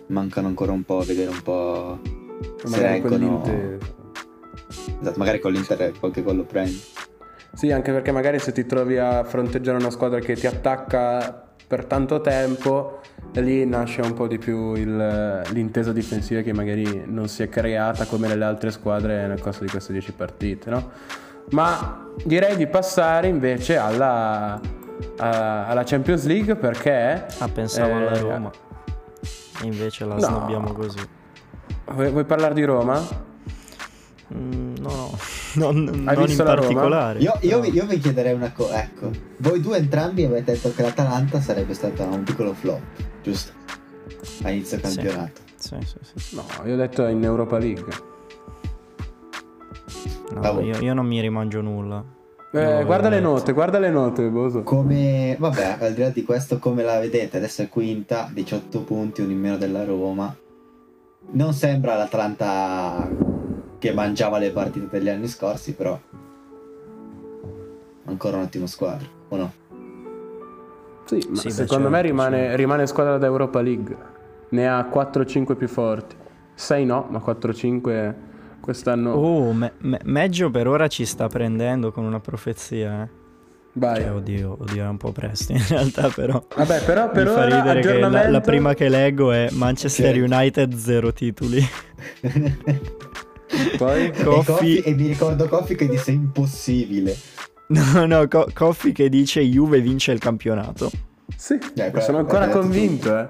mancano 0.07 0.47
ancora 0.47 0.71
un 0.71 0.83
po', 0.83 1.01
vedere 1.01 1.31
un 1.31 1.41
po' 1.41 1.99
se 2.63 2.81
reggono. 2.81 3.97
Esatto, 4.69 5.17
magari 5.17 5.39
con 5.39 5.51
l'Inter 5.51 5.91
qualche 5.99 6.21
gol 6.21 6.37
lo 6.37 6.43
prendi. 6.43 6.81
Sì, 7.53 7.71
anche 7.71 7.91
perché 7.91 8.11
magari 8.11 8.39
se 8.39 8.51
ti 8.51 8.65
trovi 8.65 8.97
a 8.97 9.23
fronteggiare 9.23 9.77
una 9.77 9.89
squadra 9.89 10.19
che 10.19 10.35
ti 10.35 10.45
attacca 10.47 11.47
per 11.67 11.85
tanto 11.85 12.21
tempo, 12.21 12.99
lì 13.33 13.65
nasce 13.65 14.01
un 14.01 14.13
po' 14.13 14.27
di 14.27 14.37
più 14.37 14.73
il- 14.75 15.41
l'intesa 15.51 15.91
difensiva 15.91 16.41
che 16.41 16.53
magari 16.53 17.03
non 17.05 17.27
si 17.27 17.43
è 17.43 17.49
creata 17.49 18.05
come 18.05 18.27
nelle 18.27 18.43
altre 18.45 18.71
squadre 18.71 19.27
nel 19.27 19.39
corso 19.41 19.63
di 19.63 19.69
queste 19.69 19.91
10 19.91 20.11
partite, 20.13 20.69
no? 20.69 20.89
Ma 21.51 22.07
direi 22.23 22.55
di 22.55 22.67
passare 22.67 23.27
invece 23.27 23.77
alla, 23.77 24.59
a- 25.17 25.65
alla 25.67 25.83
Champions 25.83 26.25
League 26.25 26.55
perché... 26.55 27.25
Ah, 27.39 27.47
pensavo 27.47 27.89
eh, 27.91 27.93
alla 28.07 28.17
Roma. 28.19 28.51
E 29.61 29.65
invece 29.65 30.05
la 30.05 30.15
No. 30.15 30.21
snobbiamo 30.21 30.71
così. 30.73 30.99
Vuoi, 31.91 32.09
vuoi 32.11 32.25
parlare 32.25 32.53
di 32.53 32.63
Roma? 32.63 33.27
Mm, 34.33 34.75
no, 34.79 35.17
no, 35.55 35.71
non, 35.71 36.03
Hai 36.07 36.15
non 36.15 36.25
visto 36.25 36.41
in 36.41 36.47
la 36.47 36.53
Roma? 36.53 36.67
particolare. 36.67 37.19
Io, 37.19 37.37
io 37.41 37.63
io 37.63 37.85
vi 37.85 37.97
chiederei 37.97 38.33
una 38.33 38.51
cosa, 38.51 38.83
ecco, 38.83 39.09
voi 39.37 39.59
due 39.59 39.77
entrambi 39.77 40.23
avete 40.23 40.53
detto 40.53 40.71
che 40.73 40.81
l'Atalanta 40.83 41.41
sarebbe 41.41 41.73
stata 41.73 42.05
un 42.05 42.23
piccolo 42.23 42.53
flop, 42.53 42.81
giusto? 43.23 43.51
A 44.43 44.51
inizio 44.51 44.79
campionato. 44.79 45.41
Sì, 45.55 45.75
sì, 45.81 45.97
sì. 46.03 46.35
No, 46.35 46.45
io 46.65 46.73
ho 46.73 46.77
detto 46.77 47.05
in 47.07 47.23
Europa 47.23 47.57
League. 47.57 47.85
No, 50.33 50.61
io, 50.61 50.77
io 50.79 50.93
non 50.93 51.05
mi 51.05 51.19
rimangio 51.19 51.61
nulla. 51.61 52.03
Eh, 52.51 52.83
guarda 52.85 53.09
le 53.09 53.19
note, 53.19 53.51
guarda 53.51 53.77
le 53.79 53.89
note, 53.89 54.27
Boso. 54.29 54.63
Come, 54.63 55.35
vabbè, 55.37 55.77
al 55.79 55.93
di 55.93 56.01
là 56.01 56.09
di 56.09 56.23
questo, 56.23 56.57
come 56.57 56.83
la 56.83 56.99
vedete? 56.99 57.37
Adesso 57.37 57.63
è 57.63 57.69
quinta, 57.69 58.29
18 58.31 58.81
punti, 58.83 59.21
uno 59.21 59.31
in 59.31 59.39
meno 59.39 59.57
della 59.57 59.83
Roma. 59.83 60.35
Non 61.31 61.53
sembra 61.53 61.95
l'Atalanta 61.95 63.07
che 63.79 63.93
mangiava 63.93 64.37
le 64.37 64.51
partite 64.51 64.87
degli 64.89 65.09
anni 65.09 65.27
scorsi, 65.27 65.73
però 65.73 65.99
ancora 68.05 68.37
un'ottima 68.37 68.67
squadra, 68.67 69.07
o 69.29 69.35
no? 69.35 69.53
Sì, 71.05 71.25
ma 71.29 71.35
Sì, 71.37 71.49
secondo 71.49 71.89
me 71.89 71.95
certo, 71.97 72.07
rimane, 72.11 72.55
rimane 72.55 72.87
squadra 72.87 73.17
da 73.17 73.25
Europa 73.25 73.61
League. 73.61 73.95
Ne 74.49 74.67
ha 74.67 74.87
4-5 74.91 75.55
più 75.55 75.67
forti. 75.67 76.15
6 76.53 76.85
no, 76.85 77.07
ma 77.09 77.19
4-5 77.19 78.13
quest'anno. 78.59 79.13
Oh, 79.13 79.53
me- 79.53 79.73
me- 79.79 80.01
Meggio 80.03 80.51
per 80.51 80.67
ora 80.67 80.87
ci 80.87 81.05
sta 81.05 81.27
prendendo 81.27 81.91
con 81.91 82.03
una 82.03 82.19
profezia. 82.19 83.03
Eh. 83.03 83.17
Vai. 83.73 84.01
Cioè, 84.01 84.11
oddio, 84.11 84.57
oddio, 84.59 84.83
è 84.83 84.87
un 84.87 84.97
po' 84.97 85.11
presto 85.11 85.51
in 85.53 85.63
realtà, 85.67 86.09
però. 86.09 86.43
Vabbè, 86.55 86.83
però 86.83 87.09
per 87.11 87.25
Mi 87.25 87.31
fa 87.31 87.45
ora 87.45 87.55
ridere 87.55 87.81
che 87.81 87.99
la, 87.99 88.29
la 88.29 88.41
prima 88.41 88.73
che 88.73 88.89
leggo 88.89 89.31
è 89.31 89.47
Manchester 89.51 90.13
Sì. 90.13 90.19
United 90.19 90.75
zero 90.75 91.13
titoli. 91.13 91.63
Poi... 93.77 94.05
E, 94.05 94.11
Coffee- 94.23 94.43
Coffi- 94.43 94.77
e 94.79 94.93
mi 94.93 95.07
ricordo 95.07 95.47
Coffi 95.47 95.75
che 95.75 95.87
disse 95.87 96.11
impossibile. 96.11 97.15
No, 97.67 98.05
no, 98.05 98.27
Co- 98.27 98.47
Coffi 98.53 98.91
che 98.91 99.09
dice 99.09 99.41
Juve 99.41 99.79
vince 99.81 100.11
il 100.11 100.19
campionato. 100.19 100.89
Sì, 101.35 101.53
Eh, 101.75 101.91
sono 102.01 102.17
beh, 102.17 102.23
ancora 102.23 102.39
l'hai 102.39 102.47
detto 102.47 102.59
convinto, 102.59 103.17
eh. 103.17 103.27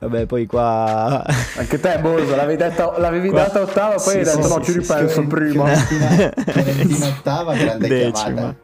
Vabbè, 0.00 0.24
poi 0.26 0.46
qua... 0.46 1.22
Anche 1.58 1.78
te, 1.80 1.98
Boso, 2.00 2.34
l'avevi, 2.34 2.56
detta- 2.56 2.98
l'avevi 2.98 3.28
Qua- 3.28 3.42
data 3.42 3.60
ottava, 3.60 3.94
poi 3.96 4.00
Sì, 4.12 4.18
hai 4.18 4.24
sì, 4.24 4.36
detto 4.36 4.46
sì, 4.48 4.54
no, 4.54 4.60
ci 4.64 4.70
sì, 4.72 4.78
ripenso 4.78 5.08
Fioren- 5.08 5.28
prima. 5.28 5.66
Fiorentina, 5.66 6.32
Fiorentina 6.52 7.06
ottava, 7.08 7.54
grande 7.54 7.88
Decima. 7.88 8.12
chiamata. 8.24 8.56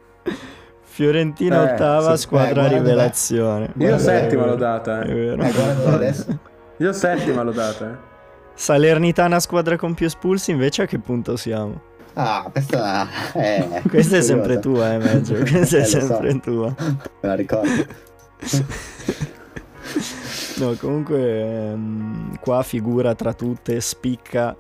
Fiorentina 0.82 1.68
Eh, 1.68 1.72
ottava, 1.74 2.16
sì, 2.16 2.22
squadra 2.22 2.64
eh, 2.66 2.68
rivelazione. 2.68 3.64
Io 3.66 3.72
Guarda, 3.89 3.99
settima 3.99 4.45
è 4.45 4.47
l'ho 4.47 4.55
data, 4.55 5.01
È 5.03 5.11
eh. 5.11 5.14
vero. 5.14 5.43
Eh, 5.43 5.53
guarda 5.53 5.93
adesso. 5.93 6.39
Io 6.78 6.93
settima 6.95 7.43
l'ho 7.43 7.53
data, 7.53 7.91
eh. 7.91 8.14
Salernitana 8.57 9.38
squadra 9.38 9.76
con 9.76 9.94
più 9.94 10.07
espulsi, 10.07 10.50
invece 10.50 10.82
a 10.82 10.86
che 10.86 10.98
punto 10.98 11.36
siamo? 11.36 11.80
Ah, 12.14 12.48
questa 12.50 13.07
è... 13.34 13.82
Questa 13.86 14.16
è 14.16 14.22
sempre 14.22 14.59
tua, 14.59 14.94
eh, 14.94 14.98
Meggio. 14.98 15.34
Questa 15.44 15.76
Eh, 15.76 15.80
è 15.80 15.82
lo 15.82 15.86
so. 16.00 16.07
sempre 16.07 16.40
tua. 16.40 16.74
Me 16.80 16.98
la 17.20 17.34
ricordo. 17.34 17.84
No, 20.59 20.72
comunque 20.80 21.70
ehm, 21.70 22.38
qua 22.40 22.62
figura 22.62 23.14
tra 23.14 23.34
tutte, 23.34 23.78
spicca 23.82 24.57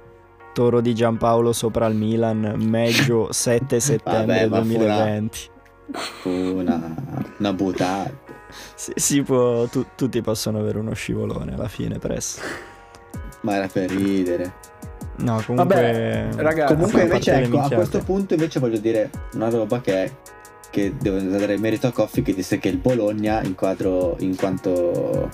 Toro 0.52 0.80
di 0.82 0.94
Giampaolo 0.94 1.52
sopra 1.54 1.86
il 1.86 1.94
Milan, 1.96 2.54
Meggio 2.56 3.32
7 3.32 3.80
settembre 3.80 4.46
Vabbè, 4.46 4.48
ma 4.48 4.62
fu 4.62 4.74
una- 4.82 4.94
2020. 4.94 5.38
Fu 6.20 6.28
una, 6.30 6.94
una 7.38 7.52
buttata. 7.54 8.12
Si, 8.74 8.92
si 8.94 9.22
può, 9.22 9.64
tu- 9.66 9.86
tutti 9.94 10.20
possono 10.20 10.58
avere 10.58 10.78
uno 10.78 10.92
scivolone 10.94 11.54
alla 11.54 11.68
fine, 11.68 11.98
presto. 11.98 12.42
Ma 13.42 13.56
era 13.56 13.68
per 13.68 13.90
ridere. 13.90 14.52
No, 15.18 15.42
comunque... 15.44 15.54
Vabbè, 15.54 16.28
ragazzi, 16.36 16.74
Comunque 16.74 17.00
a 17.00 17.04
invece 17.04 17.32
ecco, 17.34 17.60
a 17.60 17.70
questo 17.70 18.00
punto 18.00 18.34
invece 18.34 18.60
voglio 18.60 18.78
dire 18.78 19.10
una 19.32 19.48
roba 19.48 19.80
che 19.80 20.04
è 20.04 20.12
che 20.70 20.92
devo 20.98 21.18
dare 21.18 21.56
merito 21.56 21.86
a 21.86 21.92
Coffi 21.92 22.20
che 22.20 22.34
disse 22.34 22.58
che 22.58 22.68
il 22.68 22.76
Bologna 22.76 23.42
in, 23.42 23.54
quadro, 23.54 24.16
in 24.18 24.36
quanto 24.36 25.30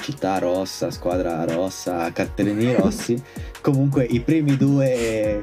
città 0.00 0.38
rossa, 0.38 0.92
squadra 0.92 1.44
rossa, 1.44 2.12
cartellini 2.12 2.72
rossi, 2.76 3.20
comunque 3.60 4.04
i 4.04 4.20
primi 4.20 4.56
due 4.56 5.40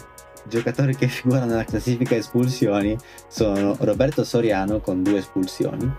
giocatori 0.47 0.95
che 0.95 1.07
figurano 1.07 1.47
nella 1.47 1.65
classifica 1.65 2.15
espulsioni 2.15 2.97
sono 3.27 3.75
Roberto 3.79 4.23
Soriano 4.23 4.79
con 4.79 5.03
due 5.03 5.17
espulsioni 5.19 5.91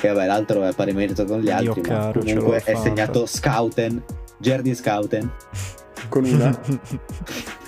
e 0.00 0.08
vabbè 0.08 0.26
l'altro 0.26 0.64
è 0.64 0.74
pari 0.74 0.92
merito 0.92 1.24
con 1.24 1.40
gli 1.40 1.44
Dio 1.44 1.54
altri 1.54 1.80
ma 1.82 1.88
caro, 1.88 2.20
comunque 2.20 2.56
è 2.56 2.72
fatta. 2.72 2.80
segnato 2.80 3.26
Scouten 3.26 4.02
Gerdi 4.38 4.74
Scouten 4.74 5.30
Con 6.08 6.24
una. 6.24 6.58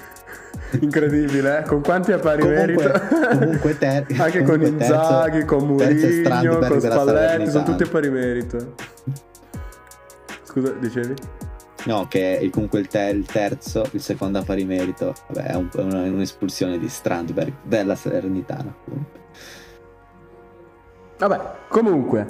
Incredibile, 0.80 1.60
eh? 1.60 1.62
Con 1.62 1.80
quanti 1.80 2.12
a 2.12 2.18
pari 2.18 2.42
Comunque- 2.42 2.66
merito? 2.84 3.00
comunque 3.38 3.78
ter- 3.78 4.06
Anche 4.20 4.42
con 4.42 4.56
comunque 4.58 4.76
terzo- 4.76 4.94
Inzaghi, 4.94 5.44
con 5.44 5.76
terzo 5.76 5.94
Mourinho, 6.04 6.22
Strandberg 6.24 6.68
con 6.68 6.80
Spalletti, 6.80 7.50
sono 7.50 7.64
tutti 7.64 7.82
a 7.84 7.88
pari 7.88 8.10
merito. 8.10 8.74
Scusa, 10.42 10.70
dicevi? 10.72 11.14
No, 11.84 12.06
che 12.08 12.48
comunque 12.52 12.80
il, 12.80 12.88
te- 12.88 13.10
il 13.10 13.24
terzo, 13.26 13.84
il 13.92 14.00
secondo 14.02 14.38
a 14.38 14.42
pari 14.42 14.64
merito. 14.64 15.14
Vabbè, 15.28 15.46
è, 15.50 15.54
un- 15.54 15.68
è 15.72 15.80
una- 15.80 16.00
un'espulsione 16.02 16.78
di 16.78 16.88
Strandberg 16.88 17.52
della 17.62 17.94
Salernitana. 17.94 18.74
comunque. 18.84 19.20
Vabbè, 21.18 21.40
comunque, 21.68 22.26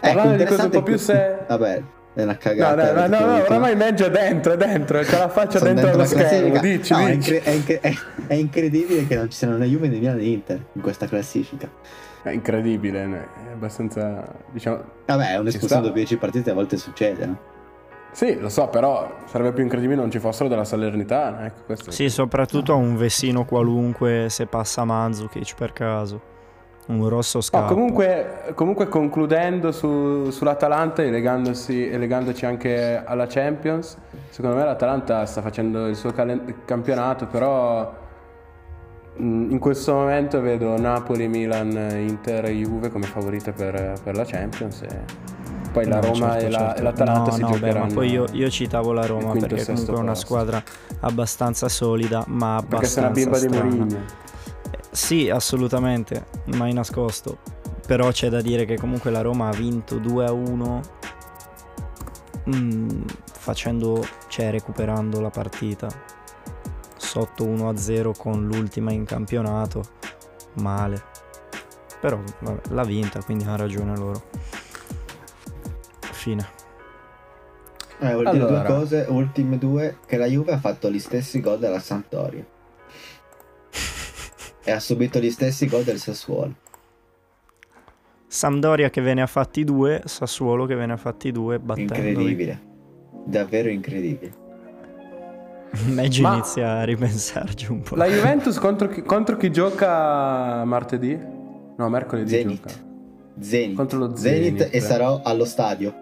parlando 0.00 0.36
di 0.36 0.44
cose 0.44 0.62
un 0.62 0.70
po' 0.70 0.82
più 0.82 0.94
que- 0.94 1.02
se... 1.02 1.38
Vabbè, 1.46 1.82
è 2.14 2.22
una 2.22 2.36
cagata. 2.36 2.92
no, 2.92 3.06
no, 3.06 3.18
no, 3.26 3.26
no, 3.36 3.42
oramai 3.44 3.76
Meggio 3.76 4.06
è 4.06 4.10
dentro, 4.10 4.52
è 4.52 4.56
dentro, 4.56 5.00
c'ha 5.02 5.18
la 5.18 5.28
faccia 5.28 5.58
Sono 5.58 5.72
dentro, 5.72 5.90
allo 5.92 6.04
schermo, 6.04 6.58
dici, 6.60 6.92
No, 6.92 7.06
è, 7.06 7.16
dici. 7.16 7.34
incre- 7.34 7.42
è 7.42 7.54
incre- 7.54 7.80
è- 7.80 7.94
è 8.26 8.34
incredibile 8.34 9.06
che 9.06 9.14
non 9.16 9.30
ci 9.30 9.36
siano 9.38 9.56
né 9.56 9.66
Juve 9.66 9.88
né 9.88 9.98
Milan 9.98 10.16
né 10.16 10.24
Inter 10.24 10.60
in 10.72 10.80
questa 10.82 11.06
classifica. 11.06 11.68
È 12.22 12.30
incredibile, 12.30 13.02
è 13.48 13.52
abbastanza, 13.52 14.22
diciamo... 14.50 14.82
Vabbè, 15.06 15.32
Ci 15.32 15.38
un'espulsione 15.38 15.66
sta. 15.66 15.80
dopo 15.80 15.94
10 15.94 16.16
partite 16.18 16.50
a 16.50 16.54
volte 16.54 16.76
succede, 16.76 17.24
no? 17.26 17.38
Sì, 18.12 18.38
lo 18.40 18.48
so, 18.48 18.66
però 18.66 19.18
sarebbe 19.26 19.52
più 19.52 19.62
incredibile 19.62 20.00
non 20.00 20.10
ci 20.10 20.18
fossero 20.18 20.48
della 20.48 20.64
Salernitana, 20.64 21.46
ecco, 21.46 21.62
questo... 21.64 21.92
Sì, 21.92 22.10
soprattutto 22.10 22.72
a 22.72 22.74
un 22.74 22.96
vessino 22.96 23.44
qualunque 23.44 24.26
se 24.28 24.46
passa 24.46 24.84
Mandzukic 24.84 25.54
per 25.54 25.72
caso. 25.72 26.20
Un 26.90 27.08
rosso 27.08 27.36
No, 27.38 27.42
scappa. 27.42 27.66
comunque, 27.72 28.52
comunque 28.54 28.88
concludendo 28.88 29.70
su- 29.70 30.30
sull'Atalanta 30.30 31.02
e 31.02 31.10
legandoci 31.10 32.44
anche 32.46 33.00
alla 33.04 33.26
Champions, 33.26 33.96
secondo 34.28 34.56
me 34.56 34.64
l'Atalanta 34.64 35.24
sta 35.26 35.40
facendo 35.40 35.86
il 35.86 35.94
suo 35.94 36.10
calen- 36.12 36.62
campionato, 36.64 37.26
però 37.26 37.92
mh, 39.16 39.50
in 39.50 39.58
questo 39.60 39.92
momento 39.94 40.40
vedo 40.40 40.76
Napoli, 40.80 41.28
Milan, 41.28 41.70
Inter 42.08 42.46
e 42.46 42.52
Juve 42.54 42.90
come 42.90 43.06
favorite 43.06 43.52
per, 43.52 43.94
per 44.02 44.16
la 44.16 44.24
Champions 44.24 44.82
e 44.82 44.88
poi 45.72 45.86
la 45.86 46.00
Roma 46.00 46.32
certo, 46.32 46.46
e, 46.46 46.50
la- 46.50 46.58
certo. 46.58 46.80
e 46.80 46.82
l'Atalanta 46.82 47.20
no, 47.22 47.30
si 47.30 47.40
no, 47.42 47.48
beh, 47.50 47.54
giocheranno. 47.58 47.86
ma 47.86 47.92
poi 47.94 48.10
io, 48.10 48.24
io 48.32 48.50
citavo 48.50 48.92
la 48.92 49.06
Roma 49.06 49.32
perché 49.34 49.64
comunque 49.64 49.94
è 49.94 49.98
una 49.98 50.10
posto. 50.10 50.26
squadra 50.26 50.62
abbastanza 51.00 51.68
solida, 51.68 52.24
ma 52.26 52.60
perché 52.68 52.86
sei 52.86 53.02
una 53.04 53.12
abbastanza 53.12 53.12
bimba 53.12 53.38
di 53.38 53.54
strana. 53.54 53.84
Mourinho. 53.84 54.28
Sì, 54.90 55.30
assolutamente, 55.30 56.26
mai 56.56 56.72
nascosto. 56.72 57.38
Però 57.86 58.10
c'è 58.10 58.28
da 58.28 58.40
dire 58.40 58.64
che 58.64 58.76
comunque 58.76 59.10
la 59.10 59.20
Roma 59.20 59.48
ha 59.48 59.52
vinto 59.52 59.98
2 59.98 60.24
a 60.26 60.32
1 60.32 60.80
mm, 62.48 63.00
facendo, 63.32 64.04
cioè 64.28 64.50
recuperando 64.50 65.20
la 65.20 65.30
partita 65.30 65.88
sotto 66.96 67.44
1 67.44 67.68
a 67.68 67.76
0 67.76 68.12
con 68.16 68.46
l'ultima 68.46 68.92
in 68.92 69.04
campionato. 69.04 69.82
Male. 70.54 71.02
Però 72.00 72.20
vabbè, 72.40 72.72
l'ha 72.72 72.84
vinta, 72.84 73.22
quindi 73.22 73.44
ha 73.44 73.56
ragione 73.56 73.96
loro. 73.96 74.22
Fine. 76.12 76.58
Eh, 77.98 78.12
vuol 78.12 78.30
dire 78.30 78.44
Allora. 78.44 78.60
due 78.60 78.76
cose, 78.76 79.06
ultime 79.08 79.58
due, 79.58 79.98
che 80.06 80.16
la 80.16 80.26
Juve 80.26 80.52
ha 80.52 80.58
fatto 80.58 80.90
gli 80.90 80.98
stessi 80.98 81.40
gol 81.40 81.58
della 81.58 81.80
Sampdoria. 81.80 82.44
E 84.70 84.72
ha 84.72 84.78
subito 84.80 85.18
gli 85.18 85.30
stessi 85.30 85.66
gol 85.66 85.82
del 85.82 85.98
Sassuolo. 85.98 86.54
Sampdoria 88.28 88.88
che 88.88 89.00
ve 89.00 89.14
ne 89.14 89.22
ha 89.22 89.26
fatti 89.26 89.64
due, 89.64 90.02
Sassuolo 90.04 90.64
che 90.64 90.76
ve 90.76 90.86
ne 90.86 90.92
ha 90.92 90.96
fatti 90.96 91.32
due, 91.32 91.58
battendoli. 91.58 92.08
Incredibile. 92.08 92.60
Davvero 93.24 93.68
incredibile. 93.68 94.32
Meglio 95.86 96.22
Ma- 96.22 96.34
inizia 96.34 96.78
a 96.78 96.84
ripensarci 96.84 97.70
un 97.70 97.80
po'. 97.82 97.96
La 97.96 98.06
Juventus 98.06 98.58
contro 98.58 98.88
chi, 98.88 99.02
contro 99.02 99.36
chi 99.36 99.50
gioca 99.50 100.64
martedì? 100.64 101.18
No, 101.76 101.88
mercoledì 101.88 102.30
Zenit. 102.30 102.60
gioca. 102.60 102.74
Zenit. 103.40 103.76
Contro 103.76 103.98
lo 103.98 104.16
Zenit 104.16 104.56
Zenit. 104.58 104.74
e 104.74 104.80
sarò 104.80 105.20
allo 105.24 105.44
stadio. 105.44 105.92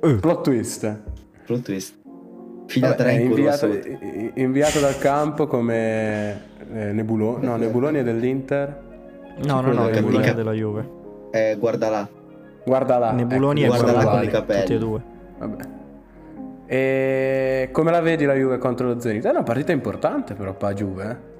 Plot 0.00 0.42
twist. 0.42 1.00
Plot 1.46 1.62
twist. 1.62 1.94
Fila 2.66 2.88
Vabbè, 2.88 2.98
3 3.02 3.10
è 3.10 3.20
in 3.20 3.28
curva 3.28 3.58
inviato, 3.62 4.30
inviato 4.34 4.80
dal 4.80 4.98
campo 4.98 5.46
come 5.46 6.52
eh, 6.72 6.92
Nebuloni. 6.92 7.44
No, 7.46 7.56
Nebuloni 7.58 7.98
è 7.98 8.02
dell'Inter. 8.02 8.80
No, 9.44 9.60
no, 9.60 9.72
no, 9.72 9.88
Nebuloni 9.88 10.26
è 10.26 10.34
della 10.34 10.52
Juve. 10.52 10.88
Eh, 11.32 11.56
guarda 11.58 11.88
là. 11.90 12.08
Guarda 12.64 12.98
là. 12.98 13.10
Nebuloni 13.12 13.62
ecco, 13.64 13.74
e 13.74 13.78
guarda 13.78 13.92
là 14.04 14.10
con 14.10 14.22
i 14.22 14.28
capelli. 14.28 14.60
tutti 14.60 14.74
e 14.74 14.78
due. 14.78 15.00
Vabbè. 15.38 15.62
E 16.66 17.68
come 17.72 17.90
la 17.90 18.00
vedi 18.00 18.24
la 18.24 18.34
Juve 18.34 18.58
contro 18.58 18.86
lo 18.92 19.00
Zenit? 19.00 19.26
È 19.26 19.30
una 19.30 19.42
partita 19.42 19.72
importante 19.72 20.34
però 20.34 20.54
per 20.54 20.68
la 20.70 20.74
Juve. 20.74 21.10
eh. 21.10 21.32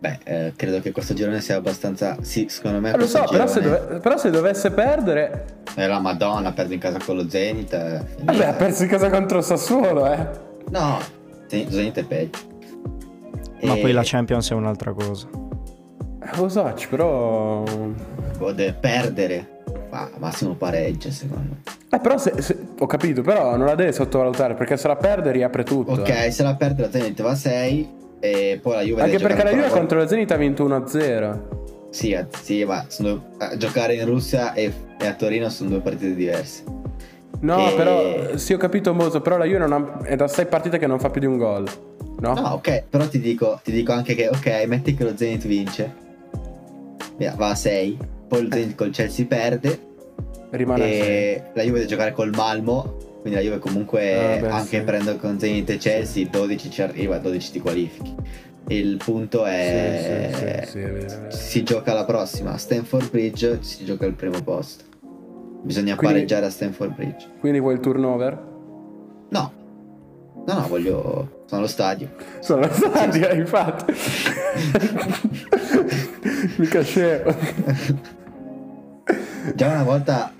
Beh, 0.00 0.18
eh, 0.22 0.52
credo 0.54 0.80
che 0.80 0.92
questo 0.92 1.12
girone 1.14 1.40
sia 1.40 1.56
abbastanza... 1.56 2.16
Sì, 2.20 2.46
secondo 2.48 2.78
me 2.78 2.92
Eh, 2.92 2.98
lo 2.98 3.06
so, 3.06 3.24
però 3.28 3.46
se, 3.48 3.60
girone 3.60 3.80
dove- 3.86 3.98
però 4.00 4.16
se 4.16 4.30
dovesse 4.30 4.70
perdere... 4.70 5.44
è 5.74 5.86
la 5.88 5.98
Madonna, 5.98 6.52
perde 6.52 6.74
in 6.74 6.80
casa 6.80 6.98
con 7.04 7.16
lo 7.16 7.28
Zenit. 7.28 8.22
Vabbè, 8.22 8.44
ha 8.44 8.52
perso 8.52 8.84
in 8.84 8.88
casa 8.90 9.10
contro 9.10 9.40
Sassuolo, 9.40 10.06
eh. 10.12 10.26
No, 10.70 10.98
Zenit 11.48 11.98
è 11.98 12.04
peggio. 12.04 12.38
Ma 13.62 13.74
E- 13.74 13.80
poi 13.80 13.92
la 13.92 14.02
Champions 14.04 14.50
è 14.50 14.54
un'altra 14.54 14.92
cosa. 14.92 15.26
Lo 16.36 16.48
so, 16.48 16.74
però... 16.90 17.62
Deve 18.54 18.72
perdere. 18.74 19.56
Ma 19.90 20.08
massimo 20.18 20.54
pareggio, 20.54 21.10
secondo 21.10 21.48
me. 21.50 21.56
Eh, 21.90 21.98
però 21.98 22.18
se, 22.18 22.40
se- 22.42 22.56
ho 22.78 22.86
capito, 22.86 23.22
però 23.22 23.56
non 23.56 23.66
la 23.66 23.74
deve 23.74 23.92
sottovalutare 23.92 24.54
perché 24.54 24.76
se 24.76 24.86
la 24.88 24.96
perde 24.96 25.32
riapre 25.32 25.62
tutto. 25.64 25.92
Ok, 25.92 26.08
eh. 26.08 26.30
se 26.30 26.42
la 26.42 26.54
perde 26.54 26.82
la 26.82 26.90
Zenit 26.90 27.22
va 27.22 27.30
a 27.30 27.34
6 27.34 27.88
e 28.20 28.58
poi 28.62 28.74
la 28.74 28.82
Juve 28.82 29.02
Anche 29.02 29.18
perché 29.18 29.42
la 29.44 29.50
Juve 29.50 29.68
contro 29.68 29.98
la 29.98 30.06
Zenit 30.06 30.30
ha 30.30 30.36
vinto 30.36 30.66
1-0. 30.68 31.38
Sì, 31.90 32.10
eh, 32.10 32.26
sì, 32.42 32.64
ma 32.64 32.84
sono- 32.88 33.28
a 33.38 33.56
giocare 33.56 33.94
in 33.94 34.04
Russia 34.04 34.52
e, 34.52 34.70
e 35.00 35.06
a 35.06 35.14
Torino 35.14 35.48
sono 35.48 35.70
due 35.70 35.80
partite 35.80 36.14
diverse. 36.14 36.62
No, 37.40 37.70
E- 37.70 37.74
però 37.74 38.36
sì, 38.36 38.52
ho 38.52 38.58
capito 38.58 38.92
Moso, 38.92 39.22
però 39.22 39.38
la 39.38 39.46
Juve 39.46 39.58
non 39.66 39.72
ha- 39.72 39.98
è 40.04 40.14
da 40.16 40.28
6 40.28 40.44
partite 40.46 40.76
che 40.78 40.86
non 40.86 40.98
fa 40.98 41.08
più 41.08 41.20
di 41.20 41.26
un 41.26 41.38
gol. 41.38 41.66
No? 42.20 42.34
No, 42.34 42.48
ok, 42.54 42.84
però 42.90 43.06
ti 43.08 43.20
dico, 43.20 43.60
ti 43.62 43.70
dico 43.70 43.92
anche 43.92 44.14
che, 44.14 44.28
ok, 44.28 44.64
metti 44.66 44.94
che 44.94 45.04
lo 45.04 45.16
Zenit 45.16 45.46
vince, 45.46 45.94
Via, 47.16 47.34
va 47.36 47.50
a 47.50 47.54
6, 47.54 47.96
poi 48.28 48.42
lo 48.42 48.48
Zenit 48.52 48.74
col 48.74 48.90
Chelsea 48.90 49.26
perde 49.26 49.86
Rimane 50.50 50.84
e 50.84 51.42
la 51.54 51.62
Juve 51.62 51.78
deve 51.78 51.86
giocare 51.88 52.12
col 52.12 52.30
Malmo, 52.34 52.96
quindi 53.20 53.38
la 53.38 53.44
Juve 53.44 53.58
comunque 53.58 54.14
Ah, 54.14 54.40
beh, 54.40 54.48
anche 54.48 54.78
sì. 54.78 54.82
prendo 54.84 55.16
con 55.16 55.38
Zenit 55.38 55.70
e 55.70 55.76
Chelsea, 55.76 56.26
12 56.28 56.70
ci 56.70 56.82
arriva, 56.82 57.18
12 57.18 57.52
ti 57.52 57.60
qualifichi. 57.60 58.14
Il 58.70 58.96
punto 58.98 59.44
è... 59.46 60.62
Sì, 60.64 60.78
sì. 61.30 61.38
Si 61.38 61.62
gioca 61.62 61.92
la 61.94 62.04
prossima, 62.04 62.52
a 62.52 62.56
Stanford 62.58 63.10
Bridge 63.10 63.58
si 63.62 63.84
gioca 63.84 64.06
il 64.06 64.14
primo 64.14 64.42
posto. 64.42 64.84
Bisogna 65.62 65.96
Quindi- 65.96 66.14
pareggiare 66.16 66.46
a 66.46 66.50
Stanford 66.50 66.94
Bridge. 66.94 67.26
Quindi 67.40 67.60
vuoi 67.60 67.74
il 67.74 67.80
turnover? 67.80 68.46
No, 69.30 69.52
no, 70.46 70.54
no, 70.54 70.68
voglio... 70.68 71.42
Sono 71.46 71.60
allo 71.60 71.66
stadio. 71.66 72.10
Sono 72.40 72.60
la 72.60 72.72
stadio, 72.72 73.32
infatti. 73.32 73.94
Mica 76.56 76.82
scemo. 76.82 77.34
Già 79.54 79.68
una 79.68 79.82
volta 79.82 80.32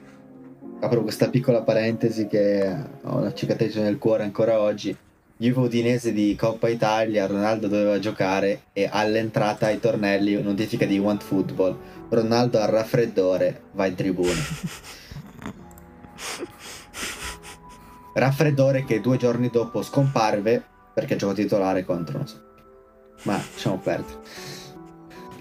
apro 0.80 1.02
questa 1.02 1.28
piccola 1.28 1.62
parentesi 1.62 2.26
che 2.26 2.76
ho 3.02 3.16
una 3.16 3.32
cicatrice 3.32 3.80
nel 3.80 3.98
cuore 3.98 4.24
ancora 4.24 4.60
oggi. 4.60 4.96
Juve 5.40 5.60
Udinese 5.60 6.12
di 6.12 6.34
Coppa 6.36 6.68
Italia, 6.68 7.26
Ronaldo 7.26 7.68
doveva 7.68 8.00
giocare 8.00 8.62
e 8.72 8.88
all'entrata 8.90 9.66
ai 9.66 9.78
tornelli 9.78 10.40
notifica 10.42 10.84
di 10.84 10.98
Want 10.98 11.22
Football. 11.22 11.78
Ronaldo 12.08 12.58
al 12.58 12.68
raffreddore 12.68 13.62
va 13.72 13.86
in 13.86 13.94
tribuna. 13.94 14.32
Raffreddore 18.18 18.84
che 18.84 19.00
due 19.00 19.16
giorni 19.16 19.48
dopo 19.50 19.82
scomparve 19.82 20.62
perché 20.92 21.16
giocò 21.16 21.32
titolare 21.32 21.84
contro 21.84 22.18
non 22.18 22.26
so. 22.26 22.40
Ma 23.22 23.34
lasciamo 23.34 23.78
perdere. 23.78 24.18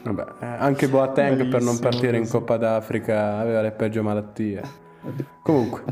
Vabbè, 0.03 0.25
eh, 0.39 0.45
anche 0.45 0.87
Boateng 0.87 1.37
per 1.37 1.61
non 1.61 1.77
Bellissimo 1.77 1.79
partire 1.79 2.17
in. 2.17 2.27
Coppa 2.27 2.57
d'Africa 2.57 3.37
aveva 3.37 3.61
le 3.61 3.71
peggio 3.71 4.03
malattie. 4.03 4.61
Comunque, 5.43 5.83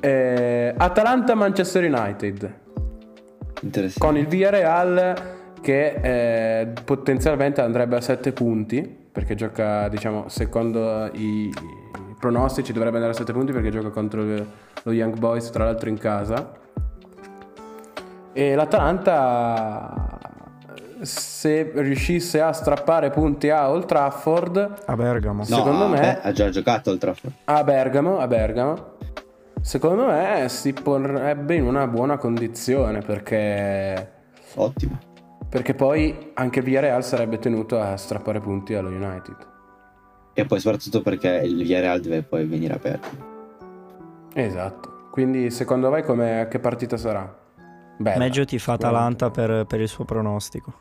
eh, 0.00 0.74
Atalanta-Manchester 0.76 1.84
United. 1.84 2.60
Con 3.98 4.16
il 4.16 4.26
Villarreal 4.26 5.40
che 5.60 6.00
eh, 6.02 6.72
potenzialmente 6.84 7.60
andrebbe 7.60 7.96
a 7.96 8.00
7 8.00 8.32
punti 8.32 9.00
perché 9.12 9.34
gioca 9.36 9.88
diciamo 9.88 10.28
secondo 10.28 11.08
i 11.12 11.52
pronostici 12.22 12.72
dovrebbe 12.72 12.98
andare 12.98 13.14
a 13.14 13.16
7 13.16 13.32
punti 13.32 13.50
perché 13.50 13.70
gioca 13.70 13.88
contro 13.88 14.22
lo 14.22 14.92
Young 14.92 15.18
Boys 15.18 15.50
tra 15.50 15.64
l'altro 15.64 15.88
in 15.88 15.98
casa 15.98 16.52
e 18.32 18.54
l'Atalanta 18.54 20.20
se 21.00 21.72
riuscisse 21.74 22.40
a 22.40 22.52
strappare 22.52 23.10
punti 23.10 23.50
a 23.50 23.68
Old 23.68 23.86
Trafford 23.86 24.82
A 24.86 24.94
Bergamo. 24.94 25.38
No, 25.38 25.56
secondo 25.56 25.88
me- 25.88 25.98
beh, 25.98 26.20
ha 26.22 26.30
già 26.30 26.48
giocato 26.48 26.92
il 26.92 26.98
Trafford. 26.98 27.34
a 27.46 27.64
Bergamo, 27.64 28.20
a 28.20 28.28
Bergamo 28.28 28.90
secondo 29.60 30.06
me 30.06 30.48
si 30.48 30.72
porrebbe 30.72 31.56
in 31.56 31.66
una 31.66 31.88
buona 31.88 32.18
condizione 32.18 33.00
perché 33.00 34.10
Ottimo. 34.54 34.96
Perché 35.48 35.74
poi 35.74 36.30
anche 36.34 36.60
il 36.60 36.64
Villarreal 36.64 37.04
sarebbe 37.04 37.40
tenuto 37.40 37.80
a 37.80 37.96
strappare 37.96 38.38
punti 38.38 38.74
allo 38.74 38.90
United. 38.90 39.36
E 40.34 40.44
poi 40.46 40.60
soprattutto 40.60 41.02
perché 41.02 41.28
il 41.44 41.56
Villarreal 41.56 42.00
deve 42.00 42.22
poi 42.22 42.46
venire 42.46 42.74
aperto. 42.74 43.08
Esatto. 44.34 45.08
Quindi 45.10 45.50
secondo 45.50 45.90
voi 45.90 46.02
come, 46.02 46.46
che 46.50 46.58
partita 46.58 46.96
sarà? 46.96 47.38
Bella. 47.98 48.18
Meglio 48.18 48.44
ti 48.46 48.58
fa 48.58 48.72
Atalanta 48.74 49.30
per, 49.30 49.66
per 49.66 49.80
il 49.80 49.88
suo 49.88 50.04
pronostico. 50.04 50.74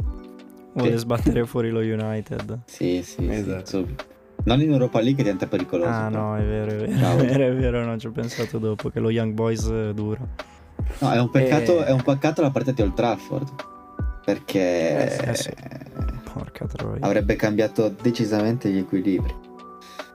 Vuole 0.74 0.92
Sì. 0.92 0.98
sbattere 1.00 1.44
fuori 1.48 1.70
lo 1.70 1.80
United. 1.82 2.60
Sì, 2.66 3.04
sì, 3.04 3.28
Esatto. 3.30 3.66
sì. 3.86 3.96
Non 4.44 4.60
in 4.62 4.72
Europa 4.72 5.00
League 5.02 5.22
diventa 5.22 5.46
pericoloso. 5.48 5.90
Ah 5.90 6.08
però. 6.10 6.22
no, 6.30 6.38
è 6.38 6.44
vero, 6.44 6.72
è 6.72 6.76
vero, 6.78 6.98
Ciao. 6.98 7.18
è 7.20 7.26
vero, 7.26 7.44
è 7.46 7.54
vero, 7.56 7.84
non 7.86 8.00
ci 8.00 8.08
ho 8.08 8.12
pensato 8.12 8.58
dopo 8.58 8.90
che 8.90 9.00
lo 9.02 9.10
Young 9.10 9.34
Boys 9.34 9.66
eh, 9.68 9.92
dura. 9.94 10.22
No, 11.00 11.12
è 11.12 11.20
un 11.20 11.30
peccato, 11.30 11.82
Eh. 11.82 11.86
è 11.88 11.92
un 11.92 12.02
peccato 12.02 12.42
la 12.42 12.50
partita 12.52 12.76
di 12.76 12.82
Old 12.84 12.94
Trafford. 12.96 13.50
Perché 14.26 15.28
Eh 15.28 15.36
sì. 15.36 15.52
Porca 16.34 16.66
troia. 16.66 17.00
avrebbe 17.06 17.36
cambiato 17.36 17.94
decisamente 18.02 18.70
gli 18.70 18.78
equilibri. 18.78 19.34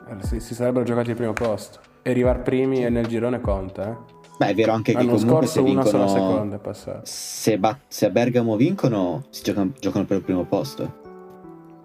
Eh, 0.08 0.22
Si, 0.26 0.40
si 0.40 0.54
sarebbero 0.54 0.84
giocati 0.84 1.10
al 1.10 1.16
primo 1.16 1.32
posto. 1.32 1.80
E 2.02 2.10
arrivare 2.10 2.38
primi 2.40 2.88
nel 2.88 3.06
girone 3.06 3.40
conta, 3.40 3.90
eh. 3.90 4.14
Beh, 4.38 4.48
è 4.48 4.54
vero 4.54 4.72
anche 4.72 4.92
che 4.92 4.98
L'anno 4.98 5.16
comunque 5.16 5.46
se 5.46 5.54
scorso 5.60 5.72
una 5.72 5.84
sola 5.84 6.04
vincono 6.04 6.28
seconda 6.30 6.56
è 6.56 6.58
passata. 6.58 7.00
se, 7.04 7.58
ba- 7.58 7.78
se 7.88 8.06
a 8.06 8.10
Bergamo 8.10 8.54
vincono 8.56 9.24
si 9.30 9.42
giocano, 9.42 9.72
giocano 9.80 10.04
per 10.04 10.18
il 10.18 10.22
primo 10.22 10.44
posto. 10.44 11.04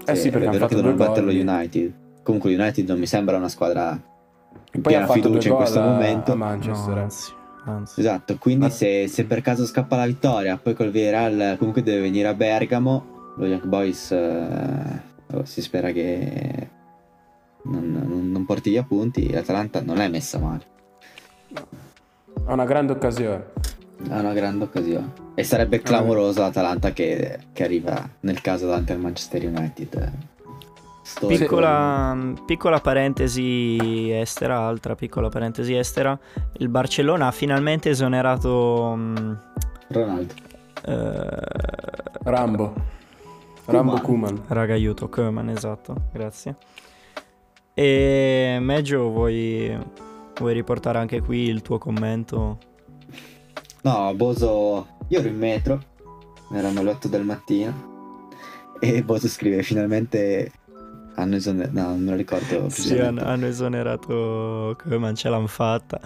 Eh 0.06 0.16
sì, 0.16 0.30
perché 0.30 0.48
è 0.48 0.52
vero 0.52 0.68
che 0.68 0.76
devono 0.76 0.94
due 0.96 1.06
battere 1.06 1.26
lo 1.26 1.32
gol. 1.32 1.48
United. 1.48 1.94
Comunque 2.24 2.54
l'United 2.54 2.88
non 2.88 3.00
mi 3.00 3.06
sembra 3.08 3.38
una 3.38 3.48
squadra 3.48 3.92
Poi 3.92 4.80
ha 4.80 4.82
piena 4.82 5.08
fiducia 5.08 5.48
in 5.50 5.56
questo 5.56 5.80
a- 5.80 5.86
momento. 5.86 6.32
a 6.34 6.36
Manchester. 6.36 6.94
No, 6.94 7.00
eh. 7.00 7.04
anzi, 7.04 7.32
anzi. 7.66 8.00
Esatto, 8.02 8.38
quindi 8.38 8.66
Ma- 8.66 8.70
se, 8.70 9.08
se 9.08 9.24
per 9.26 9.42
caso 9.42 9.66
scappa 9.66 9.96
la 9.96 10.06
vittoria, 10.06 10.58
poi 10.62 10.74
col 10.76 10.90
Villarreal 10.92 11.58
comunque 11.58 11.82
deve 11.84 12.02
venire 12.02 12.28
a 12.28 12.34
Bergamo, 12.34 13.11
lo 13.38 13.46
Young 13.46 13.66
Boys 13.66 14.12
eh, 14.12 15.02
si 15.44 15.62
spera 15.62 15.92
che 15.92 16.70
non, 17.64 17.92
non- 17.92 18.32
non 18.32 18.46
porti 18.46 18.70
via 18.72 18.84
punti, 18.84 19.32
l'Atalanta 19.32 19.82
non 19.82 20.00
è 20.00 20.08
messa 20.10 20.38
male, 20.40 20.66
Ha 22.46 22.54
una 22.54 22.66
grande 22.66 22.92
occasione. 22.94 23.46
ha 24.10 24.20
una 24.20 24.34
grande 24.34 24.64
occasione. 24.66 25.12
E 25.36 25.44
sarebbe 25.44 25.82
clamoroso 25.82 26.42
l'Atalanta 26.42 26.92
che, 26.92 27.40
che 27.54 27.64
arriva 27.64 28.08
nel 28.22 28.42
caso 28.42 28.66
davanti 28.68 28.92
al 28.92 29.00
Manchester 29.00 29.46
United. 29.46 30.12
Piccola, 31.28 32.16
piccola 32.46 32.80
parentesi 32.80 34.12
estera, 34.12 34.60
altra 34.66 34.96
piccola 34.96 35.30
parentesi 35.30 35.76
estera. 35.76 36.18
Il 36.58 36.70
Barcellona 36.70 37.28
ha 37.28 37.32
finalmente 37.32 37.90
esonerato 37.90 38.94
mm, 38.96 39.32
Ronaldo. 39.90 40.34
eh, 40.86 41.38
Rambo. 42.24 42.74
Rambo 43.66 44.00
Kuman. 44.02 44.44
Raga, 44.48 44.74
aiuto, 44.74 45.08
Koeman, 45.10 45.50
esatto, 45.50 45.96
grazie. 46.12 46.56
E 47.74 48.58
Meggio, 48.60 49.10
vuoi, 49.10 49.78
vuoi 50.38 50.54
riportare 50.54 50.98
anche 50.98 51.22
qui 51.22 51.48
il 51.48 51.62
tuo 51.62 51.78
commento? 51.78 52.58
No, 53.84 54.14
Boso, 54.16 54.88
io 55.08 55.20
ero 55.20 55.28
in 55.28 55.38
metro, 55.38 55.82
erano 56.54 56.84
le 56.84 56.92
8 56.92 57.08
del 57.08 57.24
mattino 57.24 58.30
e 58.80 59.04
Boso 59.04 59.28
scrive 59.28 59.64
finalmente 59.64 60.52
hanno 61.16 61.36
esonerato, 61.36 61.74
no 61.74 61.88
non 61.88 62.04
me 62.04 62.12
lo 62.12 62.16
ricordo 62.16 62.70
Sì, 62.70 62.98
hanno, 62.98 63.24
hanno 63.24 63.46
esonerato 63.46 64.76
Koeman, 64.82 65.16
ce 65.16 65.30
l'hanno 65.30 65.48
fatta. 65.48 66.00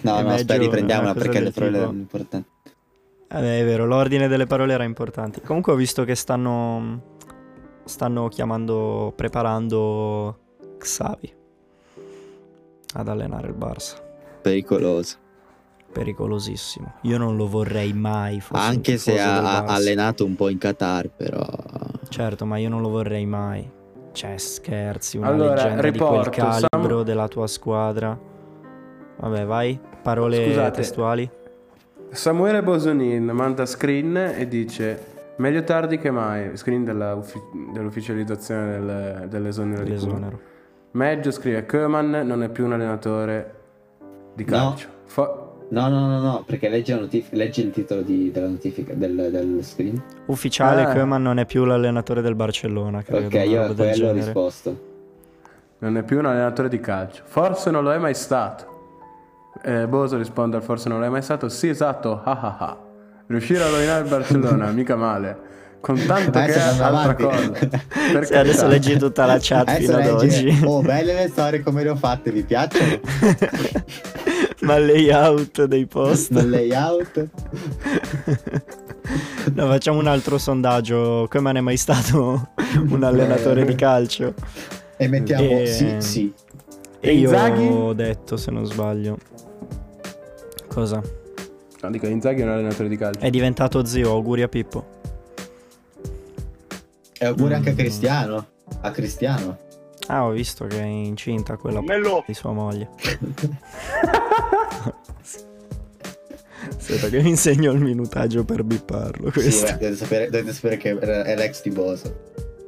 No, 0.00 0.18
E 0.18 0.22
no, 0.22 0.28
aspetta, 0.28 0.54
Meggio 0.54 0.64
riprendiamola 0.64 1.12
cosa 1.12 1.24
perché 1.24 1.38
le 1.38 1.44
del 1.44 1.52
parole 1.54 1.76
erano 1.78 1.98
importanti. 1.98 2.48
Eh, 3.30 3.60
è 3.60 3.64
vero, 3.64 3.86
l'ordine 3.86 4.28
delle 4.28 4.46
parole 4.46 4.72
era 4.72 4.84
importante. 4.84 5.42
Comunque 5.42 5.72
ho 5.72 5.76
visto 5.76 6.04
che 6.04 6.14
stanno, 6.14 7.02
stanno 7.84 8.28
chiamando, 8.28 9.12
preparando 9.14 10.38
Xavi 10.78 11.34
ad 12.94 13.08
allenare 13.08 13.48
il 13.48 13.54
Barça. 13.54 13.96
Pericoloso. 14.40 15.16
Pericolosissimo. 15.92 16.94
Io 17.02 17.18
non 17.18 17.36
lo 17.36 17.48
vorrei 17.48 17.92
mai. 17.92 18.42
Anche 18.52 18.98
se 18.98 19.18
ha, 19.20 19.64
allenato 19.64 20.24
un 20.24 20.36
po' 20.36 20.48
in 20.48 20.58
Qatar, 20.58 21.08
però 21.08 21.46
Certo, 22.08 22.46
ma 22.46 22.56
io 22.58 22.68
non 22.68 22.80
lo 22.82 22.88
vorrei 22.88 23.26
mai. 23.26 23.70
Cioè, 24.12 24.36
scherzi, 24.38 25.18
una 25.18 25.28
Allora, 25.28 25.54
leggenda 25.54 25.74
di 25.74 25.80
quel 25.80 25.92
riporto, 25.92 26.30
calibro 26.30 26.96
Sam- 26.96 27.04
della 27.04 27.28
tua 27.28 27.46
squadra. 27.46 28.18
Vabbè, 29.20 29.44
vai. 29.44 29.78
Parole 30.02 30.44
Scusate. 30.44 30.76
testuali. 30.80 31.30
Samuele 32.10 32.62
Bosonin 32.62 33.24
manda 33.26 33.66
screen 33.66 34.16
e 34.16 34.48
dice 34.48 35.16
meglio 35.36 35.62
tardi 35.62 35.98
che 35.98 36.10
mai. 36.10 36.56
Screen 36.56 36.84
della 36.84 37.14
uffi- 37.14 37.40
dell'ufficializzazione 37.72 38.70
del- 38.78 39.26
dell'esonero 39.28 39.82
di. 39.84 39.90
L'esonero. 39.90 40.40
Meggio 40.92 41.30
scrive 41.30 41.66
Koeman 41.66 42.10
non 42.26 42.42
è 42.42 42.48
più 42.48 42.64
un 42.64 42.72
allenatore 42.72 43.54
di 44.34 44.44
No. 44.44 44.50
calcio. 44.50 44.88
Fo- 45.04 45.42
No, 45.70 45.86
no, 45.90 46.06
no, 46.06 46.18
no, 46.22 46.44
perché 46.46 46.70
leggi, 46.70 46.92
la 46.92 47.00
notif- 47.00 47.30
leggi 47.34 47.60
il 47.62 47.70
titolo 47.72 48.00
di- 48.00 48.30
della 48.30 48.48
notifica 48.48 48.94
del, 48.94 49.28
del 49.30 49.58
screen. 49.62 50.02
Ufficiale, 50.26 50.84
Ah. 50.84 50.92
Koeman 50.94 51.20
non 51.20 51.38
è 51.38 51.44
più 51.44 51.66
l'allenatore 51.66 52.22
del 52.22 52.34
Barcellona. 52.34 53.02
Credo, 53.02 53.26
ok, 53.26 53.34
io 53.46 53.62
a 53.64 53.74
quello 53.74 54.08
ho 54.08 54.12
risposto. 54.12 54.86
non 55.80 55.98
è 55.98 56.02
più 56.04 56.18
un 56.20 56.24
allenatore 56.24 56.70
di 56.70 56.80
calcio. 56.80 57.22
Forse 57.26 57.70
non 57.70 57.84
lo 57.84 57.92
è 57.92 57.98
mai 57.98 58.14
stato. 58.14 58.77
Eh, 59.62 59.86
Boso 59.86 60.16
risponde 60.16 60.56
al 60.56 60.62
forse 60.62 60.88
non 60.88 61.02
è 61.04 61.08
mai 61.08 61.22
stato. 61.22 61.48
Sì, 61.48 61.68
esatto. 61.68 62.20
ah 62.24 62.38
ah 62.40 62.56
ah. 62.58 62.78
Riuscire 63.26 63.62
a 63.62 63.68
rovinare 63.68 64.02
il 64.04 64.08
Barcellona, 64.08 64.70
mica 64.72 64.96
male. 64.96 65.46
Con 65.80 65.96
tanto 66.06 66.32
che 66.32 66.38
Adesso 66.38 66.58
è 66.58 66.62
andiamo 66.62 66.96
altra 66.98 67.14
cosa. 67.14 67.50
Per 68.12 68.26
Sì, 68.26 68.34
adesso 68.34 68.66
leggi 68.66 68.96
tutta 68.96 69.26
la 69.26 69.38
chat 69.40 69.68
Adesso 69.68 69.80
fino 69.92 69.96
ad 69.98 70.06
oggi. 70.22 70.60
Oh, 70.64 70.80
belle 70.82 71.14
le 71.14 71.28
storie 71.28 71.60
come 71.62 71.82
le 71.84 71.90
ho 71.90 71.96
fatte, 71.96 72.32
vi 72.32 72.42
piacciono? 72.42 72.98
Ma 74.62 74.74
il 74.76 74.86
layout 74.86 75.64
dei 75.66 75.86
post. 75.86 76.32
Nel 76.32 76.50
layout? 76.50 77.26
No, 79.54 79.66
facciamo 79.68 79.98
un 80.00 80.06
altro 80.08 80.36
sondaggio. 80.36 81.26
Koeman 81.30 81.56
è 81.58 81.60
mai 81.60 81.76
stato 81.76 82.48
un 82.88 83.02
allenatore 83.04 83.64
di 83.64 83.74
calcio? 83.76 84.34
E 84.96 85.08
mettiamo 85.08 85.60
E- 85.60 85.66
sì, 85.66 85.94
sì. 85.98 86.32
E 87.00 87.12
io 87.14 87.30
Inzaghi? 87.30 87.66
ho 87.66 87.92
detto, 87.92 88.36
se 88.36 88.50
non 88.50 88.66
sbaglio. 88.66 89.16
Cosa? 90.78 91.02
No, 91.82 91.90
dico, 91.90 92.06
Inzaghi 92.06 92.42
è 92.42 92.44
un 92.44 92.50
allenatore 92.50 92.88
di 92.88 92.96
calcio. 92.96 93.18
È 93.18 93.30
diventato 93.30 93.84
zio, 93.84 94.12
auguri 94.12 94.42
a 94.42 94.48
Pippo. 94.48 94.86
E 97.18 97.26
auguri 97.26 97.54
anche 97.54 97.70
a 97.70 97.72
Mm. 97.72 97.76
Cristiano. 97.76 98.46
A 98.82 98.90
Cristiano. 98.92 99.58
Ah, 100.06 100.24
ho 100.24 100.30
visto 100.30 100.66
che 100.66 100.78
è 100.80 100.84
incinta 100.84 101.56
quella 101.56 101.80
Mello. 101.82 102.22
di 102.24 102.32
sua 102.32 102.52
moglie. 102.52 102.90
Aspetta 106.78 107.08
che 107.08 107.22
mi 107.22 107.30
insegno 107.30 107.72
il 107.72 107.80
minutaggio 107.80 108.44
per 108.44 108.62
bipparlo. 108.62 109.32
Sì, 109.32 109.40
Questo. 109.40 109.64
beh, 109.66 109.72
dovete, 109.78 109.96
sapere, 109.96 110.30
dovete 110.30 110.52
sapere 110.52 110.76
che 110.76 110.96
è 110.96 111.34
l'ex 111.34 111.60
di 111.62 111.70
Boso. 111.70 112.16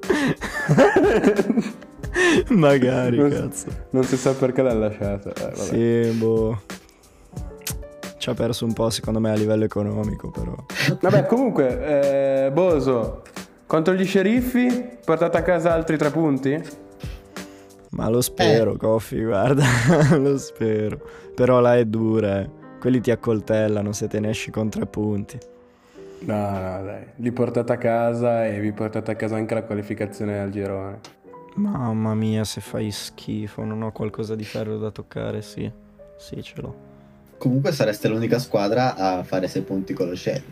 Magari, 2.49 3.19
Non- 3.19 3.31
cazzo. 3.31 3.67
Non 3.91 4.03
si 4.03 4.17
sa 4.17 4.33
perché 4.35 4.63
l'ha 4.63 4.75
lasciata. 4.75 5.31
Eh, 5.33 5.53
vabbè. 5.55 6.11
Sì, 6.11 6.19
boh. 6.19 6.63
Ci 8.21 8.29
ha 8.29 8.35
perso 8.35 8.66
un 8.66 8.75
po', 8.75 8.91
secondo 8.91 9.18
me, 9.18 9.31
a 9.31 9.35
livello 9.35 9.64
economico, 9.64 10.29
però. 10.29 10.55
Vabbè, 11.01 11.25
comunque, 11.25 12.45
eh, 12.45 12.51
Boso, 12.53 13.23
contro 13.64 13.95
gli 13.95 14.05
sceriffi, 14.05 14.99
portate 15.03 15.39
a 15.39 15.43
casa 15.43 15.73
altri 15.73 15.97
tre 15.97 16.11
punti? 16.11 16.62
Ma 17.93 18.11
lo 18.11 18.21
spero, 18.21 18.77
Coffi, 18.77 19.25
guarda. 19.25 19.64
lo 20.18 20.37
spero. 20.37 21.01
Però 21.35 21.61
là 21.61 21.79
è 21.79 21.87
dura, 21.87 22.41
eh. 22.41 22.51
Quelli 22.79 23.01
ti 23.01 23.11
accoltellano 23.11 23.93
se 23.93 24.07
te 24.07 24.21
ne 24.21 24.29
esci 24.29 24.51
con 24.51 24.68
tre 24.68 24.85
punti. 24.85 25.39
No, 26.27 26.51
no, 26.51 26.83
dai. 26.85 27.07
Li 27.16 27.33
portate 27.33 27.73
a 27.73 27.79
casa 27.79 28.47
e 28.47 28.61
vi 28.61 28.73
portate 28.73 29.12
a 29.12 29.14
casa 29.14 29.37
anche 29.37 29.55
la 29.55 29.62
qualificazione 29.62 30.39
al 30.39 30.51
girone. 30.51 31.01
Mamma 31.55 32.14
mia, 32.14 32.45
se 32.45 32.61
fai 32.61 32.91
schifo, 32.91 33.64
non 33.64 33.81
ho 33.81 33.93
qualcosa 33.93 34.35
di 34.35 34.45
ferro 34.45 34.77
da 34.77 34.91
toccare, 34.91 35.41
sì. 35.41 35.73
Sì, 36.18 36.43
ce 36.43 36.61
l'ho. 36.61 36.89
Comunque 37.41 37.72
sareste 37.72 38.07
l'unica 38.09 38.38
squadra 38.38 38.95
a 38.97 39.22
fare 39.22 39.49
6 39.49 39.62
punti 39.62 39.95
con 39.95 40.09
lo 40.11 40.14
Shell. 40.14 40.43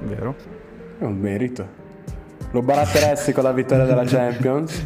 Vero? 0.00 0.34
È 0.98 1.04
un 1.04 1.16
merito. 1.16 1.64
Lo 2.50 2.60
baratteresti 2.60 3.30
con 3.32 3.44
la 3.44 3.52
vittoria 3.52 3.84
della 3.84 4.02
Champions? 4.04 4.84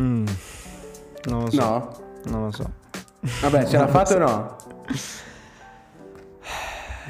Mm. 0.00 0.26
Non 1.24 1.40
lo 1.44 1.50
so. 1.50 1.60
No? 1.60 1.96
Non 2.26 2.42
lo 2.44 2.50
so. 2.52 2.70
Vabbè, 3.40 3.66
ce 3.66 3.76
la 3.76 3.88
fate 3.88 4.14
o 4.14 4.18
no? 4.18 4.56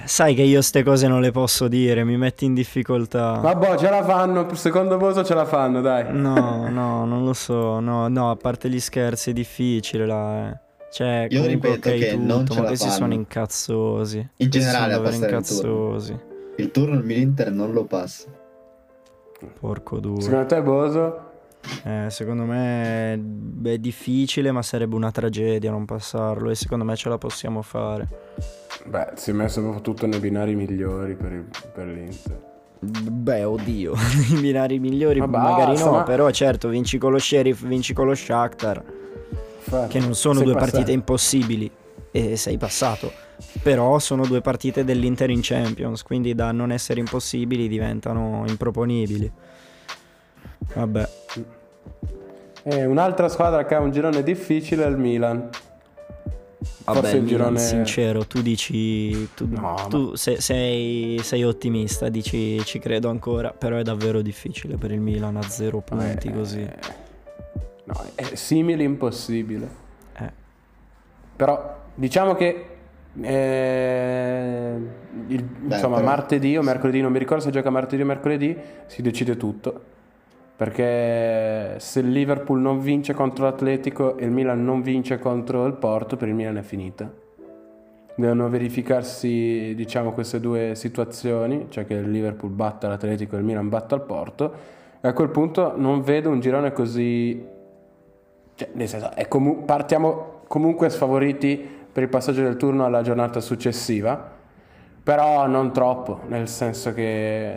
Sai 0.07 0.35
che 0.35 0.43
io 0.43 0.63
ste 0.63 0.83
cose 0.83 1.09
non 1.09 1.21
le 1.21 1.31
posso 1.31 1.69
dire, 1.69 2.05
mi 2.05 2.17
metti 2.17 2.47
in 2.47 2.55
difficoltà. 2.55 3.33
Vabbè, 3.33 3.77
ce 3.77 3.91
la 3.91 4.03
fanno. 4.03 4.55
Secondo 4.55 4.97
Boso 4.97 5.23
ce 5.25 5.35
la 5.35 5.45
fanno, 5.45 5.83
dai. 5.83 6.07
No, 6.11 6.69
no, 6.71 7.05
non 7.05 7.23
lo 7.23 7.35
so. 7.35 7.81
No, 7.81 8.09
no, 8.09 8.31
a 8.31 8.37
parte 8.37 8.71
gli 8.71 8.81
scherzi, 8.81 9.29
è 9.31 9.33
difficile 9.35 10.07
là. 10.07 10.49
eh. 10.53 10.65
Cioè, 10.91 11.27
Io 11.31 11.45
ripeto 11.45 11.91
che 11.91 12.11
tutto, 12.13 12.23
non 12.25 12.47
ce 12.47 12.55
ma 12.55 12.61
la 12.63 12.67
questi 12.69 12.87
fanno. 12.87 12.99
sono 12.99 13.13
incazzosi. 13.15 14.19
In 14.19 14.29
Questi 14.37 14.59
generale 14.59 14.93
sono 14.95 15.05
passare 15.05 15.37
il 15.37 15.45
turno. 15.47 15.61
incazzosi. 15.71 16.19
Il 16.57 16.71
turno 16.71 17.01
l'Inter 17.01 17.51
non 17.53 17.73
lo 17.73 17.85
passa. 17.85 18.29
Porco 19.61 19.99
duro. 20.01 20.21
Secondo 20.21 20.47
te, 20.47 20.63
Boso? 20.63 21.21
Eh, 21.85 22.07
secondo 22.11 22.45
me 22.45 23.13
è 23.65 23.79
difficile, 23.79 24.53
ma 24.53 24.63
sarebbe 24.63 24.95
una 24.95 25.11
tragedia 25.11 25.71
non 25.71 25.85
passarlo 25.85 26.49
e 26.51 26.55
secondo 26.55 26.85
me 26.85 26.95
ce 26.97 27.09
la 27.09 27.19
possiamo 27.19 27.61
fare. 27.61 28.07
Beh, 28.87 29.09
si 29.17 29.31
è 29.31 29.33
messo 29.33 29.61
proprio 29.61 29.83
tutto 29.83 30.07
nei 30.07 30.21
binari 30.21 30.55
migliori 30.55 31.15
per, 31.17 31.33
il, 31.33 31.45
per 31.75 31.87
l'Inter. 31.89 32.55
Beh, 32.79 33.43
oddio, 33.45 33.95
i 34.31 34.41
binari 34.41 34.79
migliori 34.79 35.19
Ma 35.19 35.27
magari 35.27 35.73
basta, 35.73 35.87
no, 35.87 35.97
ma- 35.97 36.03
però 36.05 36.31
certo, 36.31 36.69
vinci 36.69 36.99
con 36.99 37.11
lo 37.11 37.19
Sheriff, 37.19 37.65
vinci 37.67 37.93
con 37.93 38.07
lo 38.07 38.15
Shakhtar, 38.15 38.83
Infatti, 39.67 39.89
che 39.99 39.99
non 40.01 40.15
sono 40.15 40.41
due 40.43 40.53
passato. 40.53 40.71
partite 40.73 40.93
impossibili 40.93 41.71
e 42.11 42.37
sei 42.37 42.57
passato. 42.57 43.13
Però 43.63 43.99
sono 43.99 44.25
due 44.27 44.41
partite 44.41 44.85
dell'Inter 44.85 45.29
in 45.31 45.41
Champions, 45.43 46.03
quindi 46.03 46.35
da 46.35 46.53
non 46.53 46.73
essere 46.73 47.01
impossibili 47.01 47.69
diventano 47.69 48.45
improponibili. 48.47 49.31
Vabbè, 50.75 51.09
E 52.63 52.85
un'altra 52.85 53.29
squadra 53.29 53.65
che 53.67 53.75
ha 53.75 53.81
un 53.81 53.91
girone 53.93 54.23
difficile 54.23 54.85
è 54.85 54.89
il 54.89 54.97
Milan. 54.97 55.49
Vabbè, 56.85 56.99
Forse 57.01 57.17
il 57.17 57.23
Milan, 57.23 57.39
girone... 57.39 57.59
sincero, 57.59 58.27
tu 58.27 58.41
dici. 58.43 59.29
Tu, 59.35 59.47
No, 59.51 59.87
tu 59.89 60.15
se- 60.15 60.41
sei, 60.41 61.21
sei 61.23 61.45
ottimista, 61.45 62.09
dici 62.09 62.61
ci 62.65 62.79
credo 62.79 63.09
ancora. 63.09 63.51
Però 63.51 63.77
è 63.77 63.83
davvero 63.83 64.23
difficile 64.23 64.77
per 64.77 64.91
il 64.93 65.01
Milan 65.01 65.37
a 65.37 65.43
zero 65.43 65.81
punti 65.81 66.29
Eh, 66.29 66.33
così. 66.33 66.69
No, 67.87 67.95
è 68.15 68.35
simile 68.35 68.83
impossibile. 68.83 69.69
Eh. 70.19 70.31
Però 71.37 71.77
diciamo 71.95 72.35
che 72.35 72.67
eh, 73.21 74.73
il- 75.29 75.49
insomma 75.69 75.97
però- 75.97 76.09
martedì 76.09 76.57
o 76.57 76.63
mercoledì, 76.63 77.01
non 77.01 77.13
mi 77.13 77.19
ricordo 77.19 77.45
se 77.45 77.51
gioca 77.51 77.71
martedì 77.71 78.03
o 78.03 78.07
mercoledì, 78.07 78.57
si 78.87 79.03
decide 79.03 79.37
tutto. 79.37 79.95
Perché 80.57 81.79
se 81.79 82.01
il 82.01 82.11
Liverpool 82.11 82.61
non 82.61 82.81
vince 82.81 83.13
contro 83.13 83.45
l'Atletico 83.45 84.17
e 84.17 84.25
il 84.25 84.31
Milan 84.31 84.65
non 84.65 84.81
vince 84.81 85.19
contro 85.19 85.67
il 85.67 85.75
Porto, 85.75 86.17
per 86.17 86.29
il 86.29 86.35
Milan 86.35 86.57
è 86.57 86.63
finita. 86.63 87.13
Devono 88.15 88.49
verificarsi, 88.49 89.75
diciamo, 89.77 90.13
queste 90.13 90.41
due 90.41 90.73
situazioni, 90.75 91.67
cioè 91.69 91.85
che 91.85 91.93
il 91.95 92.11
Liverpool 92.11 92.51
batta 92.53 92.89
l'Atletico 92.89 93.37
e 93.37 93.41
il 93.41 93.45
Milan 93.45 93.69
batta 93.69 93.95
il 93.95 94.01
Porto. 94.01 94.53
E 95.01 95.07
a 95.07 95.13
quel 95.13 95.29
punto 95.29 95.75
non 95.77 96.01
vedo 96.01 96.31
un 96.31 96.41
girone 96.41 96.73
così 96.73 97.55
cioè, 98.57 98.69
nel 98.73 98.89
senso, 98.89 99.13
è 99.15 99.29
comu- 99.29 99.65
partiamo 99.65 100.41
comunque 100.49 100.91
sfavoriti 100.91 101.57
per 101.93 102.03
il 102.03 102.09
passaggio 102.09 102.43
del 102.43 102.57
turno 102.57 102.85
alla 102.85 103.03
giornata 103.03 103.41
successiva, 103.41 104.33
però 105.03 105.47
non 105.47 105.73
troppo, 105.73 106.21
nel 106.29 106.49
senso 106.49 106.93
che 106.93 107.55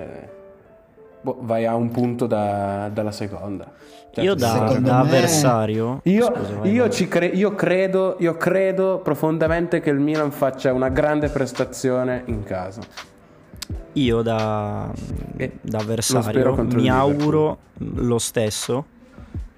boh, 1.21 1.37
vai 1.41 1.65
a 1.65 1.75
un 1.75 1.89
punto 1.89 2.27
da- 2.27 2.89
dalla 2.93 3.11
seconda. 3.11 3.71
Cioè, 4.11 4.23
Io 4.23 4.33
da, 4.35 4.75
da 4.79 4.79
me- 4.79 4.89
avversario. 5.07 5.99
Io, 6.03 6.25
Scusa, 6.25 6.67
io 6.67 6.87
cre- 7.07 7.25
io 7.27 7.53
credo, 7.55 8.15
io 8.19 8.37
credo 8.37 8.99
profondamente 9.03 9.79
che 9.81 9.89
il 9.91 9.99
Milan 9.99 10.31
faccia 10.31 10.73
una 10.73 10.89
grande 10.89 11.29
prestazione 11.29 12.23
in 12.25 12.43
casa. 12.43 12.81
Io 13.93 14.21
da, 14.21 14.91
Eh, 15.37 15.51
da 15.61 15.77
avversario 15.79 16.55
mi 16.73 16.89
auguro 16.89 17.57
lo 17.77 18.17
stesso, 18.17 18.85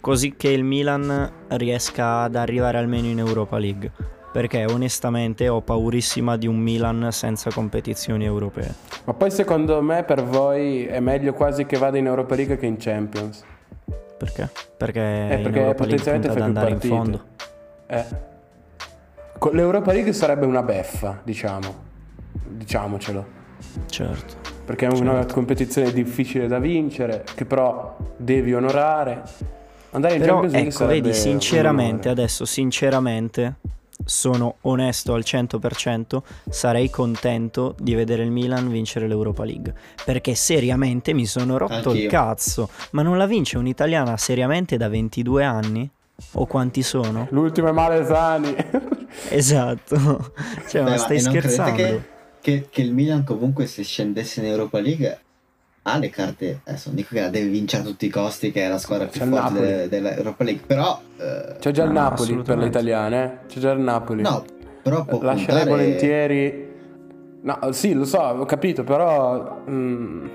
così 0.02 0.36
che 0.36 0.50
il 0.50 0.64
Milan 0.64 1.32
riesca 1.50 2.22
ad 2.24 2.36
arrivare 2.36 2.78
almeno 2.78 3.08
in 3.08 3.20
Europa 3.20 3.58
League. 3.58 3.92
Perché 4.32 4.66
onestamente 4.66 5.50
ho 5.50 5.62
paurissima 5.62 6.38
di 6.38 6.48
un 6.48 6.58
Milan 6.58 7.10
senza 7.12 7.50
competizioni 7.52 8.24
europee. 8.24 8.74
Ma 9.04 9.14
poi 9.14 9.30
secondo 9.30 9.82
me 9.82 10.04
per 10.04 10.24
voi 10.24 10.86
è 10.86 11.02
meglio 11.02 11.34
quasi 11.34 11.66
che 11.66 11.78
vada 11.78 11.98
in 11.98 12.06
Europa 12.06 12.36
League 12.36 12.58
che 12.58 12.66
in 12.66 12.78
Champions. 12.78 13.44
Perché? 14.18 14.50
Perché, 14.78 15.28
Eh, 15.32 15.38
perché 15.40 15.74
potenzialmente 15.76 16.28
fai 16.28 16.36
più 16.38 16.46
andare 16.46 16.70
in 16.70 16.74
partite. 16.78 16.96
fondo. 16.96 17.24
Eh. 17.88 18.06
L'Europa 19.52 19.92
League 19.92 20.14
sarebbe 20.14 20.46
una 20.46 20.64
beffa, 20.64 21.20
diciamo. 21.24 21.76
Diciamocelo. 22.48 23.26
Certo. 23.88 24.36
Perché 24.64 24.88
è 24.88 24.92
una 24.92 25.26
competizione 25.26 25.92
difficile 25.92 26.48
da 26.48 26.60
vincere, 26.60 27.26
che 27.36 27.44
però 27.46 27.98
devi 28.16 28.54
onorare. 28.54 29.24
Andare 29.92 30.16
in 30.16 30.22
Però 30.22 30.40
Champions 30.42 30.54
League 30.54 30.74
ecco, 30.74 30.86
vedi, 30.86 31.14
sinceramente, 31.14 32.10
adesso 32.10 32.46
sinceramente 32.46 33.56
sono 34.06 34.56
onesto 34.62 35.14
al 35.14 35.24
100%, 35.26 36.22
sarei 36.50 36.90
contento 36.90 37.76
di 37.78 37.94
vedere 37.94 38.24
il 38.24 38.32
Milan 38.32 38.70
vincere 38.70 39.08
l'Europa 39.08 39.44
League, 39.44 39.74
perché 40.04 40.34
seriamente 40.36 41.14
mi 41.14 41.26
sono 41.26 41.58
rotto 41.58 41.92
il 41.92 41.96
Anch'io. 41.96 42.10
cazzo, 42.10 42.70
ma 42.92 43.02
non 43.02 43.18
la 43.18 43.26
vince 43.26 43.58
un'italiana 43.58 44.18
seriamente 44.18 44.78
da 44.78 44.90
22 44.90 45.44
anni? 45.44 45.90
O 46.34 46.46
quanti 46.46 46.84
sono? 46.84 47.28
L'ultimo 47.32 47.70
è 47.70 47.72
Malesani. 47.72 48.56
Esatto. 49.28 50.32
Cioè, 50.70 50.84
Beh, 50.84 50.90
ma 50.92 50.98
stai 50.98 51.20
scherzando? 51.20 51.76
Che, 51.76 52.02
che, 52.40 52.68
che 52.70 52.82
il 52.82 52.94
Milan 52.94 53.26
comunque 53.26 53.66
se 53.66 53.84
scendesse 53.84 54.40
in 54.40 54.46
Europa 54.46 54.80
League 54.80 55.20
ha 55.84 55.98
le 55.98 56.10
carte, 56.10 56.62
adesso 56.66 56.90
non 56.90 56.96
dico 56.98 57.10
che 57.16 57.22
la 57.22 57.30
deve 57.30 57.50
vincere 57.50 57.82
a 57.84 57.86
tutti 57.86 58.06
i 58.06 58.10
costi, 58.10 58.52
che 58.52 58.66
è 58.66 58.70
la 58.70 58.78
squadra 58.78 59.08
più 59.08 59.20
C'è 59.20 59.26
forte 59.28 59.42
Napoli. 59.44 59.66
delle- 59.68 59.90
dell'Europa 59.90 60.44
League, 60.44 60.64
però... 60.66 61.02
eh, 61.18 61.56
C'è 61.60 61.72
già 61.72 61.84
il 61.84 61.92
No, 61.92 62.00
Napoli 62.00 62.36
per 62.44 62.58
le 62.58 62.66
italiane. 62.68 63.24
eh. 63.24 63.46
C'è 63.48 63.60
già 63.60 63.72
il 63.72 63.80
Napoli. 63.80 64.22
no, 64.22 64.46
però 64.84 65.04
può 65.06 65.22
Lascerei 65.22 65.48
contare- 65.64 65.70
volentieri. 65.70 66.70
No, 67.44 67.58
sì, 67.72 67.94
lo 67.94 68.06
so, 68.06 68.20
ho 68.20 68.46
capito, 68.46 68.84
però. 68.84 69.64
mm, 69.68 70.28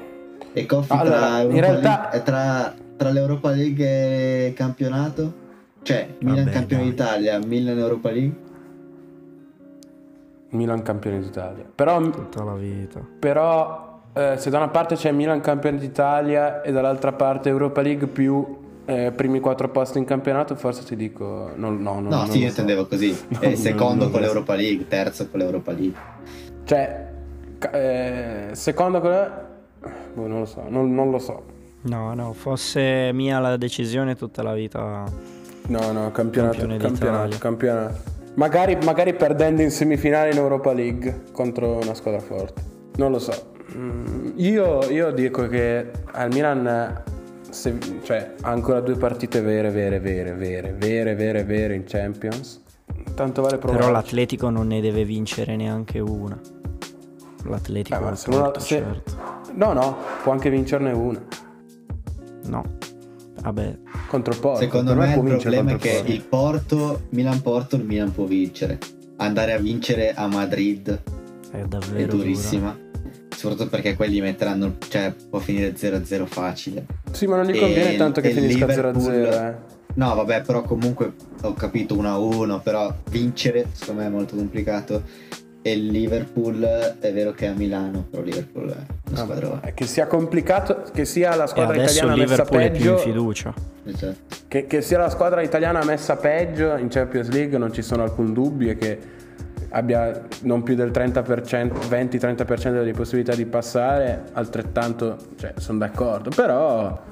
E 0.52 0.66
Coffi 0.66 0.92
Allora, 0.92 1.18
tra, 1.18 1.40
in 1.42 1.50
Europa 1.50 1.60
realtà- 1.70 2.00
League- 2.00 2.18
eh, 2.18 2.22
tra, 2.22 2.74
tra 2.96 3.10
l'Europa 3.10 3.50
League 3.50 4.46
e 4.46 4.52
campionato? 4.54 5.44
Cioè, 5.82 6.08
Milan 6.20 6.44
Vabbè, 6.44 6.50
campione 6.50 6.82
dai. 6.82 6.90
d'Italia, 6.90 7.38
Milan 7.46 7.78
Europa 7.78 8.10
League? 8.10 8.34
Milan 10.50 10.82
campione 10.82 11.20
d'Italia. 11.20 11.64
Però, 11.74 12.00
Tutta 12.10 12.42
la 12.42 12.54
vita. 12.54 13.00
però 13.18 13.85
eh, 14.16 14.38
se 14.38 14.48
da 14.48 14.56
una 14.56 14.68
parte 14.68 14.94
c'è 14.94 15.12
Milan 15.12 15.42
campione 15.42 15.76
d'Italia 15.76 16.62
e 16.62 16.72
dall'altra 16.72 17.12
parte 17.12 17.50
Europa 17.50 17.82
League 17.82 18.06
più 18.06 18.64
eh, 18.86 19.12
primi 19.14 19.40
quattro 19.40 19.68
posti 19.68 19.98
in 19.98 20.06
campionato, 20.06 20.54
forse 20.54 20.84
ti 20.84 20.96
dico. 20.96 21.50
No, 21.54 21.68
no, 21.70 22.00
no. 22.00 22.08
No, 22.08 22.16
non 22.16 22.30
sì, 22.30 22.38
io 22.38 22.44
so. 22.44 22.60
intendevo 22.60 22.86
così. 22.86 23.14
No, 23.28 23.40
Eh, 23.44 23.56
secondo 23.56 24.04
no, 24.04 24.10
con 24.10 24.20
l'Europa 24.22 24.54
League, 24.54 24.88
terzo 24.88 25.28
con 25.28 25.40
l'Europa 25.40 25.72
League. 25.72 25.98
Cioè, 26.64 27.12
eh, 27.72 28.48
secondo 28.52 29.00
quello. 29.00 29.44
Boh, 30.14 30.26
non 30.26 30.38
lo 30.40 30.46
so, 30.46 30.62
non, 30.66 30.94
non 30.94 31.10
lo 31.10 31.18
so. 31.18 31.44
No, 31.82 32.14
no, 32.14 32.32
fosse 32.32 33.10
mia 33.12 33.38
la 33.38 33.58
decisione 33.58 34.16
tutta 34.16 34.42
la 34.42 34.54
vita. 34.54 35.04
No, 35.66 35.92
no, 35.92 36.10
campionato, 36.12 36.66
campionato, 36.66 37.36
campionato. 37.38 38.14
Magari, 38.34 38.78
magari 38.82 39.14
perdendo 39.14 39.62
in 39.62 39.70
semifinale 39.70 40.30
in 40.30 40.38
Europa 40.38 40.72
League 40.72 41.24
contro 41.32 41.80
una 41.82 41.94
squadra 41.94 42.20
forte. 42.20 42.62
Non 42.96 43.10
lo 43.10 43.18
so. 43.18 43.54
Mm, 43.74 44.32
Io, 44.36 44.84
io 44.90 45.10
dico 45.12 45.48
che 45.48 45.90
al 46.12 46.32
Milan 46.32 47.02
se- 47.50 47.78
cioè, 48.02 48.34
ha 48.42 48.50
ancora 48.50 48.80
due 48.80 48.96
partite 48.96 49.40
vere, 49.40 49.70
vere, 49.70 49.98
vere, 49.98 50.34
vere, 50.34 50.72
vere, 50.72 51.14
vere, 51.14 51.44
vere 51.44 51.74
in 51.74 51.84
Champions. 51.84 52.62
Tanto 53.14 53.42
vale 53.42 53.56
provare. 53.58 53.80
Però 53.80 53.90
l'Atletico 53.90 54.50
non 54.50 54.66
ne 54.68 54.80
deve 54.80 55.04
vincere 55.04 55.56
neanche 55.56 55.98
una. 55.98 56.38
L'Atletico 57.44 58.08
Eh, 58.08 58.12
è 58.12 58.14
se 58.16 58.66
certo. 58.66 59.14
No, 59.54 59.72
no, 59.72 59.96
può 60.22 60.32
anche 60.32 60.50
vincerne 60.50 60.92
una. 60.92 61.22
No. 62.44 62.62
Vabbè, 63.40 63.78
Contro 64.08 64.32
il 64.32 64.40
Porto. 64.40 64.60
Secondo 64.60 64.94
me 64.94 65.06
il 65.06 65.12
può 65.14 65.22
vincere 65.22 65.54
problema 65.56 65.78
è 65.78 65.80
che 65.80 66.02
il 66.06 66.22
Porto, 66.22 67.02
Milan-Porto, 67.10 67.76
il 67.76 67.84
Milan 67.84 68.12
può 68.12 68.24
vincere. 68.24 68.78
Andare 69.18 69.52
a 69.54 69.58
vincere 69.58 70.12
a 70.14 70.26
Madrid 70.26 71.02
è 71.50 71.58
è 71.58 71.64
davvero 71.64 72.16
durissima. 72.16 72.76
Soprattutto 73.36 73.68
perché 73.68 73.94
quelli 73.96 74.20
metteranno, 74.20 74.76
cioè 74.88 75.12
può 75.28 75.38
finire 75.38 75.74
0-0 75.76 76.24
facile. 76.26 76.86
Sì, 77.12 77.26
ma 77.26 77.36
non 77.36 77.44
gli 77.46 77.56
E 77.56 77.60
conviene 77.60 77.90
il- 77.92 77.98
tanto 77.98 78.20
che 78.20 78.28
e 78.28 78.32
finisca 78.32 78.66
Liverpool- 78.66 79.02
0-0. 79.02 79.46
Eh. 79.46 79.54
No, 79.94 80.14
vabbè, 80.14 80.42
però 80.42 80.62
comunque 80.62 81.12
ho 81.42 81.52
capito 81.54 81.94
1-1, 81.96 82.60
però 82.60 82.94
vincere 83.10 83.66
secondo 83.72 84.00
me 84.02 84.06
è 84.06 84.10
molto 84.10 84.36
complicato. 84.36 85.02
E 85.62 85.72
il 85.72 85.86
Liverpool 85.86 86.60
è 87.00 87.12
vero 87.12 87.32
che 87.32 87.46
è 87.46 87.48
a 87.48 87.52
Milano, 87.52 88.06
però 88.08 88.22
Liverpool 88.22 88.70
è 88.70 88.76
una 89.10 89.18
squadra. 89.18 89.60
Eh, 89.64 89.74
Che 89.74 89.84
sia 89.84 90.06
complicato, 90.06 90.82
che 90.94 91.04
sia 91.04 91.34
la 91.34 91.44
E 91.44 91.48
squadra 91.48 91.74
italiana 91.82 92.14
messa 92.14 92.22
Liverpool 92.32 92.60
è 92.60 92.70
più 92.70 92.78
in 92.78 92.94
peggio, 92.94 92.98
fiducia. 92.98 93.54
Cioè, 93.96 94.14
che, 94.46 94.66
che 94.66 94.80
sia 94.80 94.98
la 94.98 95.10
squadra 95.10 95.42
italiana 95.42 95.82
messa 95.84 96.14
peggio 96.16 96.76
in 96.76 96.86
Champions 96.88 97.28
League 97.30 97.58
non 97.58 97.72
ci 97.72 97.82
sono 97.82 98.02
alcun 98.04 98.32
dubbio 98.32 98.70
e 98.70 98.76
che 98.76 98.98
abbia 99.70 100.22
non 100.42 100.62
più 100.62 100.74
del 100.74 100.90
30%, 100.90 101.88
20-30% 101.88 102.72
delle 102.72 102.92
possibilità 102.92 103.34
di 103.34 103.46
passare, 103.46 104.24
altrettanto, 104.32 105.16
cioè, 105.36 105.54
sono 105.56 105.78
d'accordo, 105.78 106.30
però 106.34 107.02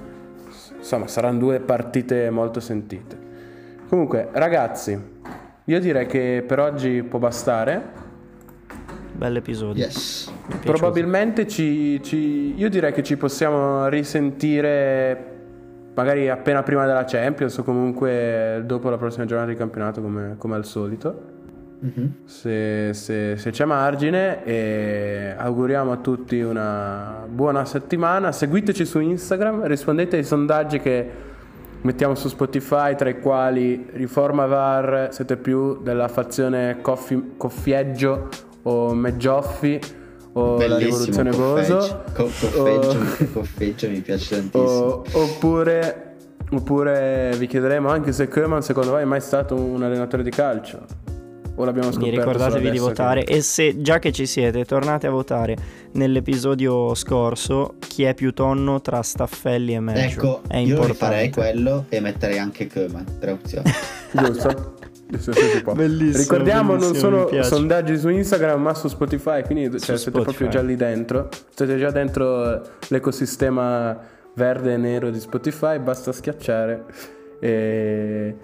insomma 0.76 1.06
saranno 1.06 1.38
due 1.38 1.60
partite 1.60 2.30
molto 2.30 2.60
sentite. 2.60 3.16
Comunque, 3.88 4.28
ragazzi, 4.32 4.98
io 5.64 5.80
direi 5.80 6.06
che 6.06 6.44
per 6.46 6.60
oggi 6.60 7.02
può 7.02 7.18
bastare. 7.18 8.02
Bell'episodio. 9.12 9.84
yes. 9.84 10.32
Probabilmente 10.62 11.46
ci, 11.46 12.02
ci- 12.02 12.54
io 12.56 12.68
direi 12.68 12.92
che 12.92 13.02
ci 13.02 13.16
possiamo 13.16 13.88
risentire 13.88 15.32
magari 15.94 16.28
appena 16.28 16.62
prima 16.62 16.86
della 16.86 17.04
Champions 17.04 17.56
o 17.58 17.62
comunque 17.62 18.62
dopo 18.66 18.90
la 18.90 18.98
prossima 18.98 19.24
giornata 19.24 19.50
di 19.50 19.56
campionato 19.56 20.02
come, 20.02 20.34
come 20.38 20.56
al 20.56 20.64
solito. 20.64 21.33
Mhm. 21.84 22.12
Se, 22.24 22.94
se- 22.94 23.36
se 23.36 23.50
c'è 23.50 23.64
margine 23.66 24.42
e 24.44 25.34
auguriamo 25.36 25.92
a 25.92 25.96
tutti 25.98 26.40
una 26.40 27.26
buona 27.28 27.66
settimana. 27.66 28.32
Seguiteci 28.32 28.86
su 28.86 29.00
Instagram, 29.00 29.66
rispondete 29.66 30.16
ai 30.16 30.24
sondaggi 30.24 30.80
che 30.80 31.10
mettiamo 31.82 32.14
su 32.14 32.28
Spotify, 32.28 32.94
tra 32.96 33.10
i 33.10 33.20
quali 33.20 33.86
Riforma 33.92 34.46
VAR, 34.46 35.08
siete 35.10 35.36
più 35.36 35.82
della 35.82 36.08
fazione 36.08 36.78
coffi- 36.80 37.32
Coffieggio 37.36 38.28
o 38.62 38.94
Meggioffi 38.94 39.78
o 40.36 40.52
la 40.52 40.56
Bellissimo 40.56 40.78
rivoluzione 41.22 41.30
Boso. 41.30 42.02
Coffeggio. 42.14 42.14
Co- 42.14 42.22
o- 42.22 42.80
Coffeggio, 42.80 43.32
Coffeggio 43.34 43.88
mi 43.90 44.00
piace 44.00 44.34
tantissimo. 44.36 44.62
o- 44.70 45.04
oppure, 45.12 46.14
oppure 46.50 47.34
vi 47.36 47.46
chiederemo 47.46 47.90
anche 47.90 48.12
se 48.12 48.26
Koeman 48.28 48.62
secondo 48.62 48.92
voi 48.92 49.02
è 49.02 49.04
mai 49.04 49.20
stato 49.20 49.54
un 49.54 49.82
allenatore 49.82 50.22
di 50.22 50.30
calcio. 50.30 51.03
O 51.56 51.64
l'abbiamo 51.64 51.88
Quindi 51.90 52.06
scoperto 52.16 52.20
solo 52.20 52.32
ricordatevi 52.32 52.70
di 52.70 52.78
votare 52.78 53.24
che- 53.24 53.32
e 53.34 53.40
se 53.42 53.80
già 53.80 53.98
che 54.00 54.10
ci 54.12 54.26
siete 54.26 54.64
tornate 54.64 55.06
a 55.06 55.10
votare 55.10 55.56
nell'episodio 55.92 56.94
scorso 56.94 57.74
chi 57.78 58.02
è 58.02 58.14
più 58.14 58.32
tonno 58.32 58.80
tra 58.80 59.02
Staffelli 59.02 59.74
e 59.74 59.80
Meggio. 59.80 60.00
Ecco, 60.00 60.40
è 60.48 60.56
io 60.56 60.66
importante. 60.74 60.94
farei 60.94 61.30
quello 61.30 61.84
e 61.88 62.00
metterei 62.00 62.38
anche 62.38 62.66
Koeman, 62.66 63.18
tre 63.20 63.30
opzioni. 63.32 63.70
Giusto? 64.12 64.72
Sì. 65.18 65.62
Bellissimo, 65.74 66.18
Ricordiamo 66.22 66.70
non 66.72 66.80
bellissimo, 66.80 66.98
solo 67.10 67.24
piace. 67.26 67.48
sondaggi 67.48 67.96
su 67.98 68.08
Instagram 68.08 68.60
ma 68.60 68.74
su 68.74 68.88
Spotify, 68.88 69.42
quindi 69.44 69.70
cioè, 69.70 69.78
siete 69.78 69.98
Spotify. 70.00 70.22
proprio 70.24 70.48
già 70.48 70.60
lì 70.62 70.74
dentro. 70.74 71.28
Siete 71.54 71.78
già 71.78 71.90
dentro 71.92 72.62
l'ecosistema 72.88 73.96
verde 74.34 74.72
e 74.72 74.76
nero 74.76 75.10
di 75.10 75.20
Spotify, 75.20 75.78
basta 75.78 76.10
schiacciare. 76.10 76.84
E... 77.38 78.34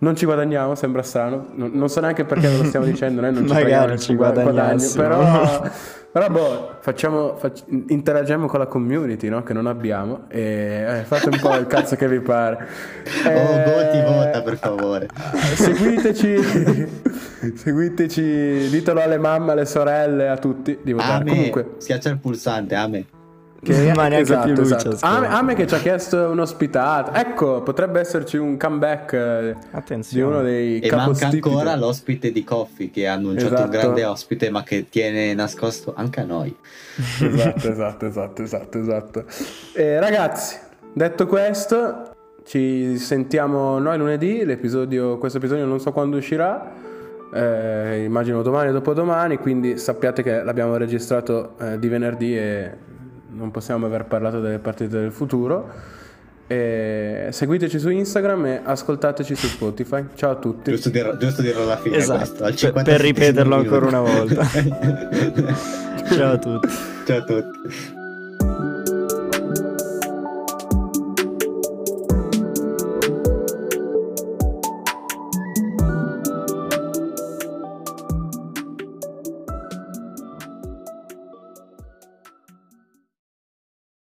Non 0.00 0.14
ci 0.14 0.24
guadagniamo, 0.26 0.74
sembra 0.76 1.02
strano. 1.02 1.46
Non, 1.54 1.70
non 1.74 1.88
so 1.88 2.00
neanche 2.00 2.24
perché 2.24 2.46
ve 2.48 2.58
lo 2.58 2.64
stiamo 2.64 2.86
dicendo, 2.90 3.20
noi 3.20 3.32
non 3.32 3.46
ci 3.48 3.52
Magari 3.52 3.84
ci 3.86 3.90
nessun 3.94 4.16
gua- 4.16 4.26
guadagno, 4.30 4.52
guadagnassimo. 4.52 5.02
però, 5.02 5.62
però 6.12 6.28
boh, 6.30 6.70
facciamo, 6.80 7.34
fac- 7.36 7.64
interagiamo 7.88 8.46
con 8.46 8.60
la 8.60 8.66
community, 8.66 9.28
no? 9.28 9.42
Che 9.42 9.52
non 9.52 9.66
abbiamo. 9.66 10.20
E 10.28 10.84
eh, 11.00 11.02
fate 11.04 11.30
un 11.30 11.38
po' 11.40 11.56
il 11.56 11.66
cazzo 11.66 11.96
che 11.96 12.06
vi 12.08 12.20
pare. 12.20 12.66
Oh, 13.26 13.28
Eh, 13.30 13.64
voti, 13.64 14.12
vota 14.14 14.42
per 14.42 14.56
favore. 14.58 15.08
seguiteci, 15.54 16.86
seguiteci, 17.56 18.68
ditelo 18.70 19.00
alle 19.02 19.18
mamme, 19.18 19.52
alle 19.52 19.64
sorelle, 19.64 20.28
a 20.28 20.36
tutti 20.36 20.78
di 20.82 20.92
votare. 20.92 21.24
Comunque, 21.24 21.70
schiaccia 21.78 22.10
il 22.10 22.18
pulsante, 22.18 22.74
Ame. 22.76 23.04
Che, 23.62 23.92
Ma 23.94 24.08
neanche 24.08 24.20
esatto, 24.20 24.46
più 24.46 24.54
lui 24.54 24.62
esatto. 24.72 24.96
Ame, 25.00 25.26
Ame 25.28 25.54
che 25.54 25.66
ci 25.66 25.74
ha 25.74 25.78
chiesto 25.78 26.28
un'ospitata. 26.30 27.18
Ecco, 27.20 27.62
potrebbe 27.62 28.00
esserci 28.00 28.36
un 28.36 28.56
comeback 28.56 29.12
eh, 29.12 29.54
di 29.54 29.66
Attenzione. 29.72 30.34
uno 30.34 30.42
dei 30.42 30.78
E 30.78 30.90
manca 30.90 30.96
capostipiti. 31.04 31.48
ancora 31.48 31.76
l'ospite 31.76 32.30
di 32.32 32.44
Coffee 32.44 32.90
che 32.90 33.08
ha 33.08 33.14
annunciato 33.14 33.54
Esatto. 33.54 33.64
un 33.64 33.70
grande 33.70 34.04
ospite 34.04 34.50
ma 34.50 34.62
che 34.62 34.88
tiene 34.88 35.34
nascosto 35.34 35.92
anche 35.96 36.20
a 36.20 36.24
noi. 36.24 36.54
Esatto, 37.20 37.68
esatto, 37.68 38.06
esatto, 38.06 38.42
esatto, 38.42 38.78
esatto. 38.78 39.24
Eh, 39.74 39.98
ragazzi, 40.00 40.56
detto 40.92 41.26
questo, 41.26 42.10
ci 42.44 42.96
sentiamo 42.98 43.78
noi 43.78 43.98
lunedì. 43.98 44.44
L'episodio, 44.44 45.18
questo 45.18 45.38
episodio 45.38 45.64
non 45.66 45.80
so 45.80 45.92
quando 45.92 46.16
uscirà. 46.16 46.72
eh, 47.32 48.04
immagino 48.04 48.40
domani 48.42 48.70
o 48.70 48.72
dopodomani. 48.72 49.36
Quindi 49.38 49.76
sappiate 49.78 50.22
che 50.22 50.42
l'abbiamo 50.42 50.76
registrato 50.76 51.54
eh, 51.60 51.78
di 51.78 51.88
venerdì 51.88 52.36
e 52.36 52.70
non 53.30 53.50
possiamo 53.50 53.86
aver 53.86 54.04
parlato 54.04 54.40
delle 54.40 54.58
partite 54.58 54.98
del 54.98 55.12
futuro. 55.12 55.96
E 56.50 57.28
seguiteci 57.30 57.78
su 57.78 57.90
Instagram 57.90 58.46
e 58.46 58.60
ascoltateci 58.64 59.34
su 59.34 59.46
Spotify. 59.48 60.04
Ciao 60.14 60.30
a 60.30 60.36
tutti. 60.36 60.70
Giusto 60.70 60.88
dirlo, 60.88 61.16
giusto 61.18 61.42
dirlo 61.42 61.62
alla 61.64 61.76
fine 61.76 61.96
Esatto, 61.96 62.18
questo, 62.18 62.44
al 62.44 62.50
per- 62.50 62.58
57 62.58 62.90
per 62.96 63.00
ripeterlo 63.06 63.54
ancora 63.54 63.86
una 63.86 64.00
volta. 64.00 64.44
Ciao 66.10 66.32
a 66.32 66.38
tutti. 66.38 66.68
Ciao 67.04 67.18
a 67.18 67.22
tutti. 67.22 67.96